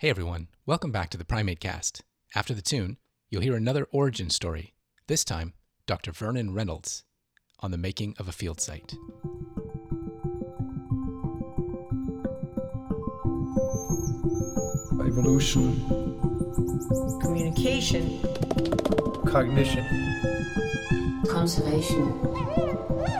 Hey 0.00 0.08
everyone, 0.08 0.48
welcome 0.64 0.90
back 0.92 1.10
to 1.10 1.18
the 1.18 1.26
Primate 1.26 1.60
Cast. 1.60 2.00
After 2.34 2.54
the 2.54 2.62
tune, 2.62 2.96
you'll 3.28 3.42
hear 3.42 3.54
another 3.54 3.86
origin 3.92 4.30
story, 4.30 4.72
this 5.08 5.24
time, 5.24 5.52
Dr. 5.86 6.10
Vernon 6.10 6.54
Reynolds 6.54 7.04
on 7.58 7.70
the 7.70 7.76
making 7.76 8.14
of 8.18 8.26
a 8.26 8.32
field 8.32 8.62
site. 8.62 8.94
Evolution, 15.06 15.78
communication, 17.20 18.22
cognition, 19.26 19.84
conservation, 21.28 22.06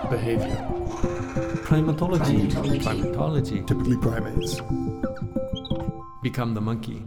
behavior. 0.08 0.66
Primatology. 1.60 2.50
Primatology. 2.50 2.82
Primatology. 2.82 3.66
Typically 3.66 3.98
primates. 3.98 4.89
Become 6.22 6.52
the 6.52 6.60
monkey. 6.60 7.02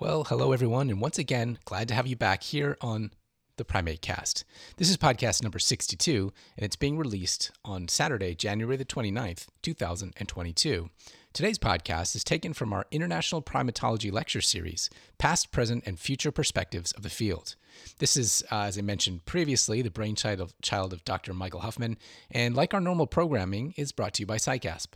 Well, 0.00 0.22
hello 0.22 0.52
everyone, 0.52 0.88
and 0.88 1.00
once 1.00 1.18
again, 1.18 1.58
glad 1.64 1.88
to 1.88 1.94
have 1.94 2.06
you 2.06 2.14
back 2.14 2.44
here 2.44 2.76
on 2.80 3.10
the 3.56 3.64
Primate 3.64 4.02
Cast. 4.02 4.44
This 4.76 4.88
is 4.88 4.96
podcast 4.96 5.42
number 5.42 5.58
62, 5.58 6.32
and 6.56 6.64
it's 6.64 6.76
being 6.76 6.96
released 6.96 7.50
on 7.64 7.88
Saturday, 7.88 8.36
January 8.36 8.76
the 8.76 8.84
29th, 8.84 9.48
2022. 9.62 10.88
Today's 11.32 11.60
podcast 11.60 12.16
is 12.16 12.24
taken 12.24 12.52
from 12.52 12.72
our 12.72 12.86
International 12.90 13.40
Primatology 13.40 14.10
Lecture 14.10 14.40
Series, 14.40 14.90
Past, 15.16 15.52
Present, 15.52 15.84
and 15.86 15.96
Future 15.96 16.32
Perspectives 16.32 16.90
of 16.90 17.04
the 17.04 17.08
Field. 17.08 17.54
This 17.98 18.16
is, 18.16 18.42
uh, 18.50 18.62
as 18.62 18.76
I 18.76 18.80
mentioned 18.80 19.26
previously, 19.26 19.80
the 19.80 19.92
brainchild 19.92 20.40
of, 20.40 20.60
child 20.60 20.92
of 20.92 21.04
Dr. 21.04 21.32
Michael 21.32 21.60
Huffman, 21.60 21.98
and 22.32 22.56
like 22.56 22.74
our 22.74 22.80
normal 22.80 23.06
programming, 23.06 23.74
is 23.76 23.92
brought 23.92 24.14
to 24.14 24.22
you 24.22 24.26
by 24.26 24.38
SciCasp. 24.38 24.88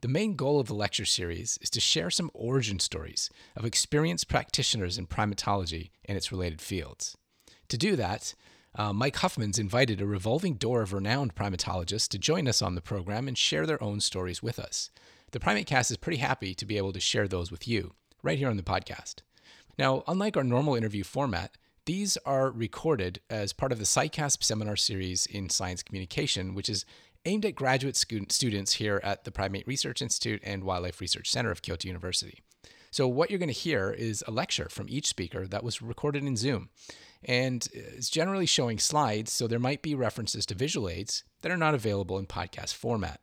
The 0.00 0.06
main 0.06 0.36
goal 0.36 0.60
of 0.60 0.68
the 0.68 0.74
lecture 0.74 1.04
series 1.04 1.58
is 1.60 1.70
to 1.70 1.80
share 1.80 2.08
some 2.08 2.30
origin 2.34 2.78
stories 2.78 3.28
of 3.56 3.64
experienced 3.64 4.28
practitioners 4.28 4.96
in 4.96 5.08
primatology 5.08 5.90
and 6.04 6.16
its 6.16 6.30
related 6.30 6.60
fields. 6.60 7.16
To 7.68 7.76
do 7.76 7.96
that, 7.96 8.34
uh, 8.76 8.92
Mike 8.92 9.16
Huffman's 9.16 9.58
invited 9.58 10.00
a 10.00 10.06
revolving 10.06 10.54
door 10.54 10.82
of 10.82 10.92
renowned 10.92 11.34
primatologists 11.34 12.08
to 12.10 12.18
join 12.18 12.46
us 12.46 12.62
on 12.62 12.76
the 12.76 12.80
program 12.80 13.26
and 13.26 13.36
share 13.36 13.66
their 13.66 13.82
own 13.82 13.98
stories 13.98 14.40
with 14.40 14.60
us. 14.60 14.90
The 15.34 15.40
Primate 15.40 15.66
Cast 15.66 15.90
is 15.90 15.96
pretty 15.96 16.18
happy 16.18 16.54
to 16.54 16.64
be 16.64 16.76
able 16.76 16.92
to 16.92 17.00
share 17.00 17.26
those 17.26 17.50
with 17.50 17.66
you 17.66 17.94
right 18.22 18.38
here 18.38 18.48
on 18.48 18.56
the 18.56 18.62
podcast. 18.62 19.16
Now, 19.76 20.04
unlike 20.06 20.36
our 20.36 20.44
normal 20.44 20.76
interview 20.76 21.02
format, 21.02 21.56
these 21.86 22.16
are 22.18 22.52
recorded 22.52 23.20
as 23.28 23.52
part 23.52 23.72
of 23.72 23.78
the 23.78 23.84
SciCasp 23.84 24.44
seminar 24.44 24.76
series 24.76 25.26
in 25.26 25.50
science 25.50 25.82
communication, 25.82 26.54
which 26.54 26.68
is 26.68 26.84
aimed 27.24 27.44
at 27.44 27.56
graduate 27.56 27.96
students 27.96 28.74
here 28.74 29.00
at 29.02 29.24
the 29.24 29.32
Primate 29.32 29.66
Research 29.66 30.00
Institute 30.00 30.40
and 30.44 30.62
Wildlife 30.62 31.00
Research 31.00 31.28
Center 31.28 31.50
of 31.50 31.62
Kyoto 31.62 31.88
University. 31.88 32.38
So, 32.92 33.08
what 33.08 33.28
you're 33.28 33.40
going 33.40 33.48
to 33.48 33.52
hear 33.52 33.90
is 33.90 34.22
a 34.28 34.30
lecture 34.30 34.68
from 34.70 34.86
each 34.88 35.08
speaker 35.08 35.48
that 35.48 35.64
was 35.64 35.82
recorded 35.82 36.22
in 36.22 36.36
Zoom. 36.36 36.68
And 37.24 37.66
it's 37.72 38.08
generally 38.08 38.46
showing 38.46 38.78
slides, 38.78 39.32
so 39.32 39.48
there 39.48 39.58
might 39.58 39.82
be 39.82 39.96
references 39.96 40.46
to 40.46 40.54
visual 40.54 40.88
aids 40.88 41.24
that 41.42 41.50
are 41.50 41.56
not 41.56 41.74
available 41.74 42.18
in 42.18 42.26
podcast 42.26 42.74
format. 42.74 43.18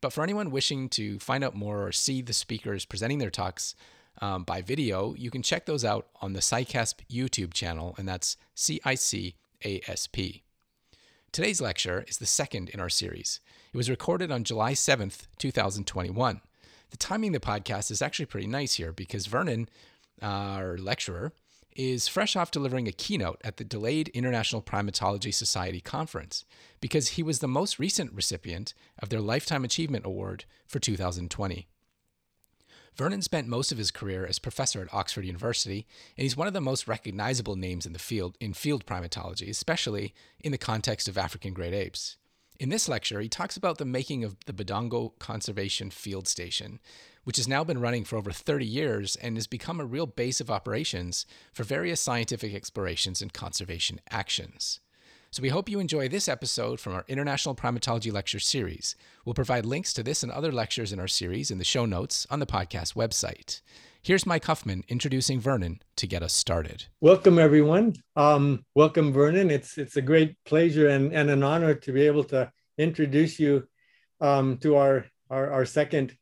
But 0.00 0.12
for 0.12 0.22
anyone 0.22 0.50
wishing 0.50 0.88
to 0.90 1.18
find 1.18 1.44
out 1.44 1.54
more 1.54 1.86
or 1.86 1.92
see 1.92 2.22
the 2.22 2.32
speakers 2.32 2.84
presenting 2.84 3.18
their 3.18 3.30
talks 3.30 3.74
um, 4.20 4.44
by 4.44 4.62
video, 4.62 5.14
you 5.14 5.30
can 5.30 5.42
check 5.42 5.66
those 5.66 5.84
out 5.84 6.08
on 6.20 6.32
the 6.32 6.40
SciCasp 6.40 6.96
YouTube 7.10 7.52
channel, 7.52 7.94
and 7.98 8.08
that's 8.08 8.36
C 8.54 8.80
I 8.84 8.94
C 8.94 9.34
A 9.64 9.80
S 9.86 10.06
P. 10.06 10.42
Today's 11.32 11.60
lecture 11.60 12.04
is 12.08 12.18
the 12.18 12.26
second 12.26 12.70
in 12.70 12.80
our 12.80 12.88
series. 12.88 13.40
It 13.72 13.76
was 13.76 13.88
recorded 13.88 14.32
on 14.32 14.42
July 14.42 14.72
7th, 14.72 15.28
2021. 15.38 16.40
The 16.90 16.96
timing 16.96 17.36
of 17.36 17.40
the 17.40 17.46
podcast 17.46 17.92
is 17.92 18.02
actually 18.02 18.26
pretty 18.26 18.48
nice 18.48 18.74
here 18.74 18.92
because 18.92 19.26
Vernon, 19.26 19.68
our 20.20 20.76
lecturer, 20.76 21.32
is 21.76 22.08
fresh 22.08 22.36
off 22.36 22.50
delivering 22.50 22.88
a 22.88 22.92
keynote 22.92 23.40
at 23.44 23.56
the 23.56 23.64
Delayed 23.64 24.08
International 24.08 24.62
Primatology 24.62 25.32
Society 25.32 25.80
conference 25.80 26.44
because 26.80 27.08
he 27.08 27.22
was 27.22 27.38
the 27.38 27.48
most 27.48 27.78
recent 27.78 28.12
recipient 28.12 28.74
of 28.98 29.08
their 29.08 29.20
Lifetime 29.20 29.64
Achievement 29.64 30.04
Award 30.04 30.44
for 30.66 30.78
2020. 30.78 31.68
Vernon 32.96 33.22
spent 33.22 33.48
most 33.48 33.72
of 33.72 33.78
his 33.78 33.90
career 33.90 34.26
as 34.26 34.38
professor 34.38 34.82
at 34.82 34.92
Oxford 34.92 35.24
University, 35.24 35.86
and 36.16 36.22
he's 36.22 36.36
one 36.36 36.46
of 36.46 36.52
the 36.52 36.60
most 36.60 36.88
recognizable 36.88 37.56
names 37.56 37.86
in 37.86 37.92
the 37.92 37.98
field 37.98 38.36
in 38.40 38.52
field 38.52 38.84
primatology, 38.84 39.48
especially 39.48 40.12
in 40.40 40.52
the 40.52 40.58
context 40.58 41.08
of 41.08 41.16
African 41.16 41.54
great 41.54 41.72
apes. 41.72 42.16
In 42.58 42.68
this 42.68 42.88
lecture, 42.88 43.20
he 43.20 43.28
talks 43.28 43.56
about 43.56 43.78
the 43.78 43.86
making 43.86 44.22
of 44.22 44.36
the 44.44 44.52
Budongo 44.52 45.18
Conservation 45.18 45.90
Field 45.90 46.28
Station, 46.28 46.78
which 47.24 47.36
has 47.36 47.48
now 47.48 47.64
been 47.64 47.80
running 47.80 48.04
for 48.04 48.16
over 48.16 48.32
30 48.32 48.64
years 48.64 49.16
and 49.16 49.36
has 49.36 49.46
become 49.46 49.80
a 49.80 49.84
real 49.84 50.06
base 50.06 50.40
of 50.40 50.50
operations 50.50 51.26
for 51.52 51.64
various 51.64 52.00
scientific 52.00 52.54
explorations 52.54 53.22
and 53.22 53.32
conservation 53.32 54.00
actions. 54.10 54.80
So 55.32 55.42
we 55.42 55.50
hope 55.50 55.68
you 55.68 55.78
enjoy 55.78 56.08
this 56.08 56.28
episode 56.28 56.80
from 56.80 56.92
our 56.92 57.04
International 57.06 57.54
Primatology 57.54 58.12
Lecture 58.12 58.40
Series. 58.40 58.96
We'll 59.24 59.34
provide 59.34 59.64
links 59.64 59.92
to 59.92 60.02
this 60.02 60.24
and 60.24 60.32
other 60.32 60.50
lectures 60.50 60.92
in 60.92 60.98
our 60.98 61.06
series 61.06 61.52
in 61.52 61.58
the 61.58 61.64
show 61.64 61.86
notes 61.86 62.26
on 62.30 62.40
the 62.40 62.46
podcast 62.46 62.94
website. 62.94 63.60
Here's 64.02 64.26
Mike 64.26 64.46
Huffman 64.46 64.82
introducing 64.88 65.38
Vernon 65.38 65.82
to 65.96 66.08
get 66.08 66.24
us 66.24 66.32
started. 66.32 66.86
Welcome, 67.00 67.38
everyone. 67.38 67.94
Um, 68.16 68.64
welcome, 68.74 69.12
Vernon. 69.12 69.50
It's 69.50 69.78
it's 69.78 69.96
a 69.96 70.02
great 70.02 70.36
pleasure 70.46 70.88
and, 70.88 71.12
and 71.12 71.30
an 71.30 71.44
honor 71.44 71.74
to 71.74 71.92
be 71.92 72.06
able 72.06 72.24
to 72.24 72.50
introduce 72.76 73.38
you 73.38 73.68
um, 74.20 74.56
to 74.58 74.76
our, 74.76 75.04
our, 75.28 75.52
our 75.52 75.64
second 75.64 76.16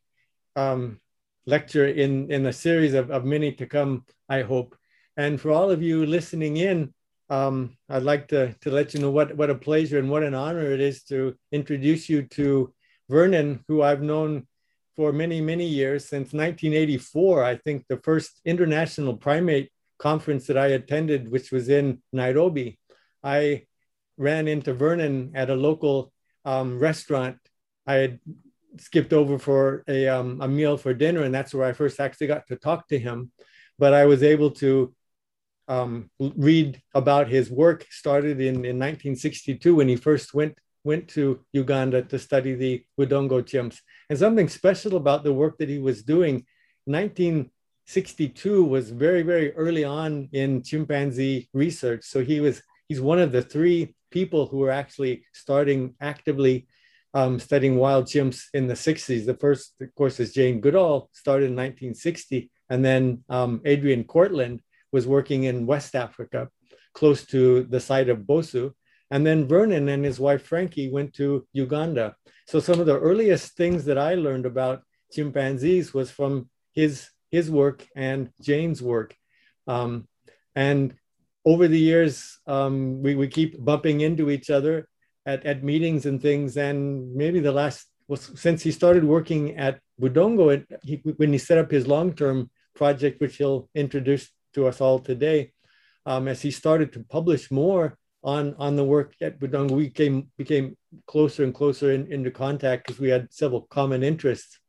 um, 0.55 0.99
lecture 1.45 1.87
in, 1.87 2.31
in 2.31 2.45
a 2.45 2.53
series 2.53 2.93
of, 2.93 3.11
of 3.11 3.25
many 3.25 3.51
to 3.53 3.65
come, 3.65 4.05
I 4.27 4.41
hope. 4.41 4.75
And 5.17 5.39
for 5.39 5.51
all 5.51 5.71
of 5.71 5.81
you 5.81 6.05
listening 6.05 6.57
in, 6.57 6.93
um, 7.29 7.77
I'd 7.89 8.03
like 8.03 8.27
to, 8.29 8.53
to 8.61 8.71
let 8.71 8.93
you 8.93 9.01
know 9.01 9.11
what, 9.11 9.35
what 9.35 9.49
a 9.49 9.55
pleasure 9.55 9.99
and 9.99 10.09
what 10.09 10.23
an 10.23 10.33
honor 10.33 10.71
it 10.71 10.79
is 10.79 11.03
to 11.05 11.35
introduce 11.51 12.09
you 12.09 12.23
to 12.23 12.73
Vernon, 13.09 13.63
who 13.67 13.81
I've 13.81 14.01
known 14.01 14.47
for 14.95 15.11
many, 15.11 15.41
many 15.41 15.65
years, 15.65 16.03
since 16.05 16.33
1984. 16.33 17.43
I 17.43 17.55
think 17.55 17.85
the 17.87 17.97
first 17.97 18.41
international 18.45 19.15
primate 19.15 19.71
conference 19.97 20.47
that 20.47 20.57
I 20.57 20.67
attended, 20.67 21.31
which 21.31 21.51
was 21.51 21.69
in 21.69 22.01
Nairobi, 22.11 22.79
I 23.23 23.65
ran 24.17 24.47
into 24.47 24.73
Vernon 24.73 25.31
at 25.35 25.49
a 25.49 25.55
local 25.55 26.11
um, 26.45 26.79
restaurant. 26.79 27.37
I 27.85 27.93
had 27.93 28.19
skipped 28.77 29.13
over 29.13 29.39
for 29.39 29.83
a, 29.87 30.07
um, 30.07 30.41
a 30.41 30.47
meal 30.47 30.77
for 30.77 30.93
dinner, 30.93 31.23
and 31.23 31.33
that's 31.33 31.53
where 31.53 31.67
I 31.67 31.73
first 31.73 31.99
actually 31.99 32.27
got 32.27 32.47
to 32.47 32.55
talk 32.55 32.87
to 32.89 32.99
him. 32.99 33.31
But 33.77 33.93
I 33.93 34.05
was 34.05 34.23
able 34.23 34.51
to 34.51 34.93
um, 35.67 36.09
read 36.19 36.81
about 36.93 37.29
his 37.29 37.49
work 37.49 37.85
started 37.89 38.39
in, 38.41 38.55
in 38.65 38.77
1962 38.79 39.75
when 39.75 39.87
he 39.87 39.95
first 39.95 40.33
went 40.33 40.57
went 40.83 41.07
to 41.09 41.39
Uganda 41.51 42.01
to 42.01 42.17
study 42.17 42.55
the 42.55 42.83
Budongo 42.97 43.43
chimps. 43.43 43.79
And 44.09 44.17
something 44.17 44.47
special 44.47 44.95
about 44.95 45.23
the 45.23 45.33
work 45.33 45.57
that 45.57 45.69
he 45.69 45.77
was 45.77 46.03
doing, 46.03 46.45
1962 46.85 48.63
was 48.63 48.89
very, 48.89 49.21
very 49.21 49.53
early 49.55 49.83
on 49.83 50.29
in 50.31 50.63
chimpanzee 50.63 51.49
research. 51.53 52.05
So 52.05 52.23
he 52.23 52.39
was 52.39 52.61
he's 52.87 53.01
one 53.01 53.19
of 53.19 53.31
the 53.31 53.41
three 53.41 53.93
people 54.09 54.47
who 54.47 54.57
were 54.57 54.71
actually 54.71 55.25
starting 55.33 55.95
actively 56.01 56.67
um, 57.13 57.39
studying 57.39 57.77
wild 57.77 58.05
chimps 58.05 58.45
in 58.53 58.67
the 58.67 58.73
60s. 58.73 59.25
The 59.25 59.35
first, 59.35 59.73
of 59.81 59.93
course, 59.95 60.19
is 60.19 60.33
Jane 60.33 60.61
Goodall, 60.61 61.09
started 61.13 61.45
in 61.45 61.55
1960. 61.55 62.49
And 62.69 62.85
then 62.85 63.23
um, 63.29 63.59
Adriaan 63.65 64.05
Kortlandt 64.05 64.61
was 64.91 65.07
working 65.07 65.43
in 65.43 65.65
West 65.65 65.95
Africa, 65.95 66.49
close 66.93 67.25
to 67.27 67.63
the 67.63 67.79
site 67.79 68.09
of 68.09 68.19
Bossou. 68.19 68.73
And 69.11 69.25
then 69.25 69.47
Vernon 69.47 69.89
and 69.89 70.05
his 70.05 70.19
wife 70.19 70.43
Frankie 70.43 70.91
went 70.91 71.13
to 71.15 71.47
Uganda. 71.53 72.15
So 72.47 72.59
some 72.59 72.79
of 72.79 72.85
the 72.85 72.99
earliest 72.99 73.55
things 73.55 73.85
that 73.85 73.97
I 73.97 74.15
learned 74.15 74.45
about 74.45 74.83
chimpanzees 75.11 75.93
was 75.93 76.11
from 76.11 76.49
his 76.73 77.09
his 77.31 77.49
work 77.51 77.85
and 77.95 78.29
Jane's 78.41 78.81
work. 78.81 79.15
Um, 79.67 80.07
and 80.55 80.95
over 81.45 81.67
the 81.67 81.79
years, 81.79 82.39
um, 82.47 83.03
we, 83.03 83.15
we 83.15 83.27
keep 83.27 83.63
bumping 83.63 84.01
into 84.01 84.29
each 84.29 84.49
other 84.49 84.87
at, 85.25 85.45
at 85.45 85.63
meetings 85.63 86.05
and 86.05 86.21
things. 86.21 86.57
And 86.57 87.13
maybe 87.15 87.39
the 87.39 87.51
last 87.51 87.85
was 88.07 88.31
since 88.35 88.63
he 88.63 88.71
started 88.71 89.03
working 89.03 89.55
at 89.57 89.79
Budongo, 90.01 90.53
it, 90.53 90.81
he, 90.83 90.95
when 91.17 91.31
he 91.31 91.37
set 91.37 91.57
up 91.57 91.69
his 91.69 91.87
long 91.87 92.13
term 92.13 92.49
project, 92.75 93.21
which 93.21 93.37
he'll 93.37 93.69
introduce 93.75 94.29
to 94.53 94.67
us 94.67 94.81
all 94.81 94.99
today, 94.99 95.53
um, 96.05 96.27
as 96.27 96.41
he 96.41 96.51
started 96.51 96.91
to 96.93 97.01
publish 97.03 97.51
more 97.51 97.97
on, 98.23 98.55
on 98.57 98.75
the 98.75 98.83
work 98.83 99.13
at 99.21 99.39
Budongo, 99.39 99.71
we 99.71 99.89
came, 99.89 100.31
became 100.37 100.75
closer 101.05 101.43
and 101.43 101.53
closer 101.53 101.91
in, 101.91 102.11
into 102.11 102.31
contact 102.31 102.87
because 102.87 102.99
we 102.99 103.09
had 103.09 103.31
several 103.31 103.61
common 103.61 104.03
interests. 104.03 104.59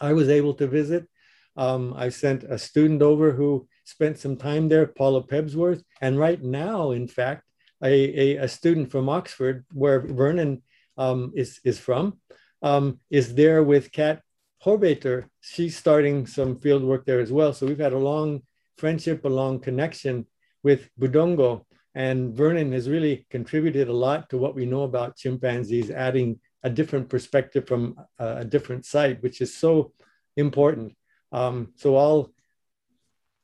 I 0.00 0.12
was 0.12 0.28
able 0.28 0.54
to 0.54 0.66
visit. 0.66 1.08
Um, 1.56 1.94
I 1.96 2.10
sent 2.10 2.44
a 2.44 2.58
student 2.58 3.02
over 3.02 3.32
who 3.32 3.66
spent 3.84 4.18
some 4.18 4.36
time 4.36 4.68
there, 4.68 4.86
Paula 4.86 5.26
Pebsworth. 5.26 5.82
And 6.00 6.18
right 6.18 6.40
now, 6.40 6.92
in 6.92 7.08
fact, 7.08 7.44
a, 7.82 7.92
a, 7.92 8.36
a 8.44 8.48
student 8.48 8.90
from 8.90 9.08
Oxford, 9.08 9.64
where 9.72 10.00
Vernon 10.00 10.62
um, 10.96 11.32
is, 11.34 11.60
is 11.64 11.78
from, 11.78 12.18
um, 12.62 12.98
is 13.10 13.34
there 13.34 13.62
with 13.62 13.92
Kat 13.92 14.22
Hobaiter, 14.64 15.28
she's 15.40 15.76
starting 15.76 16.26
some 16.26 16.58
field 16.58 16.82
work 16.82 17.06
there 17.06 17.20
as 17.20 17.32
well. 17.32 17.52
So 17.52 17.66
we've 17.66 17.78
had 17.78 17.92
a 17.92 17.98
long 17.98 18.42
friendship, 18.76 19.24
a 19.24 19.28
long 19.28 19.60
connection 19.60 20.26
with 20.62 20.90
Budongo. 21.00 21.64
And 21.94 22.34
Vernon 22.34 22.72
has 22.72 22.88
really 22.88 23.26
contributed 23.30 23.88
a 23.88 23.92
lot 23.92 24.30
to 24.30 24.38
what 24.38 24.54
we 24.54 24.66
know 24.66 24.82
about 24.82 25.16
chimpanzees, 25.16 25.90
adding 25.90 26.40
a 26.62 26.70
different 26.70 27.08
perspective 27.08 27.66
from 27.66 27.96
a, 28.18 28.38
a 28.38 28.44
different 28.44 28.84
site, 28.84 29.22
which 29.22 29.40
is 29.40 29.54
so 29.54 29.92
important. 30.36 30.96
Um, 31.30 31.72
so 31.76 31.96
I'll 31.96 32.32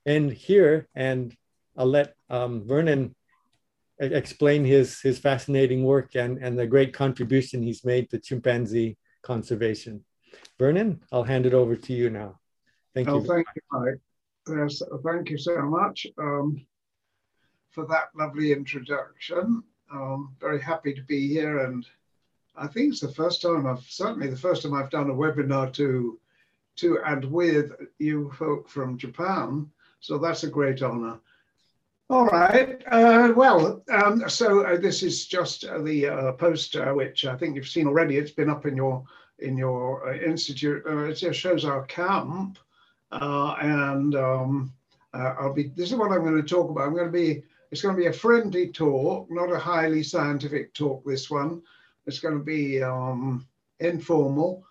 end 0.06 0.32
here 0.32 0.88
and 0.94 1.34
I'll 1.76 1.86
let 1.86 2.14
um, 2.28 2.66
Vernon 2.66 3.14
explain 4.12 4.64
his, 4.64 5.00
his 5.00 5.18
fascinating 5.18 5.84
work 5.84 6.14
and, 6.14 6.38
and 6.38 6.58
the 6.58 6.66
great 6.66 6.92
contribution 6.92 7.62
he's 7.62 7.84
made 7.84 8.10
to 8.10 8.18
chimpanzee 8.18 8.96
conservation. 9.22 10.04
Vernon, 10.58 11.02
I'll 11.12 11.24
hand 11.24 11.46
it 11.46 11.54
over 11.54 11.76
to 11.76 11.92
you 11.92 12.10
now. 12.10 12.40
Thank 12.94 13.08
oh, 13.08 13.20
you. 13.20 13.26
Thank 13.26 13.46
you, 13.56 13.62
Mike. 13.72 14.00
Yes, 14.48 14.82
thank 15.04 15.30
you 15.30 15.38
so 15.38 15.62
much 15.62 16.06
um, 16.18 16.64
for 17.70 17.86
that 17.86 18.08
lovely 18.14 18.52
introduction. 18.52 19.62
Um, 19.90 20.34
very 20.40 20.60
happy 20.60 20.92
to 20.94 21.02
be 21.02 21.28
here, 21.28 21.66
and 21.66 21.86
I 22.56 22.66
think 22.66 22.92
it's 22.92 23.00
the 23.00 23.12
first 23.12 23.42
time 23.42 23.66
I've 23.66 23.84
certainly 23.88 24.28
the 24.28 24.36
first 24.36 24.62
time 24.62 24.74
I've 24.74 24.90
done 24.90 25.10
a 25.10 25.14
webinar 25.14 25.72
to 25.74 26.18
to 26.76 26.98
and 27.06 27.24
with 27.24 27.72
you 27.98 28.30
folk 28.32 28.68
from 28.68 28.98
Japan. 28.98 29.70
So 30.00 30.18
that's 30.18 30.44
a 30.44 30.48
great 30.48 30.82
honor. 30.82 31.18
All 32.10 32.26
right. 32.26 32.82
Uh, 32.86 33.32
well, 33.34 33.82
um, 33.90 34.28
so 34.28 34.66
uh, 34.66 34.76
this 34.76 35.02
is 35.02 35.26
just 35.26 35.64
uh, 35.64 35.80
the 35.80 36.06
uh, 36.06 36.32
poster, 36.32 36.94
which 36.94 37.24
I 37.24 37.34
think 37.34 37.56
you've 37.56 37.66
seen 37.66 37.86
already. 37.86 38.18
It's 38.18 38.30
been 38.30 38.50
up 38.50 38.66
in 38.66 38.76
your 38.76 39.02
in 39.38 39.56
your 39.56 40.10
uh, 40.10 40.18
institute. 40.18 40.82
Uh, 40.86 41.04
it 41.04 41.34
shows 41.34 41.64
our 41.64 41.86
camp, 41.86 42.58
and 43.10 44.14
um, 44.14 44.72
I'll 45.14 45.54
be. 45.54 45.68
This 45.74 45.92
is 45.92 45.96
what 45.96 46.12
I'm 46.12 46.24
going 46.24 46.36
to 46.36 46.42
talk 46.42 46.68
about. 46.68 46.86
I'm 46.86 46.94
going 46.94 47.06
to 47.06 47.10
be. 47.10 47.42
It's 47.70 47.80
going 47.80 47.96
to 47.96 48.00
be 48.00 48.08
a 48.08 48.12
friendly 48.12 48.68
talk, 48.70 49.30
not 49.30 49.50
a 49.50 49.58
highly 49.58 50.02
scientific 50.02 50.74
talk. 50.74 51.02
This 51.06 51.30
one. 51.30 51.62
It's 52.06 52.20
going 52.20 52.36
to 52.36 52.44
be 52.44 52.82
um, 52.82 53.46
informal. 53.80 54.62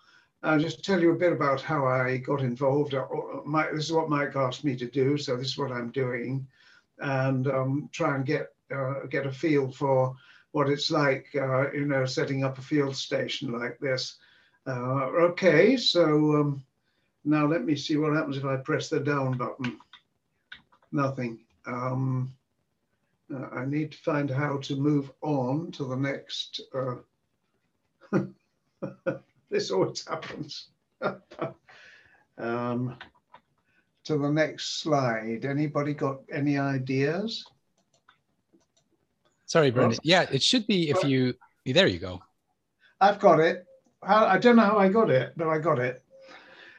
I'll 0.44 0.60
just 0.60 0.84
tell 0.84 1.00
you 1.00 1.10
a 1.10 1.18
bit 1.18 1.32
about 1.32 1.60
how 1.60 1.84
I 1.84 2.18
got 2.18 2.42
involved. 2.42 2.92
This 2.92 3.84
is 3.84 3.92
what 3.92 4.08
Mike 4.08 4.36
asked 4.36 4.62
me 4.62 4.76
to 4.76 4.86
do, 4.86 5.18
so 5.18 5.36
this 5.36 5.48
is 5.48 5.58
what 5.58 5.72
I'm 5.72 5.90
doing 5.90 6.46
and 6.98 7.46
um, 7.48 7.88
try 7.92 8.14
and 8.14 8.26
get 8.26 8.48
uh, 8.74 9.06
get 9.10 9.26
a 9.26 9.32
feel 9.32 9.70
for 9.70 10.14
what 10.52 10.70
it's 10.70 10.90
like, 10.90 11.26
uh, 11.34 11.70
you 11.72 11.84
know, 11.84 12.04
setting 12.04 12.44
up 12.44 12.58
a 12.58 12.62
field 12.62 12.96
station 12.96 13.52
like 13.52 13.76
this. 13.80 14.18
Uh, 14.66 15.06
okay, 15.30 15.76
so 15.76 16.04
um, 16.36 16.64
now 17.24 17.44
let 17.44 17.64
me 17.64 17.74
see 17.74 17.96
what 17.96 18.14
happens 18.14 18.36
if 18.36 18.44
I 18.44 18.56
press 18.56 18.88
the 18.88 19.00
down 19.00 19.36
button. 19.36 19.78
Nothing. 20.92 21.40
Um, 21.66 22.32
uh, 23.34 23.46
I 23.52 23.64
need 23.64 23.92
to 23.92 23.98
find 23.98 24.30
how 24.30 24.58
to 24.58 24.76
move 24.76 25.10
on 25.22 25.72
to 25.72 25.84
the 25.84 25.96
next. 25.96 26.60
Uh, 26.72 26.96
this 29.50 29.72
always 29.72 30.06
happens. 30.06 30.68
um, 32.38 32.96
to 34.04 34.18
the 34.18 34.30
next 34.30 34.80
slide. 34.80 35.44
Anybody 35.44 35.94
got 35.94 36.20
any 36.32 36.58
ideas? 36.58 37.44
Sorry, 39.46 39.70
Brendan. 39.70 39.98
Yeah, 40.02 40.26
it 40.30 40.42
should 40.42 40.66
be 40.66 40.90
if 40.90 41.04
you, 41.04 41.34
there 41.66 41.86
you 41.86 41.98
go. 41.98 42.22
I've 43.00 43.18
got 43.18 43.40
it. 43.40 43.66
I 44.02 44.38
don't 44.38 44.56
know 44.56 44.62
how 44.62 44.78
I 44.78 44.88
got 44.88 45.10
it, 45.10 45.32
but 45.36 45.48
I 45.48 45.58
got 45.58 45.78
it. 45.78 46.02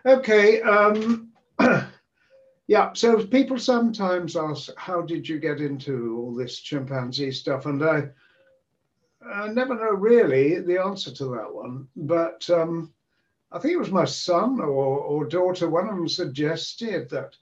Okay. 0.06 0.62
Um, 0.62 1.30
yeah, 2.68 2.94
so 2.94 3.26
people 3.26 3.58
sometimes 3.58 4.36
ask, 4.36 4.72
how 4.78 5.02
did 5.02 5.28
you 5.28 5.40
get 5.40 5.60
into 5.62 6.18
all 6.18 6.36
this 6.36 6.60
chimpanzee 6.60 7.32
stuff? 7.32 7.66
And 7.66 7.84
I, 7.84 8.10
I 9.28 9.48
never 9.48 9.76
know 9.76 9.92
really 9.92 10.60
the 10.60 10.80
answer 10.82 11.12
to 11.14 11.26
that 11.36 11.54
one. 11.54 11.88
But 11.96 12.48
um, 12.50 12.94
I 13.56 13.60
think 13.60 13.74
it 13.74 13.80
was 13.80 13.90
my 13.90 14.04
son 14.04 14.60
or, 14.60 14.68
or 14.68 15.26
daughter, 15.26 15.70
one 15.70 15.88
of 15.88 15.96
them 15.96 16.10
suggested 16.10 17.10
that 17.12 17.38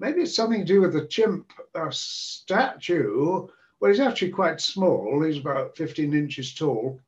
maybe 0.00 0.22
it's 0.22 0.34
something 0.34 0.58
to 0.58 0.66
do 0.66 0.80
with 0.80 0.94
the 0.94 1.06
chimp 1.06 1.52
uh, 1.76 1.90
statue. 1.90 3.46
Well, 3.78 3.88
he's 3.88 4.00
actually 4.00 4.32
quite 4.32 4.60
small, 4.60 5.22
he's 5.22 5.38
about 5.38 5.76
15 5.76 6.12
inches 6.12 6.52
tall. 6.54 7.00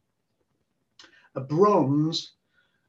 A 1.35 1.41
bronze, 1.41 2.35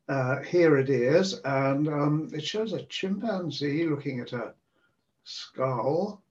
uh, 0.08 0.44
here 0.44 0.78
it 0.78 0.92
is, 0.92 1.42
and 1.44 1.88
um, 1.88 2.30
it 2.34 2.46
shows 2.46 2.74
a 2.74 2.84
chimpanzee 2.84 3.88
looking 3.88 4.20
at 4.20 4.34
a 4.34 4.54
skull 5.24 6.22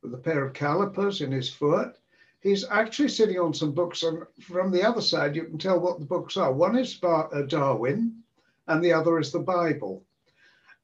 with 0.00 0.14
a 0.14 0.18
pair 0.18 0.46
of 0.46 0.54
calipers 0.54 1.20
in 1.20 1.30
his 1.30 1.50
foot. 1.50 1.98
He's 2.40 2.64
actually 2.70 3.10
sitting 3.10 3.38
on 3.38 3.52
some 3.52 3.72
books, 3.72 4.02
and 4.02 4.22
from 4.40 4.70
the 4.70 4.82
other 4.82 5.02
side, 5.02 5.36
you 5.36 5.44
can 5.44 5.58
tell 5.58 5.78
what 5.78 5.98
the 5.98 6.06
books 6.06 6.38
are. 6.38 6.50
One 6.50 6.78
is 6.78 6.96
about 6.96 7.34
uh, 7.34 7.42
Darwin, 7.42 8.22
and 8.68 8.82
the 8.82 8.92
other 8.92 9.18
is 9.18 9.32
the 9.32 9.38
Bible. 9.38 10.04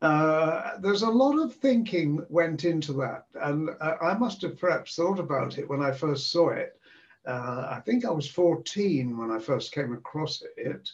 Uh, 0.00 0.78
there's 0.80 1.02
a 1.02 1.10
lot 1.10 1.38
of 1.38 1.54
thinking 1.54 2.24
went 2.28 2.64
into 2.64 2.92
that, 2.92 3.26
and 3.34 3.70
uh, 3.80 3.96
I 4.00 4.14
must 4.14 4.42
have 4.42 4.58
perhaps 4.58 4.94
thought 4.94 5.18
about 5.18 5.58
it 5.58 5.68
when 5.68 5.82
I 5.82 5.90
first 5.90 6.30
saw 6.30 6.50
it. 6.50 6.78
Uh, 7.26 7.66
I 7.70 7.80
think 7.84 8.04
I 8.04 8.10
was 8.10 8.28
14 8.28 9.16
when 9.18 9.30
I 9.30 9.38
first 9.38 9.72
came 9.72 9.92
across 9.92 10.42
it. 10.56 10.88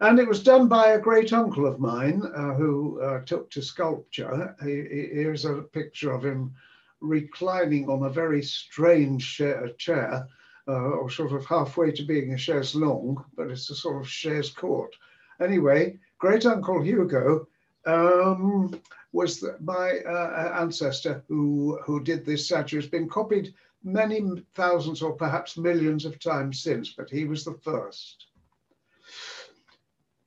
And 0.00 0.18
it 0.18 0.26
was 0.26 0.42
done 0.42 0.66
by 0.66 0.88
a 0.88 1.00
great 1.00 1.32
uncle 1.32 1.66
of 1.66 1.78
mine 1.78 2.22
uh, 2.34 2.54
who 2.54 3.00
uh, 3.00 3.20
took 3.24 3.50
to 3.50 3.62
sculpture. 3.62 4.56
He, 4.62 4.82
he, 4.82 5.08
here's 5.12 5.44
a 5.44 5.62
picture 5.62 6.12
of 6.12 6.24
him 6.24 6.54
reclining 7.00 7.88
on 7.88 8.04
a 8.04 8.10
very 8.10 8.42
strange 8.42 9.36
chair, 9.78 10.26
uh, 10.68 10.72
or 10.72 11.10
sort 11.10 11.32
of 11.32 11.46
halfway 11.46 11.92
to 11.92 12.02
being 12.02 12.32
a 12.32 12.38
chaise 12.38 12.74
longue, 12.74 13.22
but 13.36 13.50
it's 13.50 13.70
a 13.70 13.74
sort 13.74 14.02
of 14.02 14.08
chaise 14.08 14.50
court. 14.50 14.94
Anyway, 15.40 15.98
great 16.18 16.44
uncle 16.46 16.82
Hugo 16.82 17.46
um, 17.86 18.80
was 19.12 19.40
the, 19.40 19.56
my 19.60 19.98
uh, 20.06 20.60
ancestor 20.60 21.24
who, 21.28 21.78
who 21.84 22.02
did 22.02 22.24
this 22.24 22.46
statue. 22.46 22.78
It's 22.78 22.86
been 22.86 23.08
copied 23.08 23.54
many 23.82 24.44
thousands 24.54 25.02
or 25.02 25.14
perhaps 25.14 25.56
millions 25.56 26.04
of 26.04 26.18
times 26.18 26.62
since, 26.62 26.90
but 26.90 27.08
he 27.10 27.24
was 27.24 27.44
the 27.44 27.54
first. 27.54 28.26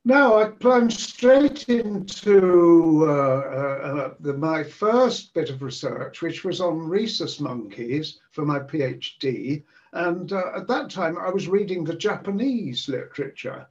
Now 0.05 0.35
I 0.37 0.49
plunge 0.49 0.97
straight 0.97 1.69
into 1.69 3.05
uh, 3.07 3.11
uh, 3.11 4.13
the, 4.19 4.33
my 4.33 4.61
first 4.61 5.33
bit 5.33 5.49
of 5.49 5.61
research, 5.61 6.21
which 6.21 6.43
was 6.43 6.59
on 6.59 6.89
rhesus 6.89 7.39
monkeys 7.39 8.19
for 8.31 8.43
my 8.43 8.59
PhD. 8.59 9.63
And 9.93 10.33
uh, 10.33 10.51
at 10.57 10.67
that 10.67 10.89
time, 10.89 11.17
I 11.17 11.29
was 11.29 11.47
reading 11.47 11.85
the 11.85 11.95
Japanese 11.95 12.89
literature 12.89 13.67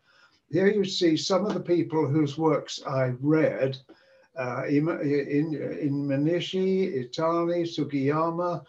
here 0.52 0.68
you 0.68 0.84
see 0.84 1.16
some 1.16 1.46
of 1.46 1.54
the 1.54 1.60
people 1.60 2.06
whose 2.06 2.36
works 2.36 2.82
I 2.86 3.14
read 3.20 3.78
uh, 4.38 4.64
in, 4.68 4.86
in, 4.88 5.54
in 5.54 6.06
Imanishi, 6.06 7.08
Itani, 7.08 7.62
Sugiyama, 7.64 8.62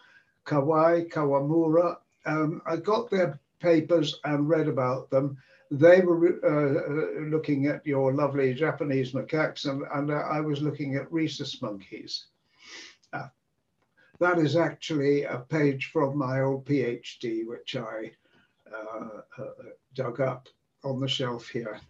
Kawai, 0.46 1.06
Kawamura. 1.10 1.98
Um, 2.24 2.62
I 2.66 2.76
got 2.76 3.10
their 3.10 3.38
papers 3.60 4.18
and 4.24 4.48
read 4.48 4.66
about 4.66 5.10
them. 5.10 5.36
They 5.70 6.00
were 6.00 6.40
uh, 6.42 7.20
uh, 7.20 7.26
looking 7.28 7.66
at 7.66 7.86
your 7.86 8.14
lovely 8.14 8.54
Japanese 8.54 9.12
macaques, 9.12 9.66
and, 9.66 9.82
and 9.92 10.10
I 10.10 10.40
was 10.40 10.62
looking 10.62 10.96
at 10.96 11.12
rhesus 11.12 11.60
monkeys. 11.60 12.26
Uh, 13.12 13.28
that 14.20 14.38
is 14.38 14.56
actually 14.56 15.24
a 15.24 15.38
page 15.38 15.90
from 15.92 16.16
my 16.16 16.40
old 16.40 16.64
PhD, 16.64 17.46
which 17.46 17.76
I 17.76 18.12
uh, 18.72 19.20
uh, 19.38 19.44
dug 19.94 20.20
up 20.22 20.48
on 20.84 21.00
the 21.00 21.08
shelf 21.08 21.48
here. 21.48 21.80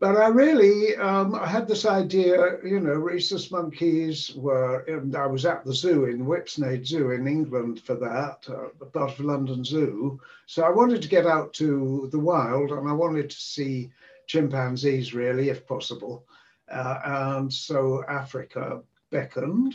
But 0.00 0.16
I 0.16 0.28
really, 0.28 0.96
um, 0.96 1.34
I 1.34 1.46
had 1.46 1.68
this 1.68 1.84
idea, 1.84 2.56
you 2.64 2.80
know, 2.80 2.94
rhesus 2.94 3.50
monkeys 3.50 4.34
were, 4.34 4.80
and 4.88 5.14
I 5.14 5.26
was 5.26 5.44
at 5.44 5.62
the 5.62 5.74
zoo 5.74 6.06
in 6.06 6.24
Whipsnade 6.24 6.86
Zoo 6.86 7.10
in 7.10 7.26
England 7.26 7.82
for 7.82 7.96
that, 7.96 8.48
uh, 8.48 8.84
part 8.86 9.18
of 9.18 9.20
London 9.20 9.62
Zoo. 9.62 10.18
So 10.46 10.64
I 10.64 10.70
wanted 10.70 11.02
to 11.02 11.08
get 11.08 11.26
out 11.26 11.52
to 11.54 12.08
the 12.12 12.18
wild 12.18 12.70
and 12.70 12.88
I 12.88 12.92
wanted 12.92 13.28
to 13.28 13.36
see 13.36 13.90
chimpanzees 14.26 15.12
really, 15.12 15.50
if 15.50 15.66
possible. 15.66 16.24
Uh, 16.72 17.00
and 17.04 17.52
so 17.52 18.02
Africa 18.08 18.80
beckoned. 19.10 19.74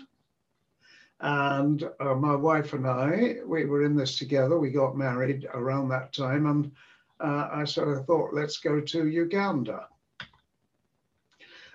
And 1.19 1.87
uh, 1.99 2.15
my 2.15 2.35
wife 2.35 2.73
and 2.73 2.87
I, 2.87 3.37
we 3.45 3.65
were 3.65 3.83
in 3.83 3.95
this 3.95 4.17
together. 4.17 4.57
We 4.57 4.71
got 4.71 4.97
married 4.97 5.47
around 5.53 5.89
that 5.89 6.13
time. 6.13 6.47
And 6.47 6.71
uh, 7.19 7.50
I 7.51 7.63
sort 7.63 7.98
of 7.98 8.05
thought, 8.05 8.34
let's 8.34 8.57
go 8.57 8.81
to 8.81 9.07
Uganda. 9.07 9.88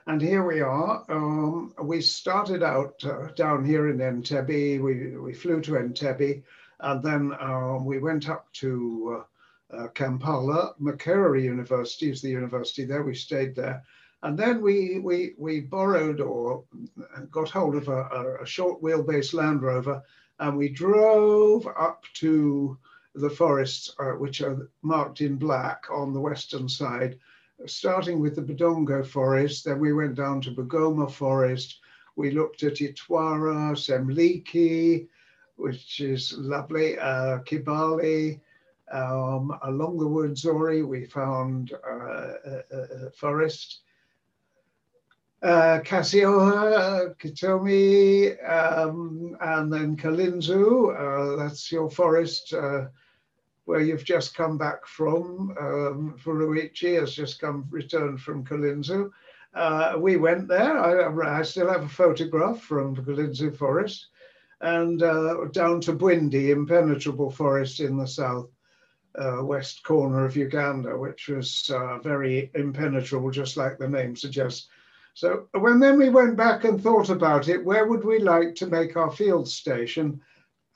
And 0.07 0.21
here 0.21 0.45
we 0.45 0.61
are. 0.61 1.05
Um, 1.09 1.75
we 1.83 2.01
started 2.01 2.63
out 2.63 3.03
uh, 3.05 3.29
down 3.37 3.65
here 3.65 3.91
in 3.91 3.99
Entebbe. 3.99 4.81
We, 4.81 5.17
we 5.17 5.33
flew 5.35 5.61
to 5.63 5.73
Entebbe 5.73 6.43
and 6.81 7.03
then 7.03 7.33
um, 7.41 7.85
we 7.85 7.99
went 7.99 8.29
up 8.29 8.51
to 8.55 9.23
uh, 9.73 9.77
uh, 9.77 9.89
Kampala. 9.89 10.75
Makerere 10.81 11.43
University 11.43 12.11
is 12.11 12.23
the 12.23 12.31
university 12.31 12.85
there. 12.85 13.03
We 13.03 13.15
stayed 13.15 13.55
there. 13.55 13.85
And 14.23 14.39
then 14.39 14.61
we, 14.61 14.99
we, 14.99 15.35
we 15.39 15.61
borrowed 15.61 16.21
or 16.21 16.65
got 17.31 17.51
hold 17.51 17.77
of 17.77 17.89
a, 17.89 18.03
a, 18.03 18.43
a 18.43 18.47
short 18.47 18.83
wheelbase 18.83 19.33
Land 19.33 19.63
Rover 19.63 20.03
and 20.41 20.57
we 20.57 20.69
drove 20.69 21.67
up 21.67 22.03
to 22.15 22.77
the 23.15 23.31
forests, 23.31 23.95
which 24.19 24.41
are 24.41 24.69
marked 24.83 25.21
in 25.21 25.37
black 25.37 25.85
on 25.91 26.13
the 26.13 26.21
western 26.21 26.69
side, 26.69 27.19
starting 27.67 28.21
with 28.21 28.37
the 28.37 28.43
Budongo 28.43 29.05
forest. 29.05 29.65
Then 29.65 29.81
we 29.81 29.93
went 29.93 30.15
down 30.15 30.41
to 30.43 30.51
Bugoma 30.51 31.11
forest. 31.11 31.81
We 32.17 32.31
looked 32.31 32.63
at 32.63 32.75
Itwara, 32.75 33.75
Semliki, 33.75 35.09
which 35.57 36.01
is 36.01 36.37
lovely, 36.39 36.99
uh, 36.99 37.39
Kibale. 37.41 38.41
Um, 38.93 39.57
along 39.63 39.99
the 39.99 40.07
Rwenzori, 40.07 40.87
we 40.87 41.07
found 41.07 41.73
uh, 41.73 42.33
a, 42.73 43.07
a 43.07 43.11
forest 43.11 43.81
uh, 45.43 45.81
Kasyoha, 45.81 47.17
Kitomi, 47.19 48.37
um, 48.49 49.37
and 49.41 49.73
then 49.73 49.97
Kalinzu. 49.97 50.95
Uh, 50.95 51.37
that's 51.37 51.73
your 51.73 51.91
forest 51.91 52.53
uh, 52.53 52.87
where 53.65 53.81
you've 53.81 54.05
just 54.05 54.35
come 54.35 54.59
back 54.59 54.87
from. 54.87 55.55
Um, 55.59 56.17
Furuichi 56.23 56.99
has 56.99 57.15
just 57.15 57.41
come 57.41 57.67
returned 57.71 58.21
from 58.21 58.45
Kalinzu. 58.45 59.11
Uh, 59.55 59.95
we 59.99 60.17
went 60.17 60.47
there. 60.47 60.79
I, 60.79 61.39
I, 61.39 61.43
still 61.43 61.71
have 61.71 61.85
a 61.85 61.89
photograph 61.89 62.61
from 62.61 62.95
Kalinzu 62.95 63.57
forest 63.57 64.09
and 64.61 65.03
uh, 65.03 65.47
down 65.53 65.81
to 65.83 65.93
Bwindi, 65.93 66.51
impenetrable 66.51 67.31
forest 67.31 67.81
in 67.81 67.97
the 67.97 68.07
south. 68.07 68.51
Uh, 69.17 69.43
west 69.43 69.83
corner 69.83 70.25
of 70.25 70.37
Uganda, 70.37 70.97
which 70.97 71.27
was 71.27 71.69
uh, 71.75 71.99
very 71.99 72.49
impenetrable, 72.55 73.29
just 73.29 73.57
like 73.57 73.77
the 73.77 73.89
name 73.89 74.15
suggests. 74.15 74.69
So 75.15 75.49
when 75.53 75.81
then 75.81 75.99
we 75.99 76.09
went 76.09 76.37
back 76.37 76.65
and 76.65 76.81
thought 76.81 77.11
about 77.11 77.49
it, 77.49 77.65
where 77.65 77.87
would 77.87 78.05
we 78.05 78.19
like 78.19 78.55
to 78.57 78.67
make 78.67 78.97
our 78.97 79.11
field 79.11 79.49
station? 79.49 80.21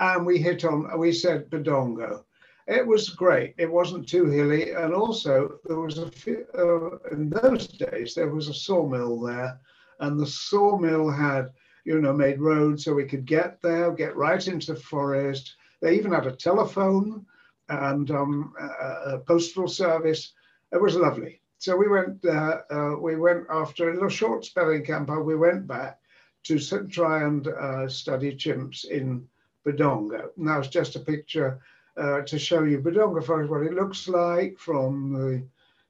And 0.00 0.26
we 0.26 0.38
hit 0.38 0.64
on, 0.64 0.98
we 0.98 1.12
said 1.12 1.50
Budongo. 1.50 2.24
It 2.66 2.86
was 2.86 3.10
great. 3.10 3.54
It 3.58 3.70
wasn't 3.70 4.08
too 4.08 4.26
hilly. 4.26 4.72
And 4.72 4.94
also 4.94 5.58
there 5.64 5.78
was 5.78 5.98
a, 5.98 6.10
uh, 6.58 6.98
in 7.12 7.30
those 7.30 7.68
days, 7.68 8.14
there 8.14 8.30
was 8.30 8.48
a 8.48 8.54
sawmill 8.54 9.20
there 9.20 9.60
and 10.00 10.18
the 10.18 10.26
sawmill 10.26 11.10
had, 11.10 11.52
you 11.84 12.00
know, 12.00 12.12
made 12.12 12.40
roads 12.40 12.84
so 12.84 12.94
we 12.94 13.04
could 13.04 13.26
get 13.26 13.60
there, 13.62 13.92
get 13.92 14.16
right 14.16 14.46
into 14.46 14.74
the 14.74 14.80
forest. 14.80 15.56
They 15.80 15.96
even 15.96 16.12
had 16.12 16.26
a 16.26 16.36
telephone 16.36 17.26
and 17.68 18.10
um, 18.10 18.54
a, 18.58 19.14
a 19.14 19.18
postal 19.20 19.68
service. 19.68 20.32
It 20.72 20.80
was 20.80 20.96
lovely. 20.96 21.40
So 21.64 21.74
we 21.74 21.88
went, 21.88 22.22
uh, 22.26 22.60
uh, 22.70 22.96
we 23.00 23.16
went 23.16 23.46
after 23.48 23.88
a 23.88 23.94
little 23.94 24.10
short 24.10 24.44
spelling 24.44 24.84
campaign, 24.84 25.24
we 25.24 25.34
went 25.34 25.66
back 25.66 25.98
to 26.42 26.58
try 26.88 27.22
and 27.22 27.48
uh, 27.48 27.88
study 27.88 28.36
chimps 28.36 28.84
in 28.84 29.26
Budongo. 29.64 30.28
Now 30.36 30.58
it's 30.58 30.68
just 30.68 30.94
a 30.96 31.00
picture 31.00 31.58
uh, 31.96 32.20
to 32.20 32.38
show 32.38 32.64
you 32.64 32.80
Budongo 32.80 33.24
Forest, 33.24 33.50
what 33.50 33.62
it 33.62 33.72
looks 33.72 34.08
like 34.08 34.58
from 34.58 35.14
the 35.14 35.42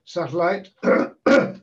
satellite. 0.04 0.70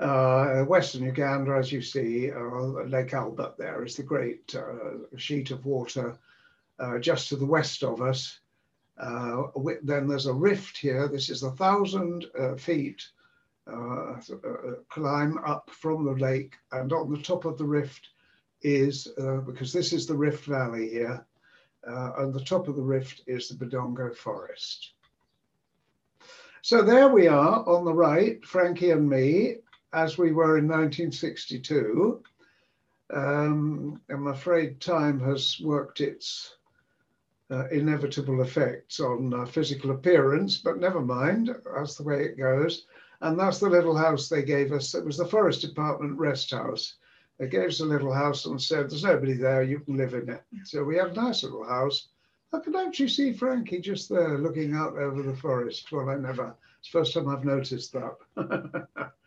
Uh, 0.00 0.62
Western 0.62 1.02
Uganda, 1.02 1.52
as 1.52 1.70
you 1.70 1.82
see, 1.82 2.32
uh, 2.32 2.40
Lake 2.86 3.12
Albert 3.12 3.58
there 3.58 3.84
is 3.84 3.96
the 3.96 4.02
great 4.02 4.56
sheet 5.18 5.50
of 5.50 5.66
water 5.66 6.16
just 7.00 7.28
to 7.28 7.36
the 7.36 7.44
west 7.44 7.84
of 7.84 8.00
us. 8.00 8.40
Uh, 9.00 9.44
then 9.82 10.06
there's 10.06 10.26
a 10.26 10.32
rift 10.32 10.76
here. 10.76 11.08
This 11.08 11.30
is 11.30 11.42
a 11.42 11.52
thousand 11.52 12.26
uh, 12.38 12.54
feet 12.56 13.02
uh, 13.66 14.12
uh, 14.12 14.74
climb 14.90 15.38
up 15.46 15.70
from 15.70 16.04
the 16.04 16.12
lake, 16.12 16.54
and 16.72 16.92
on 16.92 17.10
the 17.10 17.22
top 17.22 17.46
of 17.46 17.56
the 17.56 17.64
rift 17.64 18.08
is 18.62 19.08
uh, 19.18 19.38
because 19.38 19.72
this 19.72 19.94
is 19.94 20.06
the 20.06 20.14
Rift 20.14 20.44
Valley 20.44 20.90
here, 20.90 21.24
and 21.84 22.34
the 22.34 22.44
top 22.44 22.68
of 22.68 22.76
the 22.76 22.82
rift 22.82 23.22
is 23.26 23.48
the 23.48 23.54
Budongo 23.54 24.14
Forest. 24.14 24.92
So 26.62 26.82
there 26.82 27.08
we 27.08 27.26
are 27.26 27.66
on 27.66 27.86
the 27.86 27.94
right, 27.94 28.44
Frankie 28.44 28.90
and 28.90 29.08
me, 29.08 29.56
as 29.94 30.18
we 30.18 30.32
were 30.32 30.58
in 30.58 30.68
1962. 30.68 32.22
Um, 33.12 34.00
I'm 34.10 34.26
afraid 34.26 34.80
time 34.80 35.20
has 35.20 35.58
worked 35.60 36.00
its 36.00 36.56
uh, 37.50 37.68
inevitable 37.68 38.42
effects 38.42 39.00
on 39.00 39.34
uh, 39.34 39.44
physical 39.44 39.90
appearance, 39.90 40.58
but 40.58 40.78
never 40.78 41.00
mind, 41.00 41.54
that's 41.74 41.96
the 41.96 42.02
way 42.02 42.24
it 42.24 42.38
goes. 42.38 42.86
And 43.20 43.38
that's 43.38 43.58
the 43.58 43.68
little 43.68 43.96
house 43.96 44.28
they 44.28 44.42
gave 44.42 44.72
us. 44.72 44.94
It 44.94 45.04
was 45.04 45.18
the 45.18 45.26
Forest 45.26 45.60
Department 45.62 46.18
rest 46.18 46.50
house. 46.52 46.94
They 47.38 47.48
gave 47.48 47.68
us 47.68 47.80
a 47.80 47.86
little 47.86 48.12
house 48.12 48.46
and 48.46 48.60
said, 48.60 48.90
There's 48.90 49.04
nobody 49.04 49.34
there, 49.34 49.62
you 49.62 49.80
can 49.80 49.96
live 49.96 50.14
in 50.14 50.28
it. 50.28 50.42
So 50.64 50.84
we 50.84 50.96
had 50.96 51.10
a 51.10 51.22
nice 51.22 51.42
little 51.42 51.64
house. 51.64 52.08
I 52.52 52.58
could 52.60 52.76
actually 52.76 53.08
see 53.08 53.32
Frankie 53.32 53.80
just 53.80 54.08
there 54.08 54.38
looking 54.38 54.74
out 54.74 54.96
over 54.96 55.22
the 55.22 55.36
forest. 55.36 55.90
Well, 55.92 56.08
I 56.08 56.16
never, 56.16 56.56
it's 56.80 56.90
the 56.90 56.98
first 56.98 57.14
time 57.14 57.28
I've 57.28 57.44
noticed 57.44 57.92
that. 57.92 59.12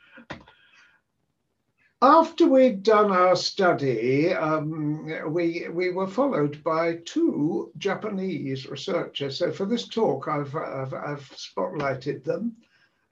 after 2.03 2.50
we'd 2.50 2.83
done 2.83 3.12
our 3.12 3.33
study, 3.33 4.33
um, 4.33 5.10
we, 5.31 5.69
we 5.72 5.89
were 5.89 6.05
followed 6.05 6.62
by 6.62 6.98
two 7.05 7.72
Japanese 7.77 8.67
researchers. 8.67 9.38
So 9.38 9.53
for 9.53 9.65
this 9.65 9.88
talk, 9.88 10.27
I've, 10.27 10.53
I've, 10.53 10.93
I've 10.93 11.29
spotlighted 11.29 12.25
them. 12.25 12.57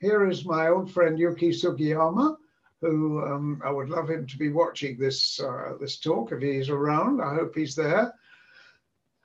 Here 0.01 0.27
is 0.27 0.43
my 0.43 0.67
old 0.67 0.91
friend 0.91 1.17
Yuki 1.17 1.51
Sugiyama, 1.51 2.35
who 2.81 3.23
um, 3.23 3.61
I 3.63 3.71
would 3.71 3.87
love 3.87 4.09
him 4.09 4.27
to 4.27 4.37
be 4.37 4.49
watching 4.49 4.97
this, 4.97 5.39
uh, 5.39 5.75
this 5.79 5.97
talk 5.97 6.33
if 6.33 6.41
he's 6.41 6.67
around. 6.67 7.21
I 7.21 7.35
hope 7.35 7.55
he's 7.55 7.75
there. 7.75 8.13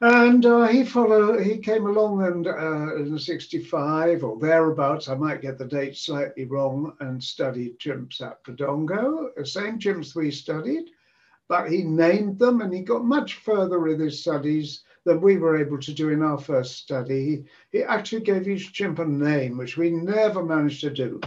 And 0.02 0.44
uh, 0.44 0.66
he 0.66 0.84
followed, 0.84 1.40
he 1.40 1.56
came 1.56 1.86
along 1.86 2.22
and 2.22 2.46
uh, 2.46 2.96
in 2.96 3.18
65 3.18 4.24
or 4.24 4.38
thereabouts, 4.38 5.08
I 5.08 5.14
might 5.14 5.40
get 5.40 5.56
the 5.56 5.64
date 5.64 5.96
slightly 5.96 6.44
wrong, 6.44 6.94
and 7.00 7.22
studied 7.22 7.78
chimps 7.78 8.20
at 8.20 8.44
Budongo, 8.44 9.34
the 9.34 9.46
same 9.46 9.78
chimps 9.78 10.14
we 10.14 10.30
studied, 10.30 10.90
but 11.48 11.70
he 11.70 11.82
named 11.82 12.38
them 12.38 12.60
and 12.60 12.74
he 12.74 12.80
got 12.80 13.06
much 13.06 13.36
further 13.36 13.80
with 13.80 13.98
his 13.98 14.20
studies 14.20 14.82
than 15.04 15.22
we 15.22 15.38
were 15.38 15.56
able 15.56 15.78
to 15.78 15.94
do 15.94 16.10
in 16.10 16.20
our 16.20 16.38
first 16.38 16.76
study. 16.76 17.24
He, 17.70 17.78
he 17.78 17.82
actually 17.82 18.22
gave 18.22 18.46
each 18.46 18.74
chimp 18.74 18.98
a 18.98 19.06
name, 19.06 19.56
which 19.56 19.78
we 19.78 19.88
never 19.88 20.44
managed 20.44 20.82
to 20.82 20.90
do. 20.90 21.22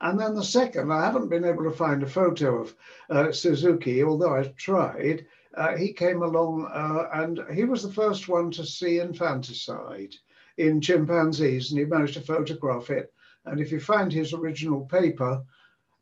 And 0.00 0.20
then 0.20 0.36
the 0.36 0.44
second, 0.44 0.92
I 0.92 1.04
haven't 1.04 1.30
been 1.30 1.44
able 1.44 1.64
to 1.64 1.72
find 1.72 2.04
a 2.04 2.06
photo 2.06 2.60
of 2.60 2.74
uh, 3.10 3.32
Suzuki, 3.32 4.04
although 4.04 4.36
I've 4.36 4.54
tried 4.54 5.26
uh, 5.56 5.76
he 5.76 5.92
came 5.92 6.22
along 6.22 6.66
uh, 6.72 7.08
and 7.14 7.40
he 7.52 7.64
was 7.64 7.82
the 7.82 7.92
first 7.92 8.28
one 8.28 8.50
to 8.52 8.64
see 8.64 8.98
infanticide 8.98 10.14
in 10.56 10.80
chimpanzees, 10.80 11.70
and 11.70 11.78
he 11.78 11.84
managed 11.84 12.14
to 12.14 12.20
photograph 12.20 12.90
it. 12.90 13.12
And 13.44 13.60
if 13.60 13.72
you 13.72 13.80
find 13.80 14.12
his 14.12 14.32
original 14.32 14.86
paper, 14.86 15.42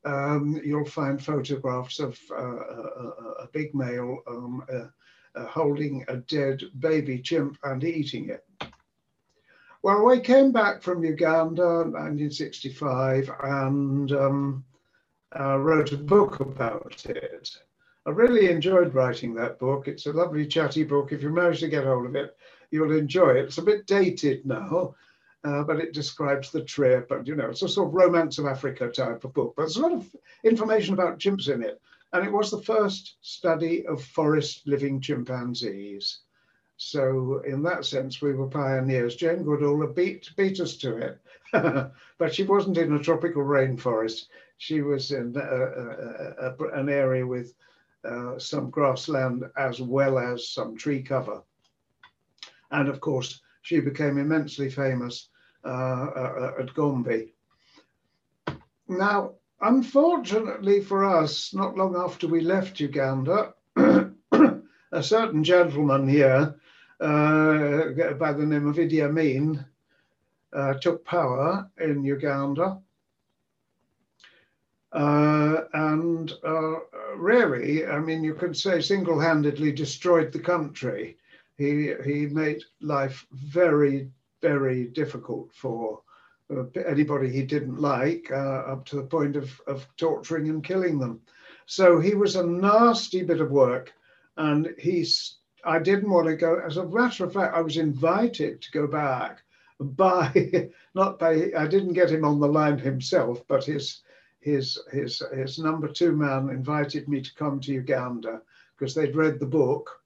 um, 0.04 0.61
you'll 0.64 0.85
find 0.85 1.23
photographs 1.23 2.00
of 2.00 2.18
uh, 2.30 2.37
a, 2.37 3.44
a, 3.44 3.49
big 3.52 3.75
male 3.75 4.18
um, 4.26 4.64
uh, 4.73 4.87
uh, 5.38 5.47
holding 5.47 6.04
a 6.09 6.16
dead 6.16 6.62
baby 6.80 7.21
chimp 7.21 7.56
and 7.62 7.85
eating 7.85 8.28
it. 8.28 8.44
Well, 9.82 10.04
we 10.04 10.21
came 10.21 10.52
back 10.52 10.82
from 10.82 11.04
Uganda 11.04 11.62
in 11.62 11.92
1965 11.92 13.30
and 13.42 14.12
um, 14.12 14.64
uh, 15.38 15.59
wrote 15.59 15.92
a 15.92 15.97
book 15.97 16.40
about 16.40 17.04
it. 17.06 17.50
I 18.04 18.11
really 18.11 18.50
enjoyed 18.50 18.94
writing 18.94 19.35
that 19.35 19.61
book. 19.61 19.87
It's 19.87 20.06
a 20.06 20.12
lovely 20.12 20.47
chatty 20.47 20.82
book. 20.82 21.12
If 21.12 21.23
you 21.23 21.30
manage 21.30 21.61
to 21.61 21.68
get 21.68 21.85
hold 21.85 22.06
of 22.06 22.16
it, 22.16 22.37
you'll 22.73 22.97
enjoy 22.97 23.30
it. 23.30 23.44
It's 23.44 23.59
a 23.59 23.62
bit 23.62 23.87
dated 23.87 24.44
now, 24.44 24.97
uh, 25.44 25.62
but 25.62 25.78
it 25.78 25.92
describes 25.92 26.50
the 26.50 26.64
trip 26.64 27.12
and, 27.12 27.26
you 27.28 27.37
know, 27.37 27.50
it's 27.50 27.62
a 27.62 27.68
sort 27.68 27.88
of 27.88 27.94
romance 27.94 28.38
of 28.38 28.47
Africa 28.47 28.88
type 28.88 29.23
of 29.23 29.32
book. 29.32 29.54
But 29.56 29.62
there's 29.62 29.76
a 29.76 29.82
lot 29.82 29.92
of 29.92 30.11
information 30.42 30.94
about 30.94 31.21
chimps 31.21 31.49
in 31.49 31.62
it. 31.62 31.80
And 32.12 32.26
it 32.26 32.32
was 32.32 32.50
the 32.50 32.62
first 32.62 33.16
study 33.23 33.87
of 33.87 34.02
forest 34.02 34.66
living 34.66 35.00
chimpanzees. 35.00 36.18
So 36.76 37.40
in 37.47 37.62
that 37.62 37.85
sense, 37.85 38.21
we 38.21 38.35
were 38.35 38.49
pioneers. 38.49 39.14
Jane 39.14 39.44
Goodall 39.44 39.87
beat, 39.87 40.28
beat 40.37 40.59
us 40.59 40.76
to 40.78 40.97
it, 40.97 41.21
but 42.18 42.35
she 42.35 42.42
wasn't 42.42 42.78
in 42.78 42.92
a 42.94 42.99
tropical 42.99 43.44
rainforest. 43.44 44.26
She 44.59 44.82
was 44.82 45.12
in 45.12 45.35
a, 45.37 45.40
a, 45.40 46.54
a, 46.59 46.80
an 46.80 46.88
area 46.88 47.25
with 47.25 47.54
uh, 48.04 48.38
some 48.38 48.71
grassland 48.71 49.44
as 49.56 49.80
well 49.80 50.18
as 50.18 50.49
some 50.49 50.76
tree 50.76 51.02
cover. 51.02 51.42
And 52.71 52.88
of 52.88 53.00
course, 53.00 53.40
she 53.62 53.80
became 53.80 54.18
immensely 54.18 54.71
famous 54.71 55.28
uh, 55.64 55.68
uh, 55.68 56.52
at 56.59 56.75
Gombe. 56.75 57.32
Now, 58.88 59.35
unfortunately 59.61 60.80
for 60.80 61.04
us, 61.04 61.54
not 61.54 61.76
long 61.76 61.97
after 61.97 62.26
we 62.26 62.40
left 62.40 62.80
Uganda, 62.80 63.54
a 63.76 65.02
certain 65.02 65.44
gentleman 65.44 66.09
here 66.09 66.54
uh, 67.00 68.12
by 68.18 68.32
the 68.32 68.47
name 68.47 68.66
of 68.68 68.76
Idi 68.76 69.02
Amin 69.04 69.64
uh, 70.52 70.75
took 70.75 71.04
power 71.04 71.71
in 71.80 72.04
Uganda 72.04 72.78
Uh, 74.93 75.63
and 75.73 76.33
uh, 76.45 76.75
really, 77.17 77.87
I 77.87 77.99
mean, 77.99 78.23
you 78.23 78.35
could 78.35 78.57
say 78.57 78.81
single 78.81 79.19
handedly 79.19 79.73
destroyed 79.73 80.33
the 80.33 80.39
country. 80.39 81.17
He, 81.57 81.95
he 82.05 82.27
made 82.27 82.63
life 82.81 83.27
very, 83.33 84.11
very 84.43 84.85
difficult 84.85 85.51
for 85.55 86.03
uh, 86.51 86.65
anybody 86.87 87.31
he 87.31 87.43
didn't 87.43 87.81
like, 87.81 88.31
uh, 88.31 88.65
up 88.73 88.85
to 88.87 88.97
the 88.97 89.03
point 89.03 89.37
of, 89.37 89.59
of 89.67 89.87
torturing 89.97 90.49
and 90.51 90.63
killing 90.63 90.99
them. 90.99 91.21
So 91.67 91.99
he 91.99 92.15
was 92.15 92.37
a 92.37 92.47
nasty 92.47 93.23
bit 93.23 93.41
of 93.41 93.51
work. 93.51 93.93
And 94.37 94.75
he's, 94.79 95.37
I 95.65 95.79
didn't 95.79 96.11
want 96.11 96.27
to 96.27 96.37
go. 96.37 96.59
As 96.59 96.77
a 96.77 96.87
matter 96.87 97.25
of 97.25 97.33
fact, 97.33 97.55
I 97.55 97.61
was 97.61 97.77
invited 97.77 98.61
to 98.61 98.71
go 98.73 98.87
back 98.87 99.43
by, 99.81 100.71
not 100.95 101.19
by, 101.19 101.51
I 101.57 101.67
didn't 101.67 101.95
get 101.95 102.11
him 102.11 102.25
on 102.25 102.41
the 102.41 102.49
line 102.49 102.79
himself, 102.79 103.43
but 103.49 103.65
his, 103.65 104.03
his, 104.43 104.79
his, 104.93 105.23
his 105.33 105.59
number 105.59 105.89
two 105.89 106.13
man 106.13 106.51
invited 106.51 107.09
me 107.09 107.23
to 107.23 107.35
come 107.35 107.61
to 107.61 107.73
Uganda 107.73 108.43
because 108.77 108.95
they'd 108.95 109.17
read 109.17 109.39
the 109.39 109.47
book. 109.47 110.03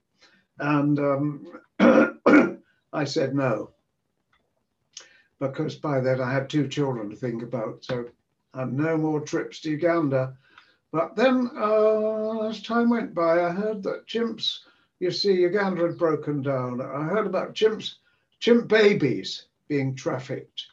And 0.59 0.99
um, 0.99 1.61
I 2.93 3.05
said 3.05 3.35
no, 3.35 3.71
because 5.41 5.75
by 5.75 6.01
then 6.01 6.21
I 6.21 6.33
had 6.33 6.49
two 6.49 6.69
children 6.69 7.11
to 7.11 7.17
think 7.17 7.43
about. 7.43 7.85
So 7.85 8.07
had 8.55 8.73
no 8.73 8.97
more 8.97 9.21
trips 9.21 9.61
to 9.61 9.71
Uganda. 9.71 10.37
But 10.93 11.17
then, 11.17 11.51
uh, 11.57 12.49
as 12.49 12.63
time 12.63 12.89
went 12.89 13.15
by, 13.15 13.45
I 13.45 13.51
heard 13.51 13.83
that 13.83 14.07
chimps, 14.07 14.61
you 14.99 15.11
see, 15.11 15.33
Uganda 15.33 15.83
had 15.83 15.99
broken 15.99 16.43
down. 16.43 16.81
I 16.81 17.05
heard 17.05 17.27
about 17.27 17.55
chimps, 17.55 17.97
chimp 18.41 18.69
babies 18.69 19.47
being 19.69 19.95
trafficked, 19.95 20.67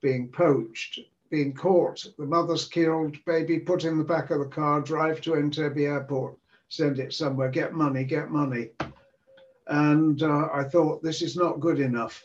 being 0.00 0.28
poached, 0.28 1.00
being 1.34 1.52
caught. 1.52 2.06
The 2.16 2.26
mother's 2.26 2.68
killed, 2.68 3.16
baby 3.24 3.58
put 3.58 3.82
in 3.82 3.98
the 3.98 4.04
back 4.04 4.30
of 4.30 4.38
the 4.38 4.46
car, 4.46 4.80
drive 4.80 5.20
to 5.22 5.32
Entebbe 5.32 5.80
airport, 5.80 6.36
send 6.68 7.00
it 7.00 7.12
somewhere, 7.12 7.50
get 7.50 7.72
money, 7.74 8.04
get 8.04 8.30
money. 8.30 8.70
And 9.66 10.22
uh, 10.22 10.48
I 10.52 10.62
thought, 10.62 11.02
this 11.02 11.22
is 11.22 11.34
not 11.34 11.58
good 11.58 11.80
enough. 11.80 12.24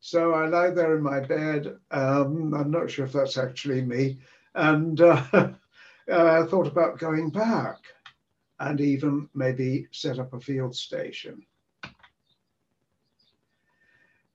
So 0.00 0.32
I 0.32 0.48
lie 0.48 0.70
there 0.70 0.96
in 0.96 1.04
my 1.04 1.20
bed. 1.20 1.76
Um, 1.92 2.52
I'm 2.52 2.72
not 2.72 2.90
sure 2.90 3.04
if 3.04 3.12
that's 3.12 3.38
actually 3.38 3.82
me. 3.82 4.18
And 4.56 5.00
uh, 5.00 5.22
uh, 6.10 6.46
thought 6.46 6.66
about 6.66 6.98
going 6.98 7.30
back 7.30 7.78
and 8.58 8.80
even 8.80 9.28
maybe 9.34 9.86
set 9.92 10.18
up 10.18 10.32
a 10.32 10.40
field 10.40 10.74
station. 10.74 11.46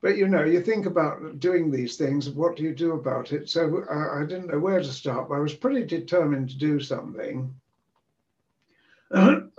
But 0.01 0.17
you 0.17 0.27
know, 0.27 0.43
you 0.43 0.61
think 0.61 0.87
about 0.87 1.39
doing 1.39 1.69
these 1.69 1.95
things, 1.95 2.29
what 2.29 2.55
do 2.55 2.63
you 2.63 2.73
do 2.73 2.93
about 2.93 3.31
it? 3.31 3.49
So 3.49 3.83
uh, 3.89 4.19
I 4.19 4.25
didn't 4.25 4.47
know 4.47 4.59
where 4.59 4.79
to 4.79 4.85
start, 4.85 5.29
but 5.29 5.35
I 5.35 5.39
was 5.39 5.53
pretty 5.53 5.85
determined 5.85 6.49
to 6.49 6.57
do 6.57 6.79
something. 6.79 7.53
and 9.11 9.51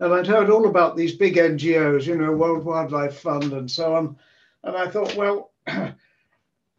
I'd 0.00 0.26
heard 0.26 0.50
all 0.50 0.66
about 0.66 0.96
these 0.96 1.14
big 1.14 1.36
NGOs, 1.36 2.06
you 2.06 2.16
know, 2.16 2.32
World 2.32 2.64
Wildlife 2.64 3.18
Fund 3.20 3.52
and 3.52 3.70
so 3.70 3.94
on. 3.94 4.16
And 4.64 4.76
I 4.76 4.88
thought, 4.88 5.14
well, 5.14 5.52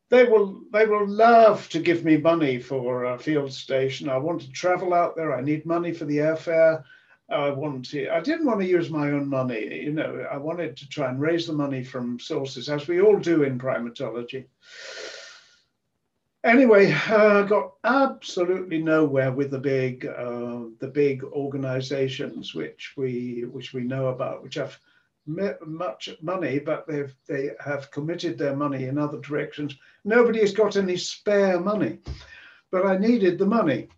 they 0.10 0.26
will 0.26 0.62
they 0.74 0.86
will 0.86 1.08
love 1.08 1.70
to 1.70 1.80
give 1.80 2.04
me 2.04 2.18
money 2.18 2.60
for 2.60 3.06
a 3.06 3.18
field 3.18 3.54
station. 3.54 4.10
I 4.10 4.18
want 4.18 4.42
to 4.42 4.52
travel 4.52 4.94
out 4.94 5.16
there. 5.16 5.34
I 5.34 5.42
need 5.42 5.66
money 5.66 5.94
for 5.94 6.06
the 6.06 6.18
airfare. 6.18 6.84
I 7.32 7.50
want 7.50 7.86
to. 7.90 8.10
I 8.10 8.22
didn't 8.22 8.46
want 8.46 8.62
to 8.62 8.68
use 8.68 8.90
my 8.90 9.12
own 9.12 9.28
money. 9.28 9.84
You 9.84 9.94
know, 9.94 10.26
I 10.32 10.38
wanted 10.38 10.76
to 10.78 10.90
try 10.90 11.10
and 11.10 11.20
raise 11.20 11.46
the 11.48 11.54
money 11.54 11.84
from 11.84 12.20
sources, 12.20 12.70
as 12.70 12.88
we 12.88 13.02
all 13.02 13.20
do 13.20 13.44
in 13.44 13.60
primatology. 13.60 14.46
Anyway, 16.44 16.92
uh, 17.10 17.44
got 17.44 17.74
absolutely 17.84 18.82
nowhere 18.82 19.32
with 19.32 19.52
the 19.52 19.60
big 19.60 20.06
uh, 20.06 20.64
the 20.80 20.88
big 20.92 21.24
organisations 21.24 22.56
which 22.56 22.94
we 22.98 23.46
which 23.52 23.74
we 23.74 23.82
know 23.82 24.08
about, 24.08 24.42
which 24.42 24.56
have 24.56 24.78
much 25.28 26.10
money, 26.22 26.58
but 26.58 26.88
they've 26.88 27.14
they 27.28 27.52
have 27.60 27.92
committed 27.92 28.38
their 28.38 28.56
money 28.56 28.86
in 28.86 28.98
other 28.98 29.20
directions. 29.20 29.76
Nobody 30.04 30.40
has 30.40 30.54
got 30.54 30.78
any 30.78 30.98
spare 30.98 31.60
money, 31.60 32.00
but 32.72 32.86
I 32.88 32.98
needed 32.98 33.38
the 33.38 33.46
money 33.46 33.90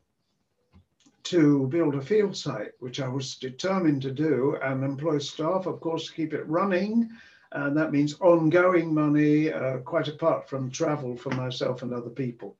to 1.24 1.68
build 1.68 1.96
a 1.96 2.02
field 2.02 2.36
site, 2.36 2.72
which 2.80 3.00
I 3.00 3.08
was 3.08 3.36
determined 3.36 4.02
to 4.04 4.12
do, 4.12 4.58
and 4.62 4.84
employ 4.84 5.20
staff, 5.20 5.66
of 5.66 5.80
course, 5.80 6.08
to 6.08 6.14
keep 6.14 6.34
it 6.34 6.48
running. 6.48 7.10
And 7.52 7.76
that 7.78 7.92
means 7.92 8.20
ongoing 8.22 8.94
money, 8.94 9.52
uh, 9.52 9.78
quite 9.80 10.08
apart 10.08 10.50
from 10.50 10.72
travel 10.72 11.16
for 11.18 11.30
myself 11.32 11.82
and 11.82 11.94
other 11.94 12.10
people. 12.10 12.56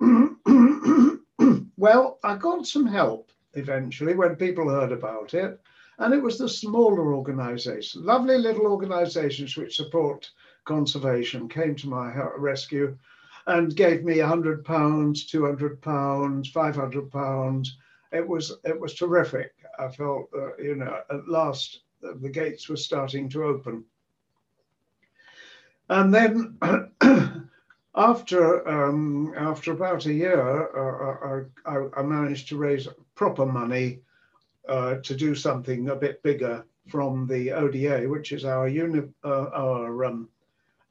well, 1.76 2.18
I 2.24 2.36
got 2.36 2.66
some 2.66 2.86
help 2.86 3.30
eventually 3.54 4.14
when 4.14 4.36
people 4.36 4.68
heard 4.68 4.92
about 4.92 5.34
it. 5.34 5.60
And 5.98 6.14
it 6.14 6.22
was 6.22 6.38
the 6.38 6.48
smaller 6.48 7.14
organizations, 7.14 8.04
lovely 8.04 8.38
little 8.38 8.66
organizations 8.66 9.56
which 9.56 9.76
support 9.76 10.30
conservation, 10.64 11.48
came 11.48 11.76
to 11.76 11.88
my 11.88 12.12
rescue 12.36 12.96
and 13.46 13.74
gave 13.74 14.04
me 14.04 14.20
100 14.20 14.64
pounds, 14.64 15.26
200 15.26 15.80
pounds, 15.80 16.50
500 16.50 17.10
pounds. 17.10 17.76
It 18.12 18.26
was 18.26 18.52
it 18.64 18.78
was 18.78 18.94
terrific. 18.94 19.52
I 19.78 19.88
felt, 19.88 20.28
uh, 20.36 20.56
you 20.56 20.76
know, 20.76 21.00
at 21.10 21.28
last 21.28 21.80
the 22.02 22.28
gates 22.28 22.68
were 22.68 22.76
starting 22.76 23.28
to 23.30 23.44
open. 23.44 23.84
And 25.88 26.14
then 26.14 26.58
after 27.94 28.68
um, 28.68 29.34
after 29.36 29.72
about 29.72 30.06
a 30.06 30.12
year, 30.12 30.68
uh, 30.76 31.26
uh 31.26 31.44
I, 31.66 32.00
I, 32.00 32.02
managed 32.02 32.48
to 32.48 32.56
raise 32.56 32.88
proper 33.14 33.46
money 33.46 34.00
uh, 34.68 34.96
to 34.96 35.14
do 35.14 35.34
something 35.34 35.88
a 35.88 35.96
bit 35.96 36.22
bigger 36.22 36.64
from 36.88 37.26
the 37.26 37.52
ODA, 37.52 38.08
which 38.08 38.32
is 38.32 38.44
our 38.44 38.68
uni, 38.68 39.02
uh, 39.24 39.46
our 39.54 40.04
um, 40.04 40.28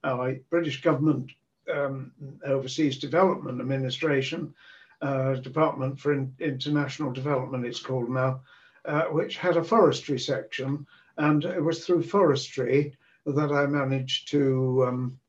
our 0.04 0.34
British 0.50 0.82
government 0.82 1.32
um, 1.72 2.12
overseas 2.44 2.98
development 2.98 3.60
administration, 3.60 4.54
uh, 5.00 5.34
Department 5.34 5.98
for 5.98 6.12
In 6.12 6.34
International 6.38 7.12
Development, 7.12 7.66
it's 7.66 7.80
called 7.80 8.08
now, 8.08 8.40
uh, 8.84 9.04
which 9.04 9.36
had 9.36 9.56
a 9.56 9.64
forestry 9.64 10.18
section, 10.18 10.86
and 11.18 11.44
it 11.44 11.62
was 11.62 11.84
through 11.84 12.02
forestry 12.02 12.96
that 13.26 13.52
I 13.52 13.66
managed 13.66 14.28
to 14.30 14.84
um, 14.86 15.20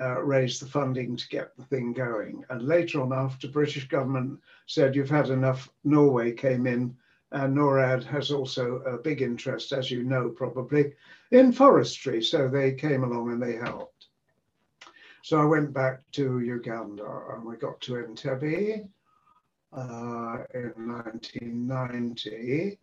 uh, 0.00 0.20
raise 0.22 0.60
the 0.60 0.66
funding 0.66 1.16
to 1.16 1.28
get 1.28 1.56
the 1.56 1.64
thing 1.64 1.92
going. 1.92 2.44
And 2.50 2.62
later 2.62 3.02
on, 3.02 3.12
after 3.12 3.48
British 3.48 3.88
government 3.88 4.40
said 4.66 4.94
you've 4.94 5.10
had 5.10 5.30
enough, 5.30 5.68
Norway 5.84 6.32
came 6.32 6.66
in 6.66 6.96
and 7.32 7.56
NORAD 7.56 8.04
has 8.04 8.30
also 8.30 8.76
a 8.86 8.96
big 8.96 9.22
interest, 9.22 9.72
as 9.72 9.90
you 9.90 10.02
know, 10.02 10.30
probably 10.30 10.94
in 11.30 11.52
forestry. 11.52 12.22
So 12.22 12.48
they 12.48 12.72
came 12.72 13.04
along 13.04 13.32
and 13.32 13.42
they 13.42 13.56
helped. 13.56 13.97
So 15.28 15.38
I 15.38 15.44
went 15.44 15.74
back 15.74 16.00
to 16.12 16.40
Uganda 16.40 17.04
and 17.34 17.44
we 17.44 17.56
got 17.56 17.78
to 17.82 17.96
Entebbe 17.96 18.88
uh, 19.76 20.38
in 20.54 20.72
1990. 20.88 22.78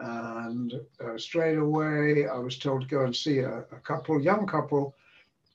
And 0.00 0.74
uh, 1.00 1.16
straight 1.16 1.58
away, 1.58 2.26
I 2.26 2.38
was 2.38 2.58
told 2.58 2.80
to 2.80 2.88
go 2.88 3.04
and 3.04 3.14
see 3.14 3.38
a, 3.38 3.58
a 3.58 3.78
couple, 3.84 4.20
young 4.20 4.48
couple, 4.48 4.96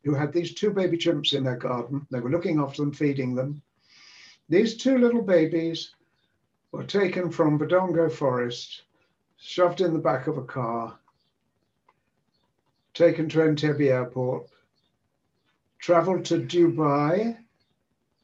who 0.06 0.13
had 0.13 0.32
these 0.32 0.54
two 0.54 0.71
baby 0.71 0.95
chimps 0.95 1.34
in 1.34 1.43
their 1.43 1.58
garden. 1.58 2.08
They 2.10 2.21
were 2.21 2.32
looking 2.32 2.62
after 2.62 2.84
them, 2.84 2.93
feeding 2.93 3.36
them. 3.36 3.62
These 4.47 4.78
two 4.78 4.97
little 4.97 5.21
babies 5.21 5.95
were 6.71 6.86
taken 6.86 7.30
from 7.30 7.60
Budongo 7.60 8.10
Forest, 8.10 8.84
shoved 9.36 9.82
in 9.82 9.91
the 9.91 9.99
back 9.99 10.28
of 10.28 10.38
a 10.38 10.45
car, 10.45 10.97
taken 12.93 13.28
to 13.28 13.39
Entebbe 13.39 13.89
Airport, 13.89 14.47
traveled 15.86 16.26
to 16.26 16.39
Dubai, 16.39 17.38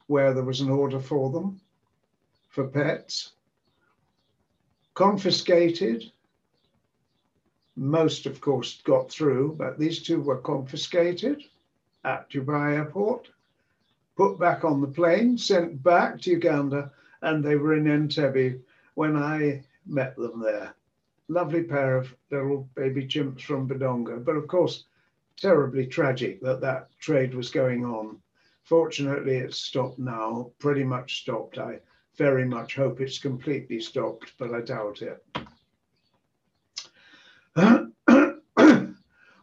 where 0.08 0.34
there 0.34 0.42
was 0.42 0.60
an 0.60 0.68
order 0.68 0.98
for 0.98 1.30
them 1.30 1.60
for 2.48 2.66
pets, 2.66 3.34
confiscated. 4.94 6.10
Most, 7.76 8.26
of 8.26 8.40
course, 8.40 8.82
got 8.82 9.12
through, 9.12 9.54
but 9.56 9.78
these 9.78 10.02
two 10.02 10.20
were 10.20 10.38
confiscated 10.38 11.44
at 12.02 12.28
Dubai 12.30 12.78
Airport, 12.78 13.30
put 14.16 14.40
back 14.40 14.64
on 14.64 14.80
the 14.80 14.88
plane, 14.88 15.38
sent 15.38 15.80
back 15.84 16.20
to 16.22 16.32
Uganda 16.32 16.90
and 17.20 17.44
they 17.44 17.54
were 17.54 17.74
in 17.74 17.84
Entebbe 17.84 18.60
when 18.94 19.14
I 19.14 19.62
met 19.86 20.16
them 20.16 20.40
there. 20.40 20.74
Lovely 21.28 21.62
pair 21.62 21.96
of 21.96 22.12
little 22.32 22.68
baby 22.74 23.06
chimps 23.06 23.42
from 23.42 23.68
Budongo, 23.68 24.18
but 24.24 24.34
of 24.34 24.48
course, 24.48 24.86
terribly 25.42 25.86
tragic 25.86 26.40
that 26.40 26.60
that 26.60 26.88
trade 27.00 27.34
was 27.34 27.50
going 27.50 27.84
on. 27.84 28.16
Fortunately, 28.62 29.36
it's 29.36 29.58
stopped 29.58 29.98
now, 29.98 30.52
pretty 30.60 30.84
much 30.84 31.22
stopped. 31.22 31.58
I 31.58 31.80
very 32.16 32.44
much 32.44 32.76
hope 32.76 33.00
it's 33.00 33.18
completely 33.18 33.80
stopped, 33.80 34.34
but 34.38 34.54
I 34.54 34.60
doubt 34.60 35.02
it. 35.02 35.24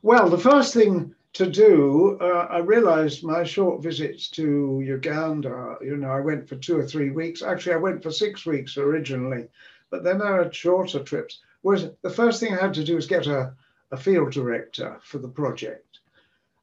well, 0.01 0.29
the 0.29 0.38
first 0.38 0.73
thing 0.73 1.13
to 1.33 1.49
do, 1.49 2.17
uh, 2.21 2.47
I 2.49 2.59
realized 2.59 3.25
my 3.25 3.43
short 3.43 3.83
visits 3.83 4.29
to 4.31 4.81
Uganda, 4.83 5.77
you 5.81 5.97
know, 5.97 6.12
I 6.12 6.21
went 6.21 6.47
for 6.47 6.55
two 6.55 6.77
or 6.77 6.85
three 6.85 7.09
weeks. 7.12 7.41
Actually, 7.41 7.73
I 7.73 7.77
went 7.88 8.01
for 8.01 8.12
six 8.12 8.45
weeks 8.45 8.77
originally, 8.77 9.49
but 9.89 10.05
then 10.05 10.21
I 10.21 10.38
had 10.38 10.55
shorter 10.55 11.03
trips. 11.03 11.41
Was 11.62 11.89
the 12.03 12.09
first 12.09 12.39
thing 12.39 12.53
I 12.53 12.62
had 12.62 12.73
to 12.75 12.85
do 12.85 12.95
was 12.95 13.05
get 13.05 13.27
a, 13.27 13.53
a 13.91 13.97
field 13.97 14.31
director 14.31 14.97
for 15.03 15.17
the 15.17 15.27
project. 15.27 15.88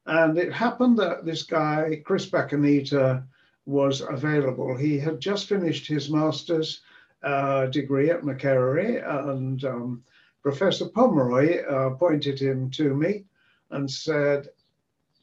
And 0.07 0.37
it 0.37 0.53
happened 0.53 0.97
that 0.99 1.25
this 1.25 1.43
guy, 1.43 2.01
Chris 2.05 2.29
Bakuneeta, 2.29 3.23
was 3.65 4.01
available. 4.01 4.75
He 4.75 4.97
had 4.97 5.19
just 5.19 5.47
finished 5.47 5.85
his 5.85 6.09
master's 6.09 6.81
uh, 7.23 7.65
degree 7.65 8.09
at 8.09 8.21
Makerere, 8.21 9.03
and 9.29 9.63
um, 9.65 10.03
Professor 10.41 10.85
Pomeroy 10.85 11.65
uh, 11.65 11.89
pointed 11.95 12.39
him 12.39 12.71
to 12.71 12.95
me 12.95 13.25
and 13.71 13.91
said, 13.91 14.47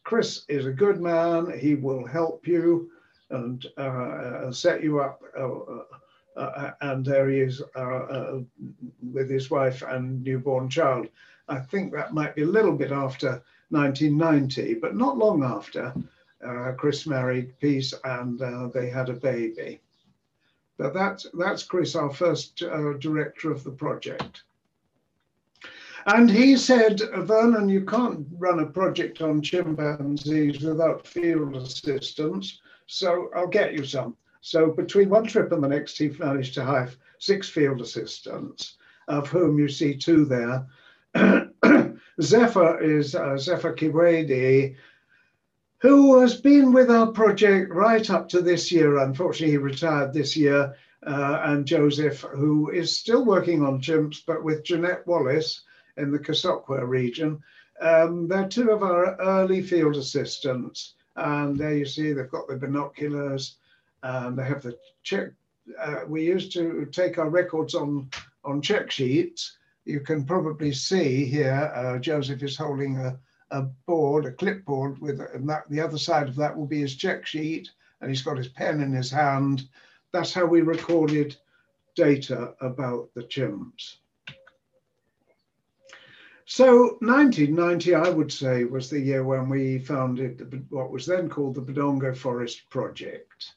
Chris 0.02 0.44
is 0.48 0.66
a 0.66 0.72
good 0.72 1.00
man. 1.00 1.58
He 1.58 1.74
will 1.74 2.06
help 2.06 2.46
you 2.46 2.90
and 3.30 3.64
uh, 3.78 4.52
set 4.52 4.82
you 4.82 5.00
up. 5.00 5.22
Uh, 5.38 6.38
uh, 6.38 6.72
and 6.82 7.06
there 7.06 7.30
he 7.30 7.40
is 7.40 7.62
uh, 7.74 8.40
with 9.12 9.30
his 9.30 9.50
wife 9.50 9.82
and 9.82 10.22
newborn 10.22 10.68
child. 10.68 11.08
I 11.48 11.60
think 11.60 11.92
that 11.92 12.12
might 12.12 12.34
be 12.34 12.42
a 12.42 12.46
little 12.46 12.76
bit 12.76 12.92
after 12.92 13.42
1990, 13.70 14.74
but 14.74 14.96
not 14.96 15.18
long 15.18 15.42
after. 15.44 15.94
Uh, 16.46 16.72
Chris 16.72 17.06
married 17.06 17.58
Peace 17.58 17.94
and 18.04 18.40
uh, 18.42 18.68
they 18.68 18.90
had 18.90 19.08
a 19.08 19.14
baby. 19.14 19.80
But 20.76 20.92
that's, 20.92 21.26
that's 21.34 21.62
Chris, 21.62 21.94
our 21.94 22.12
first 22.12 22.62
uh, 22.62 22.94
director 22.94 23.50
of 23.50 23.64
the 23.64 23.70
project. 23.70 24.42
And 26.06 26.30
he 26.30 26.56
said, 26.56 27.00
Vernon, 27.14 27.68
you 27.68 27.84
can't 27.84 28.26
run 28.36 28.60
a 28.60 28.66
project 28.66 29.22
on 29.22 29.40
chimpanzees 29.40 30.60
without 30.60 31.06
field 31.06 31.56
assistance, 31.56 32.60
so 32.86 33.30
I'll 33.34 33.46
get 33.46 33.72
you 33.72 33.84
some. 33.84 34.16
So 34.42 34.70
between 34.70 35.08
one 35.08 35.24
trip 35.24 35.52
and 35.52 35.64
the 35.64 35.68
next, 35.68 35.96
he 35.96 36.10
managed 36.18 36.52
to 36.54 36.64
have 36.64 36.96
six 37.18 37.48
field 37.48 37.80
assistants, 37.80 38.76
of 39.08 39.28
whom 39.28 39.58
you 39.58 39.68
see 39.68 39.96
two 39.96 40.26
there. 40.26 40.66
Zephyr 42.20 42.80
is 42.80 43.14
uh, 43.14 43.36
Zephyr 43.36 43.74
Kiwede, 43.74 44.76
who 45.78 46.20
has 46.20 46.40
been 46.40 46.72
with 46.72 46.90
our 46.90 47.08
project 47.08 47.70
right 47.72 48.08
up 48.10 48.28
to 48.30 48.40
this 48.40 48.70
year. 48.72 48.98
Unfortunately, 48.98 49.52
he 49.52 49.58
retired 49.58 50.12
this 50.12 50.36
year. 50.36 50.74
Uh, 51.06 51.42
and 51.44 51.66
Joseph, 51.66 52.22
who 52.22 52.70
is 52.70 52.96
still 52.96 53.26
working 53.26 53.62
on 53.62 53.80
chimps, 53.80 54.22
but 54.26 54.42
with 54.42 54.64
Janette 54.64 55.06
Wallis, 55.06 55.64
in 55.96 56.10
the 56.10 56.18
Kasokwa 56.18 56.86
region. 56.86 57.42
Um, 57.80 58.28
they're 58.28 58.48
two 58.48 58.70
of 58.70 58.82
our 58.82 59.16
early 59.20 59.62
field 59.62 59.96
assistants. 59.96 60.94
And 61.16 61.56
there 61.56 61.76
you 61.76 61.86
see 61.86 62.12
they've 62.12 62.30
got 62.30 62.48
the 62.48 62.56
binoculars 62.56 63.56
they 64.02 64.44
have 64.44 64.62
the 64.62 64.76
check. 65.02 65.30
Uh, 65.78 66.00
we 66.06 66.24
used 66.24 66.52
to 66.52 66.86
take 66.92 67.18
our 67.18 67.30
records 67.30 67.74
on, 67.74 68.10
on 68.44 68.60
check 68.60 68.90
sheets. 68.90 69.56
You 69.84 70.00
can 70.00 70.24
probably 70.24 70.72
see 70.72 71.26
here, 71.26 71.70
uh, 71.74 71.98
Joseph 71.98 72.42
is 72.42 72.56
holding 72.56 72.98
a, 72.98 73.18
a 73.50 73.62
board, 73.62 74.26
a 74.26 74.32
clipboard 74.32 74.98
with, 74.98 75.20
and 75.20 75.48
that, 75.48 75.68
the 75.68 75.80
other 75.80 75.98
side 75.98 76.28
of 76.28 76.36
that 76.36 76.56
will 76.56 76.66
be 76.66 76.80
his 76.80 76.96
check 76.96 77.26
sheet 77.26 77.70
and 78.00 78.10
he's 78.10 78.22
got 78.22 78.36
his 78.36 78.48
pen 78.48 78.80
in 78.80 78.92
his 78.92 79.10
hand. 79.10 79.68
That's 80.12 80.32
how 80.32 80.46
we 80.46 80.62
recorded 80.62 81.36
data 81.94 82.54
about 82.60 83.10
the 83.14 83.22
chimps. 83.22 83.96
So 86.46 86.98
1990, 87.00 87.94
I 87.94 88.10
would 88.10 88.30
say, 88.30 88.64
was 88.64 88.90
the 88.90 89.00
year 89.00 89.24
when 89.24 89.48
we 89.48 89.78
founded 89.78 90.66
what 90.70 90.90
was 90.90 91.06
then 91.06 91.28
called 91.28 91.54
the 91.54 91.62
Budongo 91.62 92.14
Forest 92.14 92.68
Project. 92.68 93.54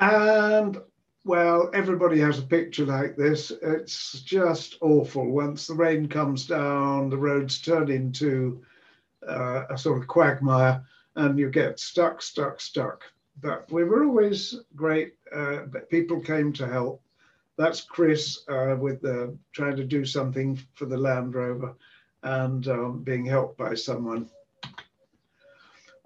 And 0.00 0.78
well, 1.24 1.70
everybody 1.72 2.20
has 2.20 2.38
a 2.38 2.42
picture 2.42 2.84
like 2.84 3.16
this. 3.16 3.50
It's 3.62 4.20
just 4.20 4.76
awful. 4.80 5.30
Once 5.30 5.66
the 5.66 5.74
rain 5.74 6.08
comes 6.08 6.46
down, 6.46 7.10
the 7.10 7.16
roads 7.16 7.60
turn 7.60 7.90
into 7.90 8.62
uh, 9.26 9.64
a 9.70 9.78
sort 9.78 10.00
of 10.00 10.08
quagmire 10.08 10.84
and 11.16 11.38
you 11.38 11.50
get 11.50 11.80
stuck, 11.80 12.20
stuck, 12.20 12.60
stuck. 12.60 13.04
But 13.40 13.70
we 13.72 13.84
were 13.84 14.04
always 14.04 14.56
great. 14.76 15.14
Uh, 15.34 15.62
people 15.88 16.20
came 16.20 16.52
to 16.54 16.66
help 16.66 17.00
that's 17.56 17.82
Chris 17.82 18.44
uh, 18.48 18.76
with 18.78 19.00
the 19.00 19.36
trying 19.52 19.76
to 19.76 19.84
do 19.84 20.04
something 20.04 20.58
for 20.74 20.86
the 20.86 20.96
Land 20.96 21.34
Rover 21.34 21.74
and 22.22 22.66
um, 22.68 23.02
being 23.02 23.24
helped 23.24 23.58
by 23.58 23.74
someone. 23.74 24.28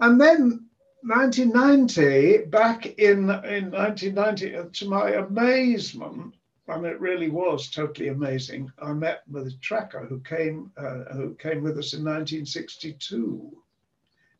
And 0.00 0.20
then 0.20 0.67
1990, 1.02 2.46
back 2.46 2.86
in, 2.98 3.30
in 3.30 3.70
1990, 3.70 4.56
uh, 4.56 4.64
to 4.72 4.88
my 4.88 5.10
amazement, 5.10 6.34
and 6.66 6.84
it 6.84 7.00
really 7.00 7.30
was 7.30 7.70
totally 7.70 8.08
amazing, 8.08 8.72
I 8.82 8.92
met 8.92 9.22
with 9.30 9.60
tracker 9.60 10.04
who 10.06 10.20
came, 10.20 10.72
uh, 10.76 11.04
who 11.12 11.34
came 11.34 11.62
with 11.62 11.78
us 11.78 11.94
in 11.94 12.04
1962. 12.04 13.56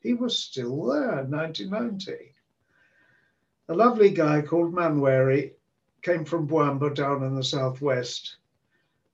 He 0.01 0.15
was 0.15 0.37
still 0.37 0.87
there 0.87 1.21
in 1.21 1.31
1990. 1.31 2.33
A 3.69 3.75
lovely 3.75 4.11
guy 4.11 4.43
called 4.43 4.75
Manwari 4.75 5.53
came 6.03 6.25
from 6.25 6.49
Bwamba 6.49 6.95
down 6.95 7.23
in 7.23 7.37
the 7.37 7.45
southwest. 7.45 8.38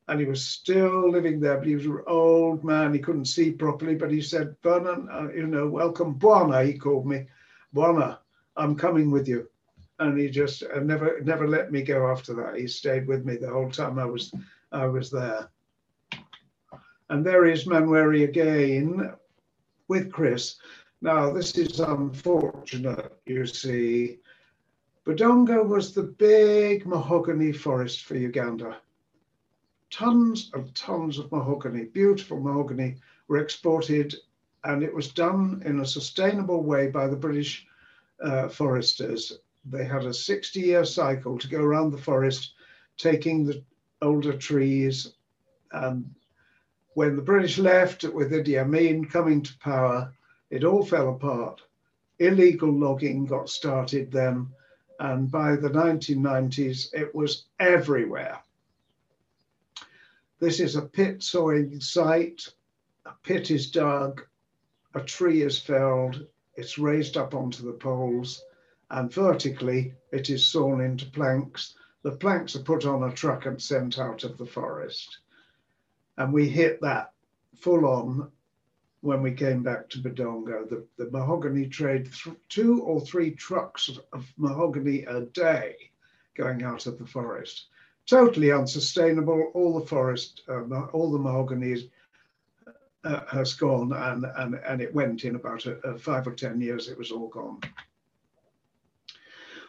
And 0.08 0.20
he 0.20 0.26
was 0.26 0.44
still 0.44 1.10
living 1.10 1.40
there, 1.40 1.56
but 1.56 1.66
he 1.66 1.76
was 1.76 1.86
an 1.86 2.02
old 2.06 2.62
man. 2.62 2.92
He 2.92 2.98
couldn't 2.98 3.24
see 3.24 3.50
properly, 3.50 3.94
but 3.94 4.10
he 4.10 4.20
said, 4.20 4.54
Vernon, 4.62 5.08
uh, 5.10 5.32
you 5.32 5.46
know, 5.46 5.66
welcome, 5.66 6.14
Bwana, 6.18 6.66
he 6.66 6.78
called 6.78 7.06
me. 7.06 7.26
Bwana, 7.74 8.18
I'm 8.56 8.76
coming 8.76 9.10
with 9.10 9.26
you. 9.26 9.48
And 9.98 10.18
he 10.18 10.28
just 10.28 10.62
uh, 10.62 10.80
never 10.80 11.20
never 11.22 11.48
let 11.48 11.72
me 11.72 11.82
go 11.82 12.10
after 12.10 12.34
that. 12.34 12.56
He 12.56 12.66
stayed 12.66 13.06
with 13.06 13.24
me 13.24 13.36
the 13.36 13.48
whole 13.48 13.70
time 13.70 13.98
I 13.98 14.04
was 14.04 14.34
I 14.72 14.86
was 14.86 15.10
there. 15.10 15.48
And 17.10 17.24
there 17.24 17.46
is 17.46 17.64
Manweri 17.64 18.24
again 18.24 19.12
with 19.88 20.12
Chris. 20.12 20.56
Now, 21.00 21.30
this 21.32 21.56
is 21.56 21.80
unfortunate, 21.80 23.12
you 23.26 23.46
see. 23.46 24.18
Budongo 25.06 25.66
was 25.66 25.92
the 25.92 26.02
big 26.02 26.86
mahogany 26.86 27.52
forest 27.52 28.04
for 28.04 28.16
Uganda. 28.16 28.78
Tons 29.94 30.50
and 30.54 30.74
tons 30.74 31.20
of 31.20 31.30
mahogany, 31.30 31.84
beautiful 31.84 32.40
mahogany, 32.40 32.96
were 33.28 33.38
exported, 33.38 34.12
and 34.64 34.82
it 34.82 34.92
was 34.92 35.12
done 35.12 35.62
in 35.64 35.78
a 35.78 35.86
sustainable 35.86 36.64
way 36.64 36.88
by 36.88 37.06
the 37.06 37.14
British 37.14 37.64
uh, 38.20 38.48
foresters. 38.48 39.38
They 39.64 39.84
had 39.84 40.04
a 40.04 40.12
60 40.12 40.58
year 40.58 40.84
cycle 40.84 41.38
to 41.38 41.46
go 41.46 41.62
around 41.62 41.92
the 41.92 41.98
forest, 41.98 42.54
taking 42.96 43.46
the 43.46 43.62
older 44.02 44.36
trees. 44.36 45.14
And 45.70 46.12
when 46.94 47.14
the 47.14 47.22
British 47.22 47.58
left 47.58 48.02
with 48.02 48.32
Idi 48.32 48.60
Amin 48.60 49.04
coming 49.04 49.42
to 49.42 49.58
power, 49.60 50.12
it 50.50 50.64
all 50.64 50.84
fell 50.84 51.10
apart. 51.10 51.62
Illegal 52.18 52.72
logging 52.72 53.26
got 53.26 53.48
started 53.48 54.10
then 54.10 54.48
and 54.98 55.30
by 55.30 55.56
the 55.56 55.70
1990s, 55.70 56.92
it 56.92 57.14
was 57.14 57.46
everywhere. 57.58 58.43
This 60.40 60.60
is 60.60 60.76
a 60.76 60.82
pit 60.82 61.22
sawing 61.22 61.80
site. 61.80 62.48
A 63.06 63.12
pit 63.22 63.50
is 63.50 63.70
dug, 63.70 64.22
a 64.94 65.00
tree 65.02 65.42
is 65.42 65.60
felled, 65.60 66.26
it's 66.54 66.78
raised 66.78 67.16
up 67.16 67.34
onto 67.34 67.62
the 67.62 67.72
poles, 67.74 68.42
and 68.90 69.12
vertically 69.12 69.94
it 70.10 70.30
is 70.30 70.46
sawn 70.46 70.80
into 70.80 71.10
planks. 71.10 71.76
The 72.02 72.12
planks 72.12 72.56
are 72.56 72.62
put 72.62 72.86
on 72.86 73.02
a 73.02 73.14
truck 73.14 73.44
and 73.46 73.60
sent 73.60 73.98
out 73.98 74.24
of 74.24 74.38
the 74.38 74.46
forest. 74.46 75.18
And 76.16 76.32
we 76.32 76.48
hit 76.48 76.80
that 76.80 77.12
full 77.60 77.84
on 77.86 78.30
when 79.00 79.20
we 79.20 79.32
came 79.32 79.62
back 79.62 79.90
to 79.90 79.98
Budongo. 79.98 80.68
The, 80.68 80.86
the 80.96 81.10
mahogany 81.10 81.68
trade, 81.68 82.10
two 82.48 82.82
or 82.82 83.00
three 83.00 83.32
trucks 83.32 83.90
of 84.12 84.32
mahogany 84.36 85.04
a 85.04 85.22
day 85.22 85.76
going 86.34 86.62
out 86.62 86.86
of 86.86 86.98
the 86.98 87.06
forest. 87.06 87.68
Totally 88.06 88.52
unsustainable. 88.52 89.50
All 89.54 89.78
the 89.78 89.86
forest, 89.86 90.42
uh, 90.48 90.62
all 90.92 91.10
the 91.10 91.18
mahogany 91.18 91.90
uh, 93.04 93.20
has 93.26 93.54
gone, 93.54 93.92
and, 93.92 94.26
and, 94.36 94.54
and 94.66 94.80
it 94.80 94.94
went 94.94 95.24
in 95.24 95.36
about 95.36 95.66
a, 95.66 95.72
a 95.86 95.98
five 95.98 96.26
or 96.26 96.32
10 96.32 96.60
years, 96.60 96.88
it 96.88 96.98
was 96.98 97.10
all 97.10 97.28
gone. 97.28 97.60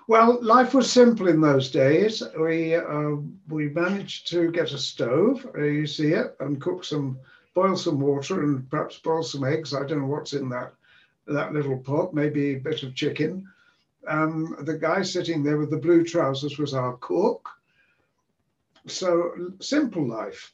Well, 0.07 0.39
life 0.43 0.73
was 0.73 0.91
simple 0.91 1.27
in 1.27 1.41
those 1.41 1.71
days. 1.71 2.21
We 2.39 2.75
uh, 2.75 3.15
we 3.47 3.69
managed 3.69 4.29
to 4.29 4.51
get 4.51 4.71
a 4.71 4.77
stove, 4.77 5.47
uh, 5.57 5.63
you 5.63 5.87
see 5.87 6.13
it, 6.13 6.35
and 6.39 6.61
cook 6.61 6.83
some 6.83 7.17
boil 7.55 7.75
some 7.75 7.99
water 7.99 8.43
and 8.43 8.69
perhaps 8.69 8.99
boil 8.99 9.23
some 9.23 9.43
eggs. 9.43 9.73
I 9.73 9.85
don't 9.85 10.01
know 10.01 10.07
what's 10.07 10.33
in 10.33 10.47
that 10.49 10.73
that 11.25 11.53
little 11.53 11.79
pot, 11.79 12.13
maybe 12.13 12.53
a 12.53 12.59
bit 12.59 12.83
of 12.83 12.93
chicken. 12.93 13.47
Um, 14.07 14.55
the 14.59 14.77
guy 14.77 15.01
sitting 15.01 15.41
there 15.41 15.57
with 15.57 15.71
the 15.71 15.77
blue 15.77 16.03
trousers 16.03 16.59
was 16.59 16.75
our 16.75 16.97
cook. 16.97 17.49
So 18.87 19.51
simple 19.59 20.07
life. 20.07 20.51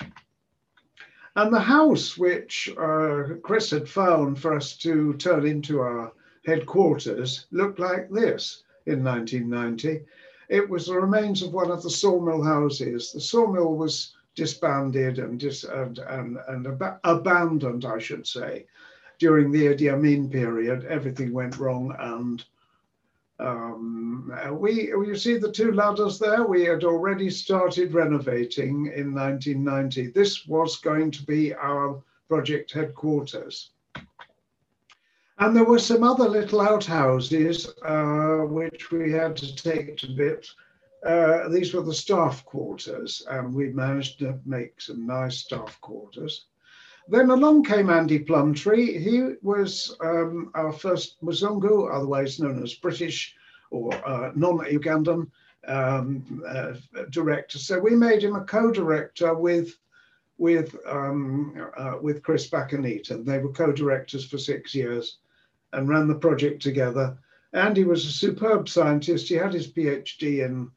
And 1.36 1.54
the 1.54 1.60
house 1.60 2.18
which 2.18 2.70
uh, 2.78 3.36
Chris 3.42 3.70
had 3.72 3.88
found 3.88 4.40
for 4.40 4.54
us 4.54 4.76
to 4.78 5.14
turn 5.14 5.46
into 5.46 5.80
our 5.80 6.12
headquarters 6.46 7.46
looked 7.52 7.80
like 7.80 8.10
this 8.10 8.64
in 8.86 9.04
1990. 9.04 10.04
It 10.50 10.70
was 10.70 10.88
the 10.88 11.00
remains 11.00 11.42
of 11.42 11.54
one 11.54 11.72
of 11.72 11.84
the 11.84 11.90
sawmill 11.90 12.44
houses. 12.44 13.12
The 13.14 13.22
sawmill 13.22 13.76
was 13.76 14.16
disbanded 14.36 15.20
and, 15.20 15.40
dis- 15.40 15.64
and, 15.64 16.00
and, 16.00 16.38
and 16.48 16.68
ab- 16.68 17.00
abandoned, 17.04 17.86
I 17.86 18.00
should 18.00 18.28
say, 18.28 18.66
during 19.20 19.52
the 19.52 19.68
Idi 19.68 19.92
Amin 19.94 20.30
period. 20.30 20.86
Everything 20.86 21.32
went 21.32 21.58
wrong 21.58 21.96
and 22.00 22.44
um, 23.42 24.32
we, 24.60 24.90
you 24.90 25.16
see 25.16 25.38
the 25.38 25.52
two 25.52 25.72
ladders 25.72 26.20
there? 26.20 26.44
We 26.46 26.64
had 26.64 26.84
already 26.84 27.30
started 27.30 27.94
renovating 27.94 28.88
in 28.96 29.14
1990. 29.14 30.08
This 30.08 30.46
was 30.48 30.78
going 30.78 31.12
to 31.12 31.24
be 31.26 31.54
our 31.54 32.02
project 32.30 32.72
headquarters. 32.72 33.72
And 35.40 35.56
there 35.56 35.66
were 35.66 35.80
some 35.80 36.04
other 36.04 36.30
little 36.30 36.62
outhouses 36.62 37.74
uh, 37.84 38.46
which 38.46 38.92
we 38.92 39.12
had 39.12 39.36
to 39.38 39.56
take 39.56 39.98
to 39.98 40.08
bits. 40.16 40.56
Uh, 41.04 41.50
these 41.50 41.74
were 41.74 41.82
the 41.82 41.94
staff 41.94 42.46
quarters, 42.46 43.26
and 43.28 43.52
we 43.54 43.70
managed 43.70 44.20
to 44.20 44.40
make 44.46 44.80
some 44.80 45.08
nice 45.08 45.40
staff 45.40 45.82
quarters. 45.82 46.46
Then 47.12 47.30
along 47.30 47.66
came 47.66 47.90
Andy 47.90 48.20
Plumptre. 48.20 48.74
He 48.74 49.36
was 49.42 49.98
um, 50.00 50.50
our 50.56 50.72
first 50.72 51.22
Muzungu, 51.22 51.94
otherwise 51.94 52.40
known 52.40 52.64
as 52.64 52.76
British 52.76 53.36
or 53.70 53.94
uh, 54.08 54.32
non-Ugandan 54.34 55.30
um, 55.68 56.44
uh, 56.48 56.72
director. 57.10 57.58
So 57.58 57.80
we 57.80 57.98
made 57.98 58.24
him 58.24 58.38
a 58.38 58.46
co-director 58.46 59.36
with 59.36 59.78
with 60.38 60.74
um, 60.88 61.70
uh, 61.76 61.98
with 62.02 62.24
Chris 62.24 62.50
Bakuneeta. 62.50 63.26
They 63.26 63.40
were 63.40 63.52
co-directors 63.52 64.26
for 64.26 64.38
six 64.38 64.74
years 64.74 65.18
and 65.74 65.90
ran 65.90 66.08
the 66.08 66.16
project 66.16 66.62
together. 66.62 67.18
Andy 67.52 67.84
was 67.84 68.06
a 68.06 68.12
superb 68.12 68.70
scientist. 68.70 69.28
He 69.28 69.36
had 69.36 69.54
his 69.54 69.70
PhD 69.70 70.46
in 70.46 70.72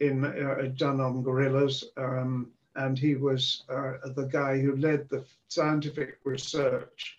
in 0.00 0.26
uh, 0.26 0.68
done 0.76 1.00
on 1.00 1.22
gorillas. 1.22 1.82
Um, 1.96 2.52
and 2.78 2.98
he 2.98 3.16
was 3.16 3.64
uh, 3.68 3.94
the 4.14 4.28
guy 4.30 4.58
who 4.58 4.76
led 4.76 5.08
the 5.08 5.24
scientific 5.48 6.18
research, 6.24 7.18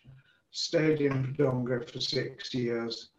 stayed 0.52 1.02
in 1.02 1.36
Donga 1.38 1.82
for 1.86 2.00
six 2.00 2.54
years 2.54 3.10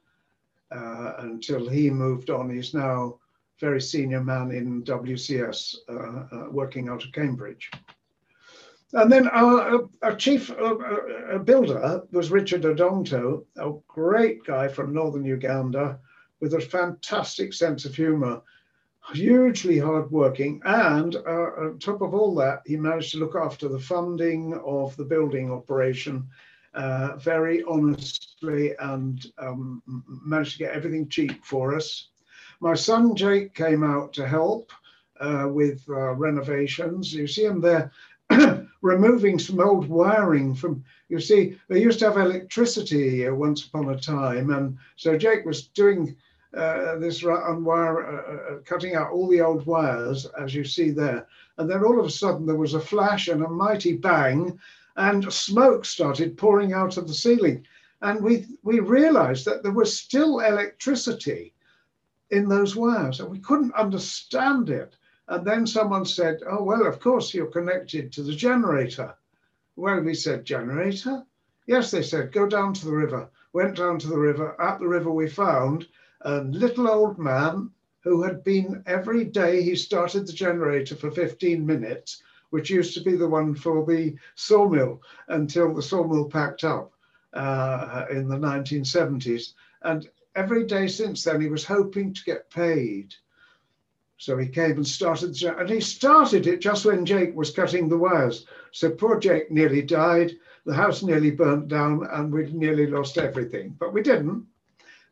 uh, 0.73 1.13
until 1.19 1.69
he 1.69 1.91
moved 1.91 2.31
on. 2.31 2.51
He's 2.51 2.75
now 2.75 3.19
very 3.61 3.81
senior 3.81 4.25
man 4.25 4.51
in 4.51 4.83
WCS, 4.85 5.77
uh, 5.89 5.93
uh, 5.93 6.51
working 6.51 6.89
out 6.89 7.05
of 7.05 7.13
Cambridge. 7.13 7.71
And 8.95 9.13
then 9.13 9.29
our, 9.29 9.89
our 10.03 10.17
chief 10.17 10.51
uh, 10.51 10.75
uh, 11.35 11.39
builder 11.39 12.03
was 12.11 12.31
Richard 12.31 12.63
Odonto, 12.63 13.45
a 13.57 13.73
great 13.87 14.45
guy 14.45 14.67
from 14.67 14.95
northern 14.95 15.25
Uganda 15.25 15.99
with 16.41 16.55
a 16.55 16.61
fantastic 16.61 17.53
sense 17.53 17.85
of 17.85 17.95
humor 17.95 18.41
hugely 19.13 19.79
hardworking, 19.79 20.61
and 20.65 21.17
uh, 21.17 21.51
on 21.59 21.79
top 21.79 22.03
of 22.03 22.15
all 22.15 22.35
that, 22.37 22.63
he 22.67 22.77
managed 22.77 23.13
to 23.13 23.19
look 23.19 23.35
after 23.35 23.69
the 23.69 23.79
funding 23.79 24.55
of 24.65 24.97
the 24.97 25.05
building 25.05 25.51
operation 25.51 26.27
uh, 26.75 27.17
very 27.17 27.63
honestly 27.65 28.75
and 28.79 29.27
um, 29.39 29.83
managed 30.07 30.53
to 30.53 30.59
get 30.59 30.75
everything 30.75 31.09
cheap 31.09 31.45
for 31.45 31.75
us. 31.75 32.09
My 32.61 32.75
son 32.75 33.17
Jake 33.17 33.55
came 33.55 33.83
out 33.83 34.13
to 34.15 34.29
help 34.29 34.73
uh, 35.21 35.49
with 35.51 35.85
uh, 35.89 36.13
renovations. 36.13 37.13
You 37.13 37.27
see 37.27 37.45
him 37.45 37.61
there 37.61 37.91
removing 38.83 39.39
some 39.39 39.61
old 39.61 39.89
wiring 39.89 40.55
from, 40.55 40.85
you 41.09 41.21
see, 41.21 41.59
they 41.69 41.83
used 41.83 41.99
to 42.01 42.07
have 42.07 42.17
electricity 42.17 43.29
once 43.29 43.67
upon 43.67 43.91
a 43.91 43.99
time, 43.99 44.51
and 44.51 44.79
so 44.97 45.19
Jake 45.19 45.45
was 45.45 45.69
doing 45.69 46.17
uh, 46.53 46.97
this 46.97 47.23
wire, 47.23 48.07
uh, 48.07 48.55
uh, 48.55 48.59
cutting 48.65 48.95
out 48.95 49.13
all 49.13 49.29
the 49.29 49.41
old 49.41 49.65
wires, 49.67 50.27
as 50.39 50.55
you 50.55 50.65
see 50.65 50.91
there. 50.91 51.27
And 51.59 51.71
then 51.71 51.85
all 51.85 52.01
of 52.01 52.07
a 52.07 52.11
sudden 52.11 52.47
there 52.47 52.57
was 52.57 52.75
a 52.75 52.81
flash 52.81 53.29
and 53.29 53.43
a 53.43 53.49
mighty 53.49 53.97
bang, 53.97 54.59
and 54.97 55.33
smoke 55.33 55.85
started 55.85 56.37
pouring 56.37 56.73
out 56.73 56.97
of 56.97 57.07
the 57.07 57.15
ceiling. 57.15 57.65
And 58.03 58.23
we, 58.23 58.47
we 58.63 58.81
realized 58.81 59.45
that 59.45 59.63
there 59.63 59.73
was 59.73 59.97
still 59.97 60.41
electricity 60.41 61.55
in 62.31 62.49
those 62.49 62.75
wires, 62.75 63.21
and 63.21 63.31
we 63.31 63.39
couldn't 63.39 63.75
understand 63.75 64.71
it. 64.71 64.97
And 65.29 65.47
then 65.47 65.67
someone 65.67 66.05
said, 66.05 66.41
Oh, 66.49 66.65
well, 66.65 66.87
of 66.87 66.99
course, 66.99 67.33
you're 67.33 67.47
connected 67.47 68.13
to 68.13 68.23
the 68.23 68.35
generator. 68.35 69.15
Well, 69.77 70.01
we 70.01 70.15
said, 70.15 70.45
Generator? 70.45 71.25
Yes, 71.67 71.93
they 71.93 72.03
said, 72.03 72.33
Go 72.33 72.49
down 72.49 72.75
to 72.75 72.85
the 72.85 72.93
river. 72.93 73.31
Went 73.53 73.77
down 73.77 74.01
to 74.01 74.09
the 74.09 74.19
river. 74.19 74.61
At 74.61 74.81
the 74.81 74.89
river, 74.89 75.13
we 75.13 75.29
found 75.29 75.87
a 76.23 76.41
little 76.43 76.89
old 76.89 77.19
man 77.19 77.71
who 78.01 78.23
had 78.23 78.43
been 78.45 78.83
every 78.87 79.25
day 79.25 79.63
he 79.63 79.77
started 79.77 80.27
the 80.27 80.33
generator 80.33 80.95
for 80.97 81.11
15 81.11 81.65
minutes, 81.65 82.23
which 82.51 82.71
used 82.71 82.95
to 82.95 83.03
be 83.03 83.17
the 83.17 83.29
one 83.29 83.55
for 83.55 83.85
the 83.87 84.17
sawmill 84.35 85.01
until 85.29 85.75
the 85.75 85.83
sawmill 85.83 86.29
packed 86.29 86.65
up 86.65 86.93
uh, 87.35 88.07
in 88.11 88.29
the 88.29 88.37
1970s. 88.37 89.53
And 89.83 90.09
every 90.35 90.65
day 90.67 90.89
since 90.89 91.25
then, 91.25 91.41
he 91.41 91.49
was 91.49 91.65
hoping 91.65 92.13
to 92.15 92.25
get 92.25 92.51
paid. 92.51 93.15
So 94.17 94.37
he 94.37 94.49
came 94.49 94.73
and 94.73 94.87
started, 94.87 95.41
and 95.43 95.71
he 95.71 95.81
started 95.81 96.47
it 96.47 96.61
just 96.61 96.85
when 96.85 97.07
Jake 97.07 97.35
was 97.35 97.51
cutting 97.51 97.89
the 97.89 97.97
wires. 97.97 98.47
So 98.73 98.91
poor 98.91 99.19
Jake 99.19 99.51
nearly 99.51 99.81
died, 99.81 100.33
the 100.67 100.75
house 100.75 101.03
nearly 101.03 101.31
burnt 101.31 101.69
down, 101.69 102.07
and 102.13 102.31
we 102.31 102.53
nearly 102.53 102.87
lost 102.87 103.17
everything. 103.17 103.77
But 103.79 103.95
we 103.95 104.03
didn't 104.03 104.47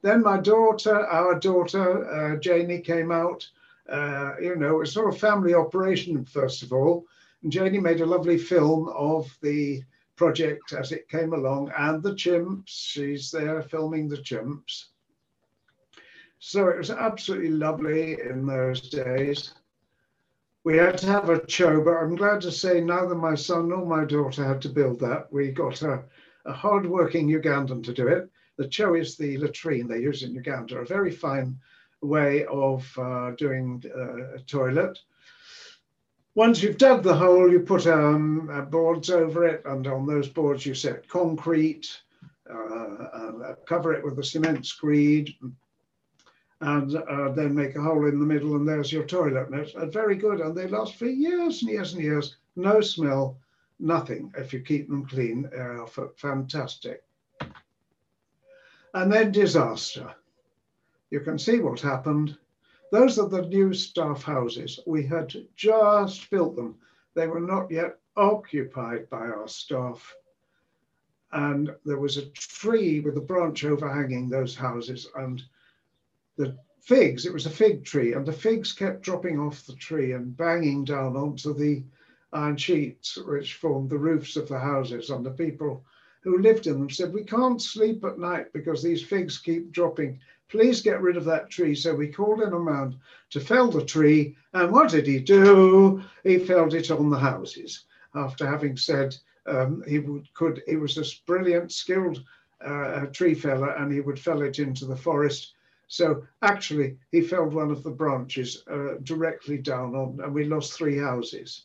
then 0.03 0.23
my 0.23 0.39
daughter, 0.39 1.07
our 1.07 1.39
daughter, 1.39 2.09
uh, 2.11 2.37
Janie, 2.37 2.81
came 2.81 3.11
out. 3.11 3.49
Uh, 3.89 4.33
you 4.41 4.55
know, 4.57 4.77
it 4.77 4.79
was 4.79 4.93
sort 4.93 5.13
of 5.13 5.21
family 5.21 5.55
operation, 5.55 6.25
first 6.25 6.63
of 6.63 6.73
all. 6.73 7.07
And 7.43 7.53
Janie 7.53 7.81
made 7.81 8.01
a 8.01 8.07
lovely 8.07 8.39
film 8.39 8.89
of 8.89 9.27
the 9.43 9.83
project 10.17 10.73
as 10.73 10.93
it 10.93 11.09
came 11.09 11.33
along 11.33 11.73
and 11.77 12.03
the 12.03 12.13
chimps. 12.13 12.65
She's 12.67 13.31
there 13.31 13.63
filming 13.63 14.09
the 14.09 14.17
chimps. 14.17 14.87
So 16.41 16.69
it 16.69 16.79
was 16.79 16.91
absolutely 16.91 17.51
lovely 17.51 18.21
in 18.21 18.47
those 18.47 18.91
days. 18.91 19.55
We 20.65 20.77
had 20.77 20.99
to 20.99 21.07
have 21.07 21.31
a 21.31 21.49
show, 21.49 21.81
but 21.83 21.95
I'm 21.97 22.15
glad 22.15 22.41
to 22.43 22.53
say 22.53 22.81
neither 22.81 23.15
my 23.15 23.35
son 23.35 23.69
nor 23.71 23.87
my 23.87 24.05
daughter 24.05 24.45
had 24.45 24.61
to 24.63 24.69
build 24.69 25.01
that. 25.01 25.33
We 25.33 25.51
got 25.51 25.83
a, 25.83 26.05
a 26.45 26.53
hard-working 26.53 27.29
Ugandan 27.29 27.83
to 27.85 27.93
do 27.93 28.07
it. 28.09 28.31
The 28.59 28.67
cho 28.67 28.95
is 28.95 29.17
the 29.17 29.39
latrine 29.39 29.87
they 29.87 30.01
use 30.01 30.25
in 30.25 30.35
Uganda, 30.35 30.79
a 30.79 30.85
very 30.85 31.13
fine 31.13 31.57
way 32.03 32.45
of 32.47 32.93
uh, 32.99 33.31
doing 33.33 33.83
uh, 33.97 34.35
a 34.35 34.41
toilet. 34.41 34.99
Once 36.35 36.61
you've 36.61 36.77
dug 36.77 37.05
the 37.05 37.15
hole, 37.15 37.51
you 37.51 37.61
put 37.61 37.87
um, 37.87 38.51
uh, 38.53 38.63
boards 38.63 39.11
over 39.11 39.47
it, 39.47 39.63
and 39.65 39.87
on 39.87 40.07
those 40.07 40.29
boards 40.29 40.67
you 40.67 40.75
set 40.75 41.09
concrete, 41.09 42.01
uh, 42.51 42.55
uh, 42.55 43.55
cover 43.65 43.95
it 43.95 44.05
with 44.05 44.19
a 44.19 44.25
cement 44.25 44.67
screed, 44.67 45.33
and 46.61 46.97
uh, 46.97 47.31
then 47.31 47.55
make 47.55 47.77
a 47.77 47.83
hole 47.83 48.07
in 48.07 48.19
the 48.19 48.27
middle, 48.27 48.57
and 48.57 48.67
there's 48.67 48.93
your 48.93 49.05
toilet. 49.05 49.49
And 49.51 49.61
it's 49.61 49.95
very 49.95 50.17
good, 50.17 50.41
and 50.41 50.57
they 50.57 50.67
last 50.67 50.97
for 50.97 51.07
years 51.07 51.63
and 51.63 51.71
years 51.71 51.95
and 51.95 52.03
years. 52.03 52.37
No 52.57 52.81
smell, 52.81 53.39
nothing. 53.79 54.33
If 54.37 54.53
you 54.53 54.61
keep 54.61 54.89
them 54.89 55.07
clean, 55.07 55.49
fantastic 56.17 57.05
and 58.95 59.13
then 59.13 59.33
disaster. 59.33 60.15
You 61.11 61.21
can 61.21 61.39
see 61.39 61.61
what 61.61 61.81
happened. 61.81 62.37
Those 62.91 63.19
are 63.19 63.29
the 63.29 63.43
new 63.43 63.75
staff 63.75 64.23
houses. 64.23 64.81
We 64.87 65.05
had 65.05 65.35
just 65.57 66.31
built 66.31 66.57
them. 66.57 66.77
They 67.15 67.27
were 67.27 67.41
not 67.41 67.71
yet 67.71 67.99
occupied 68.17 69.09
by 69.11 69.27
our 69.27 69.49
staff. 69.49 70.15
And 71.33 71.75
there 71.85 71.99
was 71.99 72.17
a 72.17 72.31
tree 72.31 73.01
with 73.01 73.17
a 73.17 73.23
branch 73.23 73.65
overhanging 73.65 74.29
those 74.29 74.57
houses 74.57 75.09
and 75.15 75.43
the 76.37 76.57
figs, 76.81 77.27
it 77.27 77.33
was 77.33 77.45
a 77.45 77.51
fig 77.51 77.85
tree, 77.85 78.15
and 78.15 78.25
the 78.25 78.33
figs 78.33 78.73
kept 78.73 79.03
dropping 79.03 79.39
off 79.39 79.67
the 79.67 79.75
tree 79.75 80.13
and 80.13 80.37
banging 80.37 80.85
down 80.85 81.17
onto 81.17 81.53
the 81.53 81.83
iron 82.33 82.57
sheets 82.57 83.19
which 83.19 83.55
formed 83.55 83.91
the 83.91 83.99
roofs 83.99 84.37
of 84.37 84.49
the 84.49 84.59
houses. 84.59 85.11
And 85.11 85.27
the 85.27 85.31
people 85.31 85.85
who 86.21 86.39
lived 86.39 86.67
in 86.67 86.75
them 86.75 86.91
said, 86.91 87.13
We 87.13 87.25
can't 87.25 87.61
sleep 87.61 88.05
at 88.05 88.19
night 88.19 88.53
because 88.53 88.83
these 88.83 89.03
figs 89.03 89.39
keep 89.39 89.73
dropping. 89.73 90.21
Please 90.49 90.83
get 90.83 91.01
rid 91.01 91.17
of 91.17 91.25
that 91.27 91.51
tree. 91.51 91.75
So 91.75 91.95
we 91.95 92.09
called 92.09 92.41
in 92.41 92.53
a 92.53 92.59
man 92.59 92.99
to 93.31 93.41
fell 93.41 93.71
the 93.71 93.85
tree. 93.85 94.37
And 94.55 94.73
what 94.73 94.91
did 94.91 95.07
he 95.07 95.21
do? 95.21 96.03
He 96.25 96.39
felled 96.39 96.75
it 96.75 96.91
on 96.91 97.11
the 97.11 97.19
houses 97.19 97.85
after 98.15 98.47
having 98.47 98.77
said 98.77 99.17
um, 99.47 99.83
he 99.87 99.99
would, 99.99 100.33
could, 100.35 100.63
he 100.67 100.77
was 100.77 100.95
this 100.95 101.15
brilliant, 101.15 101.73
skilled 101.73 102.23
uh, 102.65 103.07
tree 103.07 103.35
feller 103.35 103.71
and 103.77 103.93
he 103.93 104.01
would 104.01 104.19
fell 104.19 104.43
it 104.43 104.59
into 104.59 104.87
the 104.87 104.97
forest. 104.97 105.55
So 105.87 106.27
actually, 106.43 106.99
he 107.13 107.21
felled 107.21 107.55
one 107.55 107.71
of 107.71 107.83
the 107.83 107.91
branches 107.91 108.63
uh, 108.71 108.95
directly 109.03 109.59
down 109.59 109.95
on, 109.95 110.21
and 110.23 110.35
we 110.35 110.45
lost 110.45 110.75
three 110.75 110.99
houses. 110.99 111.65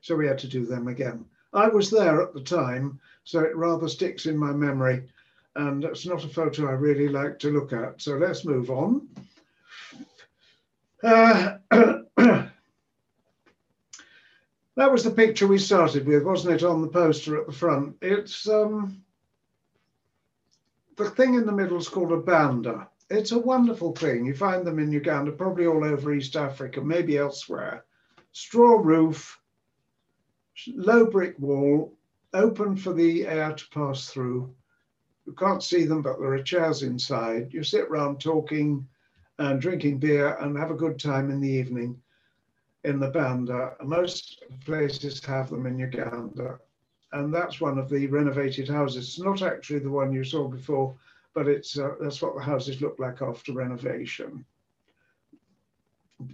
So 0.00 0.16
we 0.16 0.26
had 0.26 0.38
to 0.38 0.48
do 0.48 0.64
them 0.64 0.88
again 0.88 1.24
I 1.56 1.68
was 1.68 1.90
there 1.90 2.20
at 2.20 2.34
the 2.34 2.40
time, 2.42 3.00
so 3.26 3.40
it 3.40 3.56
rather 3.56 3.88
sticks 3.88 4.26
in 4.26 4.38
my 4.38 4.52
memory. 4.52 5.02
And 5.56 5.84
it's 5.84 6.06
not 6.06 6.24
a 6.24 6.28
photo 6.28 6.68
I 6.68 6.72
really 6.72 7.08
like 7.08 7.40
to 7.40 7.50
look 7.50 7.72
at. 7.72 8.00
So 8.00 8.16
let's 8.16 8.44
move 8.44 8.70
on. 8.70 9.08
Uh, 11.02 11.58
that 11.70 12.50
was 14.76 15.02
the 15.02 15.10
picture 15.10 15.48
we 15.48 15.58
started 15.58 16.06
with, 16.06 16.22
wasn't 16.22 16.54
it, 16.54 16.62
on 16.62 16.82
the 16.82 16.88
poster 16.88 17.40
at 17.40 17.46
the 17.46 17.52
front? 17.52 17.96
It's 18.00 18.48
um, 18.48 19.02
the 20.96 21.10
thing 21.10 21.34
in 21.34 21.46
the 21.46 21.52
middle 21.52 21.78
is 21.78 21.88
called 21.88 22.12
a 22.12 22.18
banda. 22.18 22.88
It's 23.10 23.32
a 23.32 23.38
wonderful 23.38 23.92
thing. 23.92 24.24
You 24.24 24.36
find 24.36 24.64
them 24.64 24.78
in 24.78 24.92
Uganda, 24.92 25.32
probably 25.32 25.66
all 25.66 25.84
over 25.84 26.14
East 26.14 26.36
Africa, 26.36 26.80
maybe 26.80 27.18
elsewhere. 27.18 27.84
Straw 28.30 28.78
roof, 28.80 29.40
low 30.68 31.06
brick 31.06 31.36
wall, 31.40 31.95
open 32.36 32.76
for 32.76 32.92
the 32.92 33.26
air 33.26 33.52
to 33.52 33.68
pass 33.70 34.08
through. 34.08 34.54
You 35.26 35.32
can't 35.32 35.62
see 35.62 35.84
them, 35.84 36.02
but 36.02 36.18
there 36.18 36.34
are 36.34 36.42
chairs 36.42 36.82
inside. 36.82 37.52
You 37.52 37.64
sit 37.64 37.88
around 37.88 38.20
talking 38.20 38.86
and 39.38 39.60
drinking 39.60 39.98
beer 39.98 40.36
and 40.36 40.56
have 40.56 40.70
a 40.70 40.74
good 40.74 40.98
time 40.98 41.30
in 41.30 41.40
the 41.40 41.50
evening 41.50 42.00
in 42.84 43.00
the 43.00 43.10
banda. 43.10 43.74
Most 43.82 44.44
places 44.64 45.24
have 45.24 45.50
them 45.50 45.66
in 45.66 45.78
Uganda. 45.78 46.58
And 47.12 47.34
that's 47.34 47.60
one 47.60 47.78
of 47.78 47.88
the 47.88 48.06
renovated 48.06 48.68
houses. 48.68 49.08
It's 49.08 49.18
not 49.18 49.42
actually 49.42 49.80
the 49.80 49.90
one 49.90 50.12
you 50.12 50.22
saw 50.22 50.48
before, 50.48 50.94
but 51.34 51.48
it's 51.48 51.78
uh, 51.78 51.94
that's 52.00 52.22
what 52.22 52.36
the 52.36 52.42
houses 52.42 52.80
look 52.80 52.98
like 52.98 53.22
after 53.22 53.52
renovation. 53.52 54.44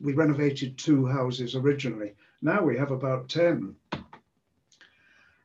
We 0.01 0.12
renovated 0.12 0.79
two 0.79 1.07
houses 1.07 1.57
originally. 1.57 2.15
Now 2.41 2.62
we 2.62 2.77
have 2.77 2.91
about 2.91 3.29
10. 3.29 3.75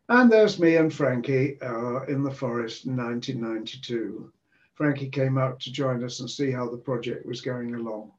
And 0.10 0.32
there's 0.32 0.60
me 0.60 0.78
and 0.78 0.94
Frankie 0.94 1.60
uh, 1.62 2.06
in 2.06 2.24
the 2.24 2.32
forest 2.32 2.86
in 2.86 2.96
1992. 2.96 4.32
Frankie 4.74 5.10
came 5.10 5.38
out 5.38 5.60
to 5.62 5.72
join 5.72 6.04
us 6.04 6.20
and 6.22 6.30
see 6.30 6.52
how 6.52 6.70
the 6.70 6.78
project 6.78 7.26
was 7.26 7.42
going 7.42 7.76
along. 7.76 8.12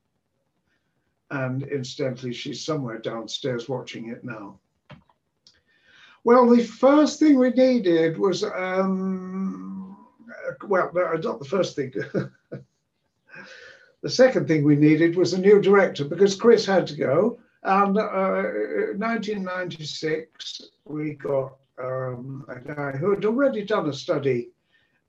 And 1.31 1.62
incidentally, 1.62 2.33
she's 2.33 2.64
somewhere 2.64 2.98
downstairs 2.98 3.68
watching 3.68 4.09
it 4.09 4.24
now. 4.24 4.59
Well, 6.24 6.48
the 6.48 6.64
first 6.64 7.20
thing 7.20 7.38
we 7.38 7.51
needed 7.51 8.18
was, 8.18 8.44
um, 8.44 9.96
well, 10.66 10.90
not 10.92 11.38
the 11.38 11.44
first 11.48 11.77
thing. 11.77 11.92
the 14.03 14.11
second 14.11 14.48
thing 14.48 14.64
we 14.64 14.77
needed 14.77 15.16
was 15.16 15.33
a 15.33 15.40
new 15.40 15.61
director 15.61 16.05
because 16.05 16.35
Chris 16.35 16.66
had 16.66 16.87
to 16.88 16.96
go. 16.96 17.38
And 17.62 17.96
uh, 17.96 18.42
1996, 18.96 20.62
we 20.85 21.14
got 21.14 21.58
um, 21.80 22.44
a 22.48 22.60
guy 22.60 22.92
who 22.92 23.10
had 23.10 23.24
already 23.24 23.64
done 23.64 23.88
a 23.88 23.92
study 23.92 24.50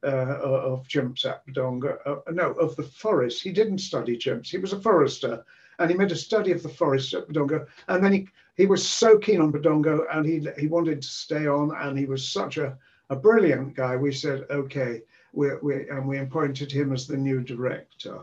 uh, 0.04 0.38
of 0.42 0.88
chimps 0.88 1.26
at 1.26 1.46
Budongo. 1.46 1.98
Uh, 2.06 2.32
no, 2.32 2.52
of 2.54 2.76
the 2.76 2.84
forest. 2.84 3.44
He 3.44 3.52
didn't 3.52 3.80
study 3.80 4.18
chimps. 4.18 4.48
He 4.48 4.58
was 4.58 4.74
a 4.74 4.80
forester, 4.80 5.44
and 5.78 5.92
he 5.92 5.98
made 5.98 6.12
a 6.12 6.16
study 6.16 6.52
of 6.52 6.64
the 6.64 6.70
forest 6.70 7.14
at 7.14 7.28
Budongo. 7.28 7.68
And 7.88 8.04
then 8.04 8.14
he 8.14 8.28
he 8.56 8.66
was 8.66 8.86
so 8.86 9.18
keen 9.18 9.42
on 9.42 9.52
Budongo, 9.52 10.06
and 10.12 10.26
he 10.26 10.48
he 10.58 10.68
wanted 10.68 11.02
to 11.02 11.08
stay 11.08 11.48
on. 11.48 11.76
And 11.76 11.98
he 11.98 12.06
was 12.06 12.28
such 12.28 12.58
a 12.58 12.78
a 13.10 13.16
brilliant 13.16 13.76
guy. 13.76 13.96
We 13.96 14.14
said 14.14 14.46
okay, 14.50 15.02
we 15.34 15.50
we 15.62 15.90
and 15.90 16.08
we 16.08 16.20
appointed 16.20 16.72
him 16.72 16.94
as 16.94 17.08
the 17.08 17.18
new 17.18 17.42
director, 17.42 18.20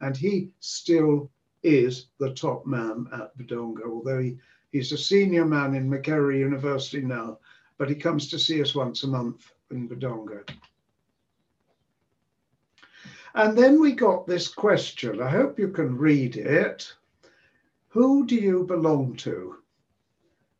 and 0.00 0.16
he 0.16 0.52
still 0.60 1.30
is 1.62 2.06
the 2.18 2.32
top 2.34 2.66
man 2.66 3.06
at 3.12 3.36
Budonga, 3.36 3.84
although 3.86 4.20
he. 4.20 4.38
He's 4.72 4.90
a 4.90 4.98
senior 4.98 5.44
man 5.44 5.76
in 5.76 5.88
Makerere 5.88 6.36
University 6.36 7.00
now, 7.00 7.38
but 7.78 7.88
he 7.88 7.94
comes 7.94 8.28
to 8.28 8.38
see 8.38 8.60
us 8.62 8.74
once 8.74 9.02
a 9.02 9.08
month 9.08 9.52
in 9.70 9.88
Budongo. 9.88 10.48
And 13.34 13.58
then 13.58 13.80
we 13.80 13.92
got 13.92 14.26
this 14.26 14.46
question. 14.46 15.20
I 15.20 15.28
hope 15.28 15.58
you 15.58 15.68
can 15.68 15.98
read 15.98 16.36
it. 16.36 16.92
Who 17.88 18.26
do 18.26 18.36
you 18.36 18.64
belong 18.64 19.16
to? 19.16 19.56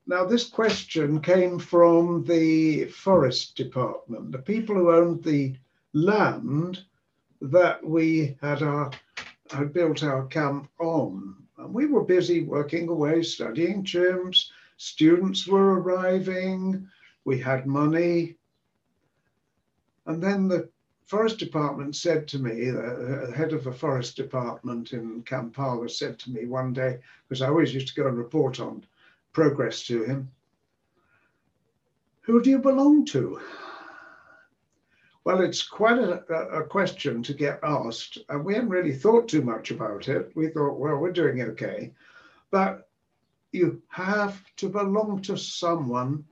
Now, 0.06 0.24
this 0.24 0.48
question 0.48 1.20
came 1.20 1.58
from 1.58 2.24
the 2.24 2.86
forest 2.86 3.56
department, 3.56 4.32
the 4.32 4.38
people 4.38 4.74
who 4.74 4.92
owned 4.92 5.22
the 5.22 5.56
land 5.94 6.84
that 7.40 7.82
we 7.84 8.36
had, 8.42 8.62
our, 8.62 8.90
had 9.50 9.72
built 9.72 10.02
our 10.02 10.26
camp 10.26 10.68
on. 10.78 11.36
And 11.58 11.72
we 11.72 11.86
were 11.86 12.04
busy 12.04 12.42
working 12.42 12.88
away, 12.88 13.22
studying 13.22 13.84
chimps. 13.84 14.50
Students 14.76 15.46
were 15.46 15.80
arriving. 15.80 16.88
We 17.24 17.38
had 17.38 17.66
money. 17.66 18.36
And 20.06 20.22
then 20.22 20.48
the 20.48 20.68
forest 21.06 21.38
department 21.38 21.96
said 21.96 22.26
to 22.28 22.38
me, 22.38 22.70
the 22.70 23.32
head 23.34 23.52
of 23.52 23.64
the 23.64 23.72
forest 23.72 24.16
department 24.16 24.92
in 24.92 25.22
Kampala 25.22 25.88
said 25.88 26.18
to 26.20 26.30
me 26.30 26.46
one 26.46 26.72
day, 26.72 26.98
because 27.28 27.42
I 27.42 27.48
always 27.48 27.74
used 27.74 27.88
to 27.88 27.94
go 27.94 28.08
and 28.08 28.16
report 28.16 28.60
on 28.60 28.84
progress 29.32 29.84
to 29.86 30.04
him, 30.04 30.30
who 32.22 32.42
do 32.42 32.50
you 32.50 32.58
belong 32.58 33.04
to? 33.06 33.40
Well, 35.24 35.40
it's 35.40 35.62
quite 35.62 35.98
a, 35.98 36.22
a, 36.30 36.64
question 36.64 37.22
to 37.22 37.32
get 37.32 37.60
asked, 37.62 38.18
and 38.28 38.44
we 38.44 38.54
hadn't 38.54 38.68
really 38.68 38.94
thought 38.94 39.26
too 39.26 39.40
much 39.40 39.70
about 39.70 40.08
it. 40.08 40.30
We 40.34 40.48
thought, 40.48 40.78
well, 40.78 40.96
we're 40.96 41.12
doing 41.12 41.40
okay. 41.40 41.92
But 42.50 42.88
you 43.52 43.82
have 43.88 44.42
to 44.56 44.68
belong 44.68 45.22
to 45.22 45.38
someone 45.38 46.24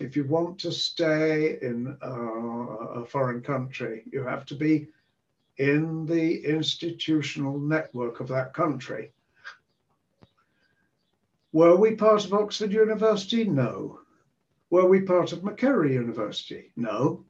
if 0.00 0.16
you 0.16 0.24
want 0.24 0.58
to 0.58 0.72
stay 0.72 1.58
in 1.60 1.96
a, 2.00 2.10
a 2.10 3.04
foreign 3.04 3.42
country, 3.42 4.02
you 4.10 4.24
have 4.24 4.46
to 4.46 4.54
be 4.54 4.88
in 5.58 6.06
the 6.06 6.44
institutional 6.44 7.58
network 7.58 8.20
of 8.20 8.28
that 8.28 8.54
country. 8.54 9.12
Were 11.52 11.76
we 11.76 11.96
part 11.96 12.24
of 12.24 12.32
Oxford 12.32 12.72
University? 12.72 13.44
No. 13.44 14.00
Were 14.70 14.86
we 14.86 15.02
part 15.02 15.32
of 15.32 15.40
Makerere 15.40 15.92
University? 15.92 16.72
No. 16.76 17.24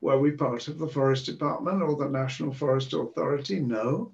Were 0.00 0.18
we 0.18 0.30
part 0.30 0.66
of 0.68 0.78
the 0.78 0.88
Forest 0.88 1.26
Department 1.26 1.82
or 1.82 1.94
the 1.94 2.08
National 2.08 2.54
Forest 2.54 2.94
Authority? 2.94 3.60
No. 3.60 4.12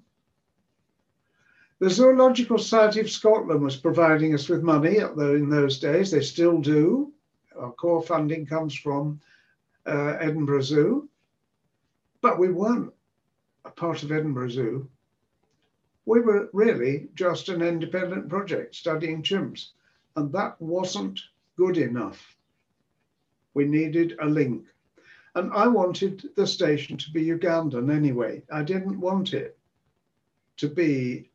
The 1.79 1.89
Zoological 1.89 2.57
Society 2.57 2.99
of 2.99 3.09
Scotland 3.09 3.61
was 3.61 3.77
providing 3.77 4.33
us 4.33 4.49
with 4.49 4.63
money 4.63 4.97
in 4.97 5.49
those 5.49 5.79
days. 5.79 6.11
They 6.11 6.21
still 6.21 6.59
do 6.59 7.13
our 7.59 7.71
core 7.71 8.03
funding 8.03 8.45
comes 8.45 8.75
from 8.75 9.19
uh, 9.85 10.17
Edinburgh 10.19 10.61
Zoo, 10.61 11.09
but 12.21 12.39
we 12.39 12.49
weren't 12.49 12.93
a 13.65 13.69
part 13.69 14.03
of 14.03 14.11
Edinburgh 14.11 14.49
Zoo. 14.49 14.89
We 16.05 16.21
were 16.21 16.49
really 16.53 17.09
just 17.15 17.49
an 17.49 17.61
independent 17.61 18.29
project 18.29 18.75
studying 18.75 19.23
chimps, 19.23 19.69
and 20.15 20.31
that 20.33 20.59
wasn't 20.61 21.19
good 21.57 21.77
enough. 21.77 22.37
We 23.53 23.65
needed 23.65 24.15
a 24.21 24.25
link. 24.25 24.65
And 25.35 25.51
I 25.53 25.67
wanted 25.67 26.29
the 26.35 26.47
station 26.47 26.97
to 26.97 27.11
be 27.11 27.25
Ugandan 27.25 27.93
anyway. 27.93 28.43
I 28.51 28.63
didn't 28.63 28.99
want 28.99 29.33
it 29.33 29.57
to 30.57 30.67
be 30.67 31.29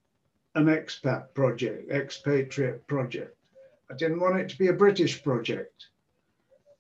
an 0.55 0.67
expat 0.67 1.35
project, 1.35 1.91
expatriate 1.91 2.87
project. 2.87 3.37
I 3.91 3.95
didn't 3.95 4.21
want 4.21 4.41
it 4.41 4.49
to 4.49 4.59
be 4.59 4.69
a 4.69 4.73
British 4.73 5.23
project. 5.23 5.89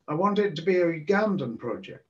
I 0.09 0.15
wanted 0.15 0.47
it 0.47 0.57
to 0.57 0.63
be 0.63 0.79
a 0.79 0.87
Ugandan 0.87 1.59
project. 1.59 2.07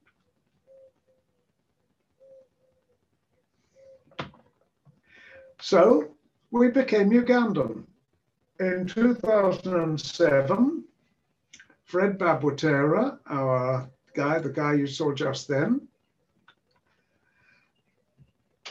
So 5.61 6.17
we 6.51 6.69
became 6.69 7.11
Ugandan. 7.11 7.85
In 8.61 8.87
2007, 8.87 10.85
Fred 11.85 12.19
Babweteera, 12.19 13.19
our 13.27 13.91
guy, 14.15 14.39
the 14.39 14.49
guy 14.49 14.75
you 14.75 14.87
saw 14.87 15.13
just 15.13 15.49
then, 15.49 15.89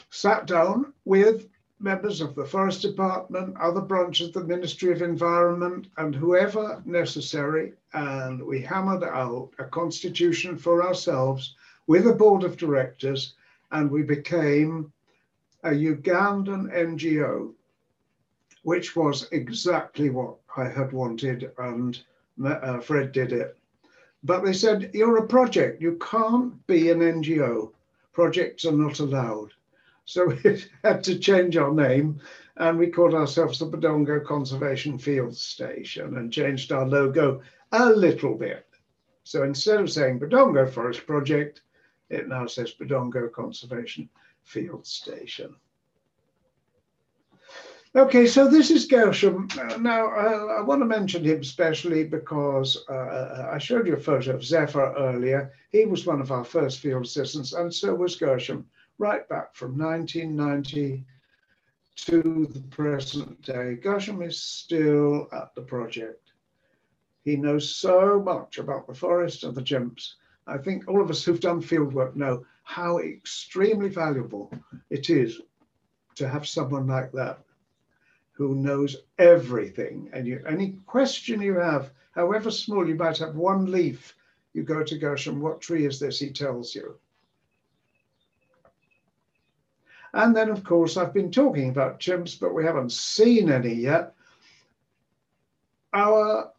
sat 0.10 0.46
down 0.46 0.94
with 1.06 1.48
members 1.82 2.22
of 2.22 2.36
the 2.36 2.46
Forest 2.46 2.84
Department, 2.84 3.58
other 3.58 3.82
branches 3.82 4.28
of 4.28 4.34
the 4.34 4.44
Ministry 4.44 4.92
of 4.92 5.02
Environment, 5.02 5.88
and 5.98 6.14
whoever 6.14 6.82
necessary. 6.86 7.74
And 7.94 8.42
we 8.42 8.62
hammered 8.62 9.04
out 9.04 9.50
a 9.58 9.66
constitution 9.66 10.58
for 10.58 10.84
ourselves 10.84 11.56
with 11.88 12.08
a 12.08 12.14
board 12.14 12.44
of 12.44 12.58
directors, 12.58 13.34
and 13.72 13.90
we 13.90 14.04
became 14.04 14.92
a 15.64 15.72
Ugandan 15.72 16.72
NGO, 16.72 17.54
which 18.64 18.96
was 18.96 19.28
exactly 19.32 20.10
what 20.10 20.36
I 20.56 20.68
had 20.68 20.92
wanted, 20.94 21.52
and 21.58 22.00
uh, 22.44 22.80
Fred 22.80 23.12
did 23.12 23.32
it. 23.32 23.58
But 24.24 24.44
they 24.44 24.54
said, 24.54 24.92
You're 24.94 25.18
a 25.18 25.28
project, 25.28 25.82
you 25.82 25.98
can't 25.98 26.66
be 26.68 26.92
an 26.92 27.00
NGO. 27.00 27.72
Projects 28.14 28.66
are 28.66 28.72
not 28.72 29.00
allowed. 29.00 29.52
So 30.12 30.26
we 30.44 30.64
had 30.84 31.04
to 31.06 31.18
change 31.18 31.56
our 31.56 31.74
name 31.74 32.20
and 32.58 32.78
we 32.78 32.88
called 32.88 33.14
ourselves 33.14 33.60
the 33.60 33.66
Budongo 33.66 34.24
Conservation 34.26 34.98
Field 34.98 35.36
Station 35.36 36.18
and 36.18 36.34
changed 36.34 36.72
our 36.74 36.86
logo 36.86 37.42
a 37.72 37.90
little 37.90 38.36
bit. 38.36 38.68
So 39.24 39.44
instead 39.44 39.80
of 39.80 39.90
saying 39.90 40.20
Budongo 40.20 40.70
Forest 40.70 41.08
Project, 41.08 41.62
it 42.10 42.28
now 42.28 42.46
says 42.46 42.74
Budongo 42.74 43.32
Conservation 43.32 44.10
Field 44.44 44.86
Station. 44.86 45.56
Okay, 47.96 48.26
so 48.26 48.48
this 48.48 48.72
is 48.72 48.86
Gershom. 48.88 49.50
Now, 49.80 50.08
I, 50.08 50.60
I 50.60 50.62
want 50.62 50.82
to 50.82 50.86
mention 50.86 51.26
him 51.26 51.44
specially 51.44 52.06
because 52.06 52.86
uh, 52.90 53.50
I 53.52 53.58
showed 53.58 53.86
you 53.86 53.96
a 53.96 54.00
photo 54.00 54.34
of 54.34 54.46
Zephyr 54.46 54.94
earlier. 54.98 55.52
He 55.72 55.86
was 55.86 56.06
one 56.06 56.22
of 56.22 56.32
our 56.32 56.46
first 56.46 56.80
field 56.80 57.04
assistants, 57.04 57.52
and 57.52 57.74
so 57.74 57.94
was 57.94 58.16
Gershom, 58.16 58.66
right 59.02 59.28
back 59.28 59.56
from 59.56 59.76
1990 59.80 61.04
to 61.96 62.48
the 62.54 62.62
present 62.70 63.42
day. 63.42 63.74
Gershom 63.74 64.22
is 64.22 64.40
still 64.40 65.28
at 65.34 65.56
the 65.56 65.62
project. 65.62 66.32
He 67.24 67.36
knows 67.36 67.76
so 67.76 68.22
much 68.24 68.60
about 68.60 68.86
the 68.86 68.94
forest 68.94 69.44
and 69.44 69.56
the 69.56 69.64
chimps. 69.64 70.14
I 70.46 70.60
think 70.60 70.88
all 70.88 71.02
of 71.02 71.10
us 71.10 71.24
who've 71.24 71.40
done 71.40 71.62
field 71.62 71.94
work 71.94 72.16
know 72.16 72.46
how 72.64 73.00
extremely 73.00 73.90
valuable 73.90 74.54
it 74.92 75.10
is 75.10 75.42
to 76.16 76.30
have 76.30 76.48
someone 76.48 76.86
like 76.86 77.12
that 77.14 77.40
who 78.34 78.54
knows 78.54 78.98
everything. 79.18 80.12
And 80.14 80.28
you, 80.28 80.44
any 80.48 80.74
question 80.86 81.42
you 81.42 81.56
have, 81.56 81.92
however 82.14 82.52
small, 82.52 82.88
you 82.88 82.96
might 82.96 83.18
have 83.18 83.36
one 83.36 83.72
leaf, 83.72 84.16
you 84.54 84.62
go 84.62 84.84
to 84.84 84.98
Gershom, 84.98 85.42
what 85.42 85.60
tree 85.60 85.88
is 85.88 86.00
this? 86.00 86.20
He 86.20 86.30
tells 86.30 86.76
you. 86.76 87.00
And 90.14 90.36
then, 90.36 90.50
of 90.50 90.64
course, 90.64 90.98
I've 90.98 91.14
been 91.14 91.32
talking 91.32 91.70
about 91.70 92.00
chimps, 92.00 92.40
but 92.40 92.54
we 92.54 92.66
haven't 92.66 92.92
seen 92.92 93.50
any 93.50 93.74
yet. 93.74 94.14
Our 95.94 96.52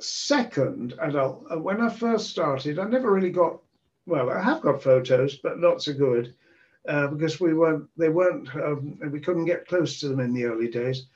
second 0.00 0.94
adult, 1.00 1.46
uh, 1.50 1.58
when 1.58 1.80
I 1.80 1.88
first 1.88 2.30
started, 2.30 2.78
I 2.78 2.84
never 2.84 3.12
really 3.12 3.30
got, 3.30 3.58
well, 4.06 4.30
I 4.30 4.42
have 4.42 4.62
got 4.62 4.82
photos, 4.82 5.36
but 5.36 5.58
not 5.58 5.82
so 5.82 5.92
good 5.92 6.34
uh, 6.88 7.08
because 7.08 7.40
we 7.40 7.54
weren't, 7.54 7.88
they 7.96 8.08
weren't, 8.08 8.54
um, 8.54 8.98
we 9.10 9.20
couldn't 9.20 9.44
get 9.44 9.68
close 9.68 10.00
to 10.00 10.08
them 10.08 10.20
in 10.20 10.32
the 10.32 10.44
early 10.44 10.68
days. 10.68 11.06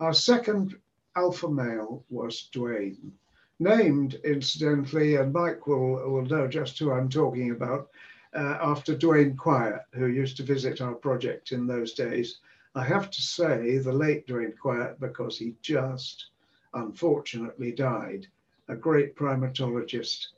Our 0.00 0.12
second 0.12 0.76
alpha 1.14 1.48
male 1.48 2.04
was 2.10 2.48
Duane, 2.52 3.12
named 3.60 4.14
incidentally, 4.24 5.16
and 5.16 5.32
Mike 5.32 5.66
will, 5.66 6.10
will 6.10 6.24
know 6.24 6.48
just 6.48 6.78
who 6.78 6.90
I'm 6.90 7.08
talking 7.08 7.50
about, 7.50 7.90
uh, 8.34 8.58
after 8.60 8.96
Duane 8.96 9.36
Quiatt, 9.36 9.84
who 9.92 10.06
used 10.06 10.36
to 10.38 10.42
visit 10.42 10.80
our 10.80 10.94
project 10.94 11.52
in 11.52 11.66
those 11.66 11.92
days. 11.92 12.38
I 12.74 12.84
have 12.84 13.10
to 13.10 13.20
say 13.20 13.78
the 13.78 13.92
late 13.92 14.26
Duane 14.26 14.54
Quiatt 14.62 14.98
because 14.98 15.38
he 15.38 15.54
just 15.60 16.26
unfortunately 16.74 17.72
died, 17.72 18.26
a 18.68 18.74
great 18.74 19.14
primatologist. 19.14 20.28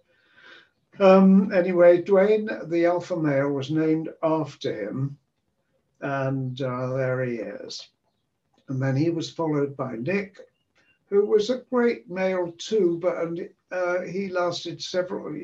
Um, 0.98 1.52
anyway, 1.52 2.02
Duane, 2.02 2.48
the 2.66 2.86
alpha 2.86 3.16
male, 3.16 3.50
was 3.50 3.70
named 3.70 4.08
after 4.22 4.72
him, 4.72 5.18
and 6.00 6.60
uh, 6.60 6.94
there 6.94 7.24
he 7.24 7.36
is. 7.36 7.88
And 8.68 8.80
then 8.80 8.96
he 8.96 9.10
was 9.10 9.30
followed 9.30 9.76
by 9.76 9.96
Nick, 9.96 10.38
who 11.10 11.26
was 11.26 11.50
a 11.50 11.62
great 11.70 12.10
male 12.10 12.52
too, 12.58 12.98
but 13.00 13.18
and, 13.18 13.48
uh, 13.74 14.02
he 14.02 14.28
lasted 14.28 14.80
several 14.80 15.34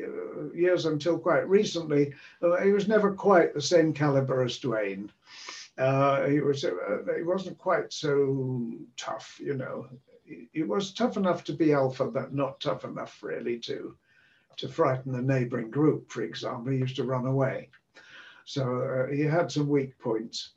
years 0.54 0.86
until 0.86 1.18
quite 1.18 1.48
recently. 1.48 2.14
He 2.62 2.70
was 2.70 2.86
never 2.86 3.12
quite 3.12 3.54
the 3.54 3.62
same 3.62 3.92
caliber 3.92 4.42
as 4.42 4.58
Duane. 4.58 5.10
Uh, 5.76 6.26
he 6.26 6.40
was 6.40 6.64
uh, 6.64 6.98
he 7.16 7.22
wasn't 7.22 7.58
quite 7.58 7.92
so 7.92 8.70
tough, 8.96 9.40
you 9.42 9.54
know. 9.54 9.88
He, 10.24 10.48
he 10.52 10.62
was 10.62 10.92
tough 10.92 11.16
enough 11.16 11.42
to 11.44 11.52
be 11.52 11.72
alpha, 11.72 12.04
but 12.04 12.34
not 12.34 12.60
tough 12.60 12.84
enough 12.84 13.22
really 13.22 13.58
to 13.60 13.96
to 14.58 14.68
frighten 14.68 15.12
the 15.12 15.22
neighboring 15.22 15.70
group. 15.70 16.12
For 16.12 16.22
example, 16.22 16.72
he 16.72 16.78
used 16.78 16.96
to 16.96 17.04
run 17.04 17.26
away. 17.26 17.70
So 18.44 18.62
uh, 18.82 19.12
he 19.12 19.22
had 19.22 19.50
some 19.50 19.68
weak 19.68 19.98
points. 19.98 20.50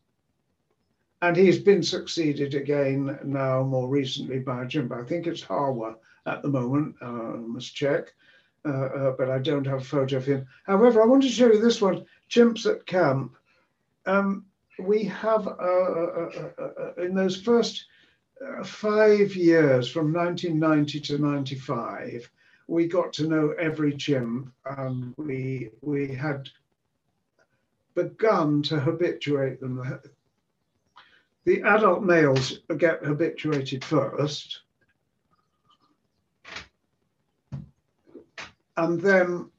And 1.21 1.37
he's 1.37 1.59
been 1.59 1.83
succeeded 1.83 2.53
again 2.53 3.17
now 3.23 3.63
more 3.63 3.87
recently 3.87 4.39
by 4.39 4.65
Jimbo. 4.65 4.99
I 4.99 5.05
think 5.05 5.25
it's 5.25 5.41
Harwa 5.41 5.95
at 6.25 6.41
the 6.41 6.47
moment. 6.47 6.95
Uh, 7.01 7.05
I 7.05 7.37
must 7.37 7.75
check, 7.75 8.13
uh, 8.65 8.69
uh, 8.69 9.11
but 9.17 9.29
I 9.29 9.39
don't 9.39 9.67
have 9.67 9.81
a 9.81 9.85
photo 9.85 10.17
of 10.17 10.25
him. 10.25 10.47
However, 10.65 11.01
I 11.01 11.05
want 11.05 11.23
to 11.23 11.29
show 11.29 11.51
you 11.51 11.61
this 11.61 11.81
one, 11.81 12.05
Chimps 12.29 12.65
at 12.65 12.85
Camp. 12.85 13.35
Um, 14.05 14.45
we 14.79 15.03
have, 15.05 15.47
uh, 15.47 16.93
in 16.97 17.13
those 17.13 17.39
first 17.39 17.85
five 18.63 19.35
years, 19.35 19.89
from 19.89 20.13
1990 20.13 20.99
to 21.01 21.17
95, 21.17 22.29
we 22.67 22.87
got 22.87 23.13
to 23.13 23.27
know 23.27 23.53
every 23.59 23.95
chimp 23.95 24.51
and 24.65 25.13
we, 25.17 25.69
we 25.81 26.13
had 26.13 26.49
begun 27.93 28.63
to 28.63 28.79
habituate 28.79 29.59
them. 29.59 29.99
The 31.45 31.61
adult 31.63 32.03
males 32.03 32.59
get 32.77 33.03
habituated 33.03 33.83
first, 33.83 34.62
and 38.77 38.99
then 38.99 39.49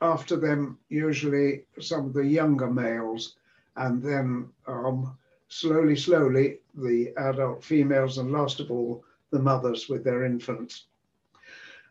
after 0.00 0.36
them, 0.36 0.78
usually 0.88 1.64
some 1.80 2.06
of 2.06 2.12
the 2.12 2.24
younger 2.24 2.70
males, 2.70 3.36
and 3.76 4.02
then 4.02 4.48
um, 4.66 5.16
slowly, 5.48 5.96
slowly, 5.96 6.60
the 6.74 7.12
adult 7.16 7.64
females, 7.64 8.18
and 8.18 8.32
last 8.32 8.60
of 8.60 8.70
all, 8.70 9.04
the 9.30 9.38
mothers 9.38 9.88
with 9.88 10.04
their 10.04 10.24
infants. 10.24 10.86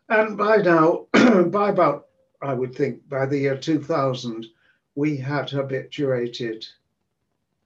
And 0.09 0.37
by 0.37 0.57
now, 0.57 1.07
by 1.47 1.69
about, 1.69 2.07
I 2.41 2.53
would 2.53 2.73
think, 2.73 3.07
by 3.09 3.25
the 3.25 3.39
year 3.39 3.57
2000, 3.57 4.45
we 4.95 5.17
had 5.17 5.49
habituated 5.49 6.65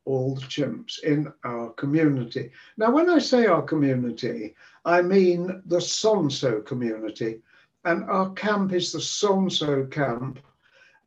all 0.06 0.36
the 0.36 0.42
chimps 0.42 1.04
in 1.04 1.32
our 1.44 1.70
community. 1.74 2.52
Now, 2.78 2.92
when 2.92 3.10
I 3.10 3.20
say 3.20 3.46
our 3.46 3.62
community, 3.62 4.56
I 4.84 5.02
mean 5.02 5.62
the 5.66 5.78
Sonso 5.78 6.66
community. 6.66 7.42
And 7.84 8.04
our 8.04 8.32
camp 8.34 8.74
is 8.74 8.92
the 8.92 9.00
Sonso 9.00 9.90
camp, 9.90 10.40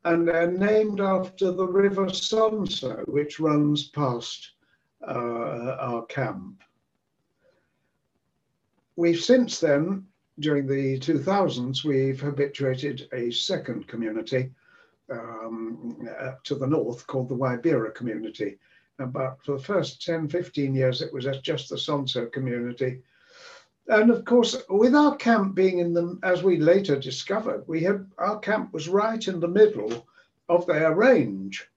and 0.04 0.26
they're 0.26 0.50
named 0.50 1.00
after 1.00 1.52
the 1.52 1.66
River 1.66 2.06
Sonso, 2.06 3.06
which 3.08 3.38
runs 3.38 3.88
past 3.88 4.52
uh, 5.06 5.76
our 5.80 6.04
camp. 6.06 6.62
We've 8.96 9.20
since 9.20 9.60
then, 9.60 10.06
during 10.38 10.66
the 10.66 10.98
2000s, 10.98 11.84
we've 11.84 12.20
habituated 12.20 13.08
a 13.12 13.30
second 13.30 13.86
community 13.86 14.50
um, 15.10 16.08
to 16.44 16.54
the 16.54 16.66
north 16.66 17.06
called 17.06 17.28
the 17.28 17.36
Waibira 17.36 17.94
community. 17.94 18.58
But 18.98 19.38
for 19.44 19.56
the 19.56 19.62
first 19.62 20.04
10, 20.04 20.28
15 20.28 20.74
years, 20.74 21.02
it 21.02 21.12
was 21.12 21.26
just 21.42 21.68
the 21.68 21.76
Sonso 21.76 22.30
community. 22.30 23.02
And 23.86 24.10
of 24.10 24.24
course, 24.24 24.56
with 24.70 24.94
our 24.94 25.14
camp 25.16 25.54
being 25.54 25.78
in 25.78 25.92
the, 25.92 26.18
as 26.22 26.42
we 26.42 26.58
later 26.58 26.98
discovered, 26.98 27.64
we 27.68 27.82
had 27.82 28.06
our 28.16 28.38
camp 28.38 28.72
was 28.72 28.88
right 28.88 29.26
in 29.28 29.40
the 29.40 29.48
middle 29.48 30.06
of 30.48 30.66
their 30.66 30.94
range. 30.94 31.68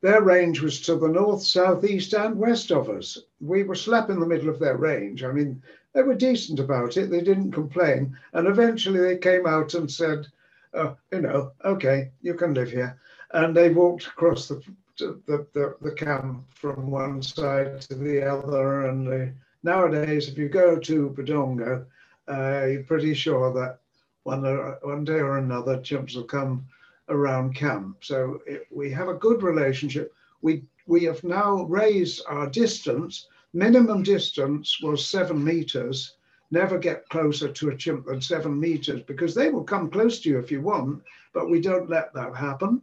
Their 0.00 0.22
range 0.22 0.62
was 0.62 0.80
to 0.82 0.96
the 0.96 1.08
north, 1.08 1.42
south, 1.42 1.84
east, 1.84 2.14
and 2.14 2.38
west 2.38 2.72
of 2.72 2.88
us. 2.88 3.18
We 3.40 3.64
were 3.64 3.74
slap 3.74 4.08
in 4.08 4.18
the 4.18 4.26
middle 4.26 4.48
of 4.48 4.58
their 4.58 4.78
range. 4.78 5.22
I 5.22 5.30
mean, 5.30 5.62
they 5.92 6.02
were 6.02 6.14
decent 6.14 6.58
about 6.58 6.96
it. 6.96 7.10
They 7.10 7.20
didn't 7.20 7.52
complain. 7.52 8.16
And 8.32 8.48
eventually 8.48 9.00
they 9.00 9.18
came 9.18 9.46
out 9.46 9.74
and 9.74 9.90
said, 9.90 10.26
oh, 10.72 10.96
you 11.12 11.20
know, 11.20 11.52
okay, 11.66 12.12
you 12.22 12.32
can 12.32 12.54
live 12.54 12.70
here. 12.70 12.98
And 13.32 13.54
they 13.54 13.68
walked 13.68 14.06
across 14.06 14.48
the, 14.48 14.62
the, 14.96 15.46
the, 15.52 15.76
the 15.82 15.92
camp 15.92 16.46
from 16.54 16.90
one 16.90 17.20
side 17.22 17.82
to 17.82 17.94
the 17.94 18.22
other. 18.22 18.86
And 18.86 19.06
they, 19.06 19.32
nowadays, 19.62 20.28
if 20.28 20.38
you 20.38 20.48
go 20.48 20.78
to 20.78 21.10
Budongo, 21.10 21.84
uh, 22.28 22.66
you're 22.66 22.82
pretty 22.84 23.14
sure 23.14 23.52
that 23.52 23.80
one, 24.24 24.42
one 24.82 25.04
day 25.04 25.14
or 25.14 25.38
another, 25.38 25.78
chimps 25.78 26.14
will 26.14 26.24
come 26.24 26.66
around 27.08 27.54
camp. 27.54 27.96
So 28.02 28.40
it, 28.46 28.66
we 28.70 28.90
have 28.92 29.08
a 29.08 29.14
good 29.14 29.42
relationship. 29.42 30.12
We, 30.42 30.62
we 30.86 31.04
have 31.04 31.22
now 31.24 31.64
raised 31.64 32.22
our 32.28 32.48
distance. 32.48 33.26
Minimum 33.52 34.02
distance 34.02 34.80
was 34.82 35.06
seven 35.06 35.42
meters. 35.42 36.14
Never 36.52 36.78
get 36.78 37.08
closer 37.08 37.48
to 37.48 37.68
a 37.70 37.76
chimp 37.76 38.06
than 38.06 38.20
seven 38.20 38.58
meters 38.58 39.02
because 39.02 39.34
they 39.34 39.50
will 39.50 39.64
come 39.64 39.90
close 39.90 40.20
to 40.20 40.28
you 40.28 40.38
if 40.38 40.50
you 40.50 40.60
want, 40.60 41.02
but 41.32 41.50
we 41.50 41.60
don't 41.60 41.90
let 41.90 42.12
that 42.14 42.34
happen. 42.34 42.82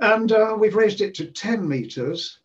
And 0.00 0.30
uh, 0.30 0.56
we've 0.58 0.76
raised 0.76 1.00
it 1.00 1.14
to 1.16 1.26
10 1.26 1.66
meters 1.66 2.38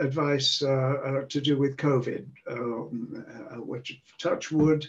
advice 0.00 0.62
uh, 0.62 0.68
uh, 1.04 1.24
to 1.28 1.40
do 1.40 1.58
with 1.58 1.76
COVID, 1.76 2.26
um, 2.50 3.24
which 3.58 4.00
touch 4.18 4.50
wood, 4.50 4.86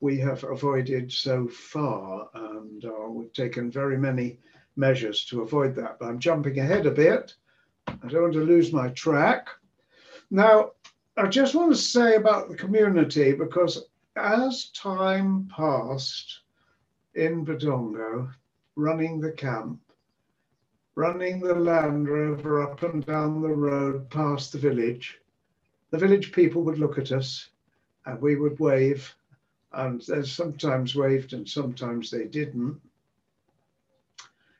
we 0.00 0.18
have 0.18 0.44
avoided 0.44 1.10
so 1.12 1.48
far. 1.48 2.28
And 2.34 2.84
we've 3.10 3.32
taken 3.32 3.70
very 3.70 3.96
many 3.96 4.38
measures 4.76 5.24
to 5.26 5.42
avoid 5.42 5.74
that. 5.76 5.98
But 5.98 6.06
I'm 6.06 6.18
jumping 6.18 6.58
ahead 6.58 6.86
a 6.86 6.90
bit. 6.90 7.34
I 7.86 8.08
don't 8.08 8.22
want 8.22 8.34
to 8.34 8.44
lose 8.44 8.72
my 8.72 8.88
track. 8.90 9.48
Now, 10.30 10.72
I 11.16 11.26
just 11.26 11.54
want 11.54 11.72
to 11.72 11.76
say 11.76 12.16
about 12.16 12.48
the 12.48 12.56
community 12.56 13.32
because 13.32 13.86
as 14.16 14.70
time 14.70 15.48
passed 15.54 16.40
in 17.14 17.44
Budongo, 17.44 18.30
running 18.76 19.20
the 19.20 19.32
camp, 19.32 19.80
running 20.98 21.38
the 21.38 21.54
Land 21.54 22.08
Rover 22.08 22.60
up 22.60 22.82
and 22.82 23.06
down 23.06 23.40
the 23.40 23.48
road 23.48 24.10
past 24.10 24.50
the 24.50 24.58
village, 24.58 25.16
the 25.92 25.96
village 25.96 26.32
people 26.32 26.62
would 26.64 26.80
look 26.80 26.98
at 26.98 27.12
us 27.12 27.50
and 28.04 28.20
we 28.20 28.34
would 28.34 28.58
wave. 28.58 29.14
And 29.72 30.00
they 30.00 30.24
sometimes 30.24 30.96
waved 30.96 31.34
and 31.34 31.48
sometimes 31.48 32.10
they 32.10 32.24
didn't. 32.24 32.80